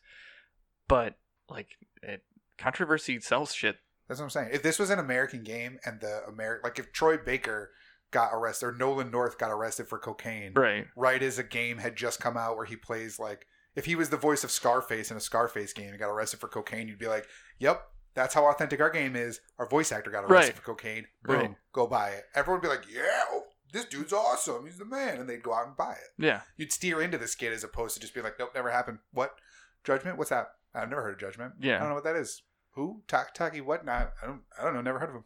[0.88, 1.16] But
[1.50, 1.70] like
[2.02, 2.24] it
[2.58, 3.78] controversy sells shit.
[4.08, 4.50] That's what I'm saying.
[4.54, 7.72] If this was an American game and the Ameri- like if Troy Baker
[8.12, 10.88] got arrested or Nolan North got arrested for cocaine, Right.
[10.96, 13.46] right as a game had just come out where he plays like
[13.76, 16.48] if he was the voice of Scarface in a Scarface game and got arrested for
[16.48, 17.28] cocaine, you'd be like,
[17.60, 17.86] "Yep,
[18.18, 20.56] that's how authentic our game is." Our voice actor got arrested Right.
[20.56, 21.08] for cocaine.
[21.24, 21.56] Boom, Right.
[21.72, 22.26] go buy it.
[22.36, 24.66] Everyone would be like, "Yeah, oh, this dude's awesome.
[24.66, 26.10] He's the man," and they'd go out and buy it.
[26.18, 26.42] Yeah.
[26.58, 29.40] You'd steer into this kid as opposed to just be like, "Nope, never happened." What
[29.84, 30.18] Judgment?
[30.18, 30.50] What's that?
[30.74, 31.54] I've never heard of Judgment.
[31.60, 31.78] Yeah.
[31.78, 32.44] I don't know what that is.
[32.72, 33.04] Who?
[33.08, 33.62] Tak Taki?
[33.62, 33.86] What?
[33.86, 34.44] Nah, I don't.
[34.60, 34.82] I don't know.
[34.82, 35.26] Never heard of him.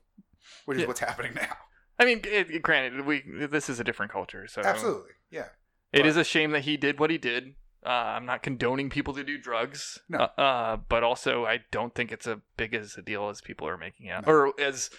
[0.66, 0.88] Which is Yeah.
[0.88, 1.58] what's happening now.
[2.00, 5.12] I mean, it- granted, we this is a different culture, so Absolutely.
[5.30, 5.50] Yeah.
[5.92, 7.56] It But- is a shame that he did what he did.
[7.86, 9.98] Uh, I'm not condoning people to do drugs.
[10.08, 10.20] No.
[10.38, 13.68] Uh, uh, but also, I don't think it's as big as a deal as people
[13.68, 14.34] are making it out, No.
[14.34, 14.90] or as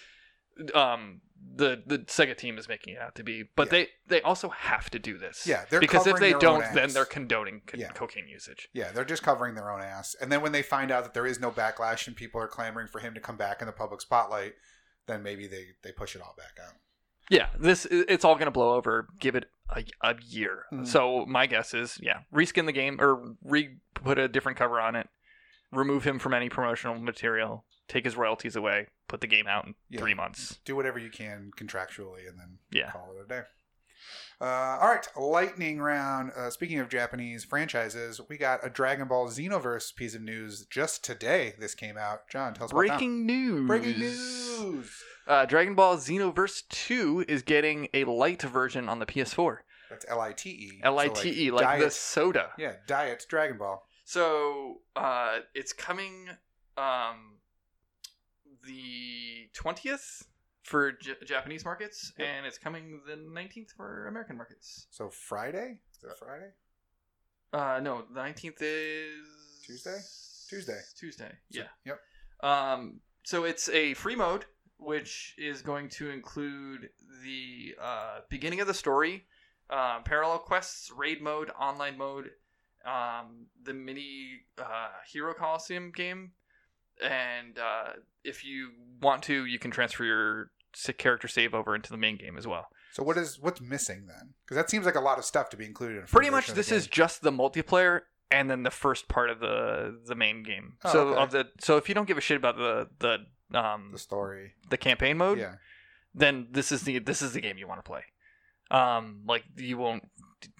[0.75, 1.21] um
[1.55, 3.43] the the Sega team is making it out to be.
[3.55, 3.71] But Yeah.
[3.71, 5.45] they they also have to do this.
[5.47, 7.89] Yeah, they're because if they don't, then they're condoning co- Yeah.
[7.89, 8.69] cocaine usage.
[8.73, 10.15] Yeah, they're just covering their own ass.
[10.21, 12.87] And then when they find out that there is no backlash and people are clamoring
[12.87, 14.53] for him to come back in the public spotlight,
[15.07, 16.75] then maybe they, they push it all back out.
[17.29, 19.07] Yeah, this it's all going to blow over.
[19.19, 20.65] Give it a, a year.
[20.73, 20.85] Mhm.
[20.87, 24.95] So my guess is, yeah, reskin the game or re put a different cover on
[24.95, 25.07] it,
[25.71, 29.75] remove him from any promotional material, take his royalties away, put the game out in
[29.89, 29.99] Yeah.
[30.01, 30.59] three months.
[30.65, 32.91] Do whatever you can contractually and then Yeah.
[32.91, 33.41] call it a day.
[34.41, 34.45] Uh,
[34.81, 36.31] all right, lightning round.
[36.35, 41.05] Uh, speaking of Japanese franchises, we got a Dragon Ball Xenoverse piece of news just
[41.05, 41.53] today.
[41.57, 42.27] This came out.
[42.29, 42.87] John, tell us about it.
[42.89, 43.65] Breaking news.
[43.67, 45.03] Breaking news.
[45.27, 49.57] Uh, Dragon Ball Xenoverse 2 is getting a light version on the PS4.
[49.89, 50.79] That's L I T E.
[50.83, 52.49] L I T E, like the soda.
[52.57, 53.85] Yeah, Diet Dragon Ball.
[54.05, 56.29] So uh, it's coming
[56.77, 57.37] um,
[58.65, 60.23] the 20th
[60.63, 62.27] for J- Japanese markets, Yep.
[62.27, 64.87] and it's coming the 19th for American markets.
[64.89, 65.77] So Friday?
[65.97, 66.49] Is it Friday?
[67.53, 69.25] Uh, no, the 19th is
[69.65, 69.99] Tuesday?
[70.49, 70.79] Tuesday.
[70.97, 71.31] Tuesday.
[71.51, 71.67] So- Yeah.
[71.85, 71.99] Yep.
[72.49, 74.45] Um, so it's a free mode,
[74.77, 76.89] which is going to include
[77.23, 79.25] the uh, beginning of the story,
[79.69, 82.31] um, parallel quests, raid mode, online mode,
[82.85, 86.31] um, the mini uh, Hero Colosseum game,
[87.01, 87.93] and uh,
[88.23, 88.69] if you
[89.01, 90.51] want to, you can transfer your
[90.97, 92.67] character save over into the main game as well.
[92.91, 94.33] So what is what's missing then?
[94.45, 96.05] Because that seems like a lot of stuff to be included in.
[96.05, 99.29] Pretty much, version of the this is just the multiplayer and then the first part
[99.29, 100.73] of the the main game.
[100.83, 101.21] Oh, so okay.
[101.21, 103.17] of the so if you don't give a shit about the the
[103.53, 104.53] um the story.
[104.69, 105.55] the campaign mode, Yeah,
[106.13, 108.03] then this is the this is the game you want to play.
[108.71, 110.09] Um, like you won't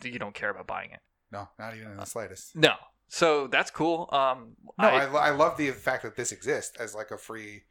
[0.03, 0.99] you don't care about buying it.
[1.31, 2.55] no, not even in the slightest.
[2.55, 2.73] No,
[3.07, 4.07] so that's cool.
[4.11, 7.63] Um, No, I, I, I love the fact that this exists as like a free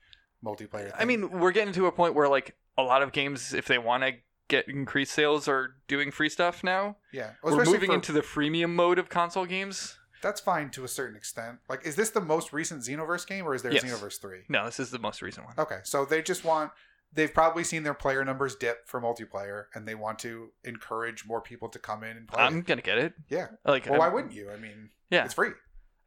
[0.44, 0.84] multiplayer.
[0.90, 0.92] Thing.
[0.98, 3.78] I mean, we're getting to a point where like a lot of games, if they
[3.78, 4.12] want to
[4.48, 6.96] get increased sales, are doing free stuff now.
[7.12, 9.96] yeah, Well, we're moving for- into the freemium mode of console games.
[10.22, 11.58] That's fine to a certain extent.
[11.68, 13.84] Like, is this the most recent Xenoverse game, or is there Yes.
[13.84, 14.42] Xenoverse three?
[14.48, 15.54] No, this is the most recent one.
[15.58, 16.70] Okay, so they just want.
[17.14, 21.42] They've probably seen their player numbers dip for multiplayer, and they want to encourage more
[21.42, 22.42] people to come in and play.
[22.42, 22.66] I'm it.
[22.66, 23.12] gonna get it.
[23.28, 23.48] Yeah.
[23.66, 24.50] Like, Well, why wouldn't you?
[24.50, 25.24] I mean, Yeah.
[25.26, 25.50] it's free.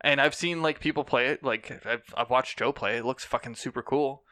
[0.02, 1.44] and I've seen like people play it.
[1.44, 2.96] Like I've I've watched Joe play.
[2.96, 4.24] It It looks fucking super cool.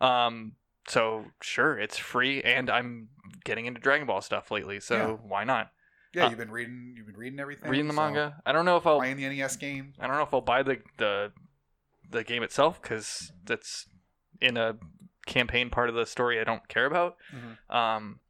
[0.00, 0.56] Um,
[0.88, 3.08] so sure, it's free, and I'm
[3.44, 4.80] getting into Dragon Ball stuff lately.
[4.80, 5.06] So Yeah.
[5.28, 5.70] why not
[6.14, 6.94] Yeah, Uh, you've been reading.
[6.96, 7.70] You've been reading everything.
[7.70, 8.42] reading the so manga?
[8.44, 9.94] I don't know if I'll playing the NES game.
[9.98, 11.32] I don't know if I'll buy the the
[12.10, 13.86] the game itself because that's
[14.40, 14.76] in a
[15.26, 17.16] campaign part of the story I don't care about.
[17.32, 17.74] Mhm.
[17.74, 18.20] Um,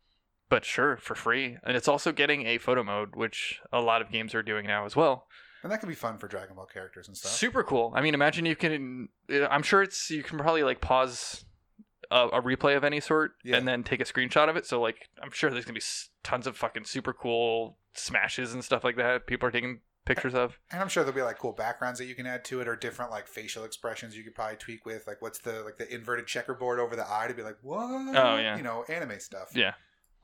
[0.49, 4.11] but sure, for free, and it's also getting a photo mode, which a lot of
[4.11, 5.27] games are doing now as well.
[5.63, 7.33] And that could be fun for Dragon Ball characters and stuff.
[7.33, 7.93] Super cool.
[7.97, 9.09] I mean, imagine you can.
[9.31, 11.45] I'm sure it's you can probably like pause
[12.11, 13.57] a, a replay of any sort Yeah.
[13.57, 14.67] and then take a screenshot of it.
[14.67, 15.81] So like, I'm sure there's gonna be
[16.23, 19.27] tons of fucking super cool smashes and stuff like that.
[19.27, 20.59] People are taking pictures of.
[20.71, 22.77] And I'm sure there'll be like cool backgrounds that you can add to it, or
[22.77, 25.07] different like facial expressions you could probably tweak with.
[25.07, 28.17] Like, what's the like the inverted checkerboard over the eye to be like, what?
[28.17, 28.57] Oh, yeah.
[28.57, 29.51] you know, anime stuff.
[29.55, 29.75] Yeah,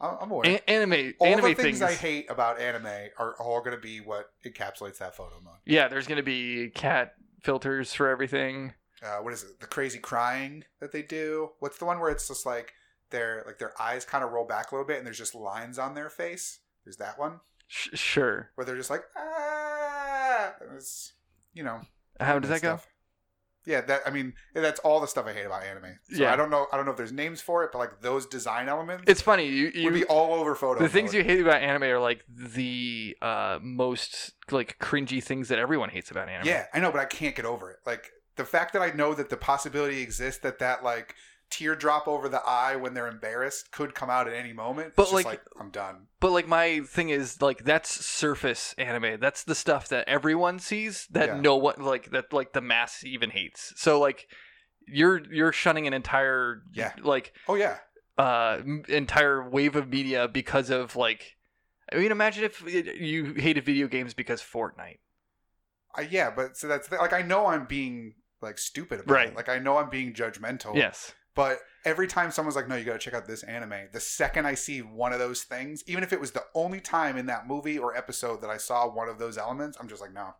[0.01, 0.47] I'm, I'm aware.
[0.47, 1.15] A- anime.
[1.19, 1.83] all anime the things, things.
[1.83, 5.55] I hate about anime are all going to be what encapsulates that photo mode.
[5.65, 8.75] Yeah, there's gonna be cat filters for everything.
[9.03, 9.61] Uh, what is it?
[9.61, 11.51] The crazy crying that they do.
[11.61, 12.73] What's the one where it's just like
[13.11, 15.79] their like their eyes kind of roll back a little bit and there's just lines
[15.79, 16.59] on their face.
[16.85, 18.51] There's that one Sh- sure.
[18.55, 20.55] where they're just like ah.
[20.77, 21.13] It's
[21.55, 21.81] you know
[22.21, 22.77] How does that go?
[22.77, 22.89] stuff.
[23.67, 25.99] Yeah, that I mean that's all the stuff I hate about anime.
[26.11, 26.33] So Yeah.
[26.33, 28.69] I don't know I don't know if there's names for it, but like those design
[28.69, 29.47] elements It's funny.
[29.47, 30.81] You, you would be all over photo.
[30.83, 31.19] the things mode.
[31.19, 36.11] you hate about anime are like the uh, most like cringy things that everyone hates
[36.11, 36.47] about anime.
[36.49, 37.79] Yeah, I know, but I can't get over it.
[37.85, 41.15] Like the fact that I know that the possibility exists that that like
[41.51, 44.93] teardrop over the eye when they're embarrassed could come out at any moment.
[44.97, 46.07] But, it's just like- like, I'm done.
[46.21, 49.21] But like my thing is like that's surface anime.
[49.21, 51.41] That's the stuff that everyone sees that Yeah.
[51.41, 53.73] no one like that like the mass even hates.
[53.77, 54.27] So like
[54.87, 56.93] you're you're shunning an entire Yeah.
[57.03, 57.79] like Oh yeah,
[58.19, 61.37] uh entire wave of media because of like
[61.93, 64.99] I mean imagine if you hated video games because Fortnite.
[65.95, 66.31] I, yeah.
[66.35, 69.29] But so that's like I know I'm being like stupid about Right.
[69.29, 69.37] it.
[69.37, 70.75] Like I know I'm being judgmental.
[70.75, 71.15] Yes.
[71.39, 74.45] But every time someone's like, "No, you got to check out this anime," the second
[74.45, 77.47] I see one of those things, even if it was the only time in that
[77.47, 80.35] movie or episode that I saw one of those elements, I'm just like, "No."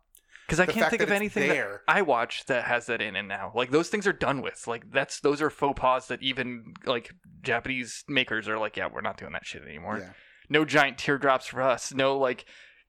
[0.45, 1.83] Because I The can't think of anything there.
[1.87, 3.53] I watch that has that in it now.
[3.55, 4.67] Like those things are done with.
[4.67, 7.13] Like that's those are faux pas that even like
[7.43, 9.99] Japanese makers are like, yeah, we're not doing that shit anymore.
[9.99, 10.09] Yeah.
[10.49, 11.93] No giant teardrops for us.
[11.93, 12.43] No like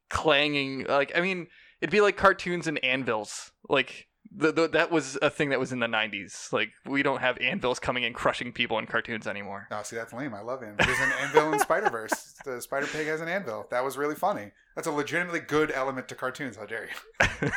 [0.09, 0.85] clanging.
[0.89, 1.47] Like I mean,
[1.81, 3.53] it'd be like cartoons and anvils.
[3.69, 6.53] Like the, the, that was a thing that was in the '90s.
[6.53, 9.67] Like we don't have anvils coming and crushing people in cartoons anymore.
[9.71, 10.35] Oh, see, that's lame.
[10.35, 10.87] I love anvil.
[10.87, 12.35] There's an anvil in Spider Verse.
[12.45, 13.67] The Spider Pig has an anvil.
[13.71, 14.53] That was really funny.
[14.75, 16.57] That's a legitimately good element to cartoons.
[16.57, 17.51] How dare you?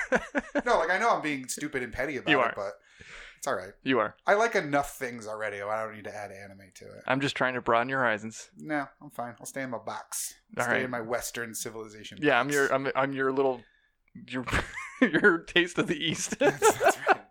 [0.65, 2.73] No, like I know I'm being stupid and petty about You it, but
[3.37, 3.73] it's all right.
[3.83, 4.15] you are.
[4.25, 5.61] I like enough things already.
[5.61, 7.03] I don't need to add anime to it.
[7.05, 8.49] I'm just trying to broaden your horizons.
[8.57, 9.35] No, I'm fine.
[9.39, 10.35] I'll stay in my box.
[10.57, 10.81] All stay right.
[10.83, 12.19] in my Western civilization.
[12.21, 13.61] Yeah, I'm your I'm I'm your little
[14.27, 14.45] your
[15.01, 16.37] your taste of the East.
[16.39, 17.21] that's, that's right.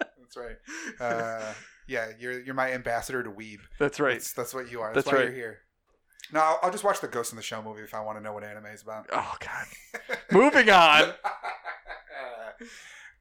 [0.00, 0.56] That's right.
[1.00, 1.52] Uh,
[1.86, 3.58] yeah, you're you're my ambassador to Weeb.
[3.78, 4.14] That's right.
[4.14, 4.92] That's, that's what you are.
[4.92, 5.28] That's That's, why right.
[5.28, 5.58] you're here.
[6.32, 8.24] No, I'll, I'll just watch the Ghost in the Shell movie if I want to
[8.24, 9.06] know what anime is about.
[9.12, 9.66] Oh God.
[10.32, 11.12] Moving on.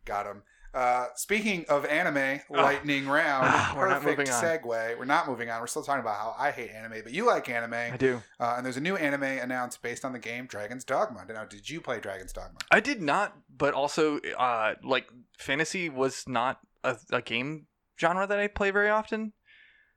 [0.05, 0.43] Got him.
[0.73, 2.61] Uh, speaking of anime, Ah.
[2.61, 3.45] lightning round.
[3.49, 4.43] Ah, we're not moving on.
[4.43, 4.97] segue.
[4.99, 5.59] We're not moving on.
[5.61, 7.73] We're still talking about how I hate anime, but you like anime.
[7.73, 8.21] I do.
[8.39, 11.25] Uh, and there's a new anime announced based on the game Dragon's Dogma.
[11.27, 12.59] Now, did you play Dragon's Dogma?
[12.69, 15.07] I did not, but also uh like
[15.39, 17.67] fantasy was not a, a game
[17.99, 19.33] genre that I play very often.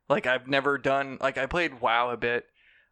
[0.08, 2.46] Like I've never done like I played WoW a bit,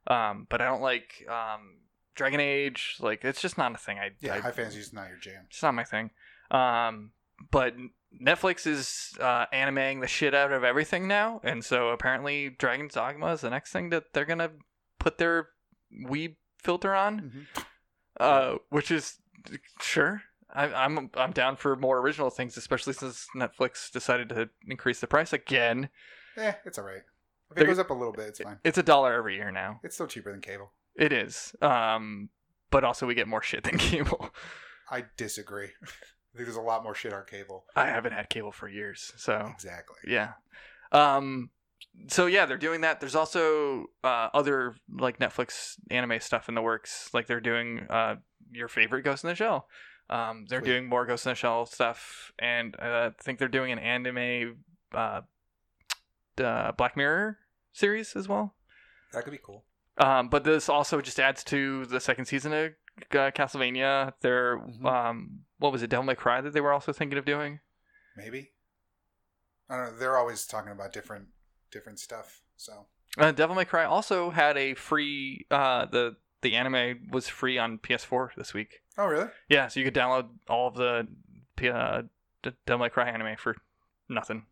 [0.06, 1.78] um, but I don't like um
[2.14, 2.96] Dragon Age.
[3.00, 3.98] Like it's just not a thing.
[3.98, 5.46] I, Yeah, I high fantasy is not your jam.
[5.48, 6.10] it's not my thing.
[6.50, 7.12] Um,
[7.51, 7.74] but
[8.23, 13.32] Netflix is uh, animating the shit out of everything now, and so apparently Dragon's Dogma
[13.32, 14.52] is the next thing that they're gonna
[14.98, 15.48] put their
[16.06, 17.65] Weeb filter on, Mhm.
[18.20, 19.19] uh, which is
[19.81, 20.23] sure.
[20.51, 25.06] I, I'm I'm down for more original things, especially since Netflix decided to increase the
[25.06, 25.90] price again.
[26.36, 27.02] Eh, it's all right.
[27.51, 28.59] If They're- it goes up a little bit, it's fine.
[28.65, 29.81] It's a dollar every year now.
[29.82, 30.73] It's still cheaper than cable.
[30.94, 31.55] It is.
[31.62, 32.31] Um,
[32.70, 34.31] but also we get more shit than cable.
[34.90, 35.70] I disagree.
[36.34, 37.64] I think there's a lot more shit on cable.
[37.74, 39.96] I haven't had cable for years, so Exactly.
[40.06, 40.32] Yeah.
[40.92, 41.50] Um
[42.09, 43.00] so yeah, they're doing that.
[43.00, 47.10] There's also uh, other like Netflix anime stuff in the works.
[47.12, 48.16] Like they're doing uh,
[48.52, 49.68] your favorite Ghost in the Shell.
[50.10, 50.70] Um, they're Sweet.
[50.70, 54.56] doing more Ghost in the Shell stuff, and uh, I think they're doing an anime
[54.94, 55.20] uh,
[56.42, 57.38] uh, Black Mirror
[57.72, 58.55] series as well.
[59.12, 59.64] That could be cool.
[59.98, 62.72] Um, but this also just adds to the second season of
[63.12, 64.12] uh, Castlevania.
[64.20, 64.85] They're Mhm.
[64.85, 67.61] um, what was it, Devil May Cry that they were also thinking of doing.
[68.16, 68.53] Maybe.
[69.69, 69.99] I don't know.
[69.99, 71.29] They're always talking about different
[71.70, 72.41] different stuff.
[72.57, 77.59] So Uh, Devil May Cry also had a free uh, the the anime was free
[77.59, 78.83] on PS4 this week.
[78.97, 79.29] Oh really?
[79.49, 81.09] Yeah, so you could download all of the
[81.70, 82.03] uh,
[82.66, 83.57] Devil May Cry anime for
[84.09, 84.47] nothing,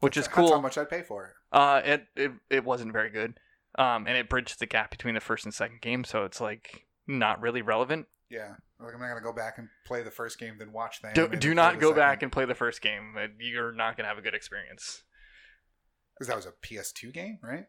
[0.00, 1.32] which is That's how much I'd pay for it.
[1.52, 3.38] Uh, it, it it wasn't very good,
[3.78, 6.86] um, and it bridged the gap between the first and second game, so it's like
[7.08, 8.06] not really relevant.
[8.30, 8.54] Yeah.
[8.78, 11.10] Like I'm not gonna go back and play the first game, then watch the.
[11.14, 13.14] Do, do not go back and play the first game.
[13.40, 15.02] You're not gonna have a good experience.
[16.14, 17.66] Because that was a PS2 game, right?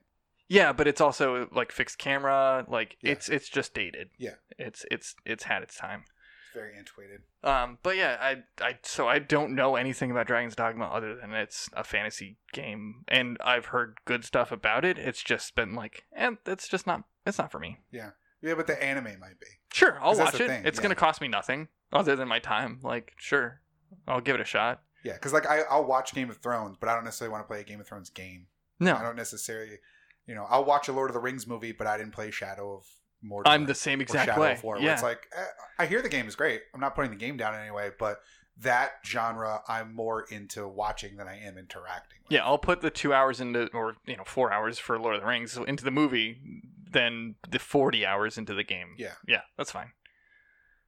[0.48, 2.66] Yeah, but it's also like fixed camera.
[2.68, 3.14] Like Yeah.
[3.14, 4.10] it's it's just dated.
[4.18, 4.36] Yeah.
[4.58, 6.04] It's it's it's had its time.
[6.46, 7.22] It's very antiquated.
[7.44, 11.32] Um, but yeah, I I so I don't know anything about Dragon's Dogma other than
[11.34, 14.98] it's a fantasy game, and I've heard good stuff about it.
[14.98, 17.80] It's just been like, and it's just not it's not for me.
[17.92, 18.12] Yeah,
[18.42, 19.48] but the anime might be.
[19.74, 20.48] Sure, I'll watch it.
[20.48, 20.84] thing, it's yeah.
[20.84, 22.80] gonna cost me nothing other than my time.
[22.84, 23.62] Like, sure,
[24.08, 24.82] I'll give it a shot.
[25.04, 27.48] Yeah, because like I, I'll watch Game of Thrones, but I don't necessarily want to
[27.48, 28.48] play a Game of Thrones game.
[28.80, 29.78] No, I don't necessarily,
[30.26, 32.78] you know, I'll watch a Lord of the Rings movie, but I didn't play Shadow
[32.78, 32.86] of
[33.24, 33.44] Mordor.
[33.46, 34.54] I'm the same exact Shadow way.
[34.54, 34.76] of War.
[34.76, 35.44] where Yeah, It's like eh,
[35.78, 36.62] I hear the game is great.
[36.74, 38.20] I'm not putting the game down anyway, but
[38.62, 42.20] that genre I'm more into watching than I am interacting.
[42.24, 42.32] With.
[42.32, 42.46] yeah.
[42.46, 45.28] I'll put the two hours into, or you know, four hours for Lord of the
[45.28, 46.42] Rings into the movie,
[46.90, 48.96] than the forty hours into the game.
[48.98, 49.14] Yeah.
[49.28, 49.92] yeah, that's fine.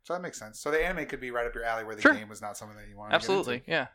[0.04, 0.60] So that makes sense.
[0.60, 2.14] So the anime could be right up your alley, where the Sure.
[2.14, 3.14] game was not something that you wanted.
[3.14, 3.88] Absolutely, yeah.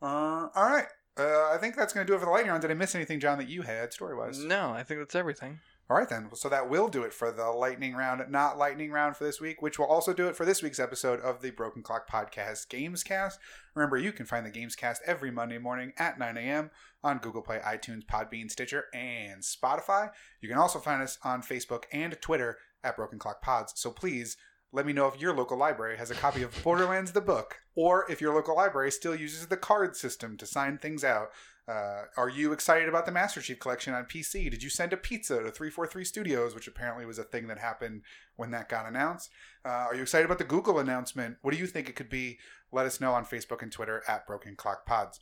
[0.00, 0.86] Uh, all right.
[1.16, 2.62] Uh, I think that's going to do it for the lightning round.
[2.62, 4.38] Did I miss anything, John, that you had story wise?
[4.42, 5.60] No, I think that's everything.
[5.90, 6.30] All right, then.
[6.32, 9.60] So that will do it for the lightning round, not lightning round for this week,
[9.60, 13.34] which will also do it for this week's episode of the Broken Clock Podcast Gamescast.
[13.74, 16.70] Remember, you can find the Gamescast every Monday morning at 9 a.m.
[17.02, 20.08] on Google Play, iTunes, Podbean, Stitcher, and Spotify.
[20.40, 23.74] You can also find us on Facebook and Twitter at Broken Clock Pods.
[23.76, 24.38] So please
[24.72, 28.10] let me know if your local library has a copy of Borderlands the book, or
[28.10, 31.28] if your local library still uses the card system to sign things out.
[31.66, 34.50] Uh, are you excited about the Master Chief Collection on PC?
[34.50, 38.02] Did you send a pizza to 343 Studios, which apparently was a thing that happened
[38.36, 39.30] when that got announced?
[39.64, 41.36] Uh, are you excited about the Google announcement?
[41.40, 42.38] What do you think it could be?
[42.70, 45.20] Let us know on Facebook and Twitter at Broken Clock Pods.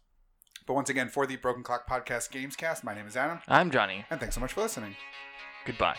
[0.66, 4.04] But once again, for the Broken Clock Podcast Gamescast, my name is Adam, I'm Johnny.
[4.10, 4.96] and thanks so much for listening.
[5.64, 5.96] Goodbye.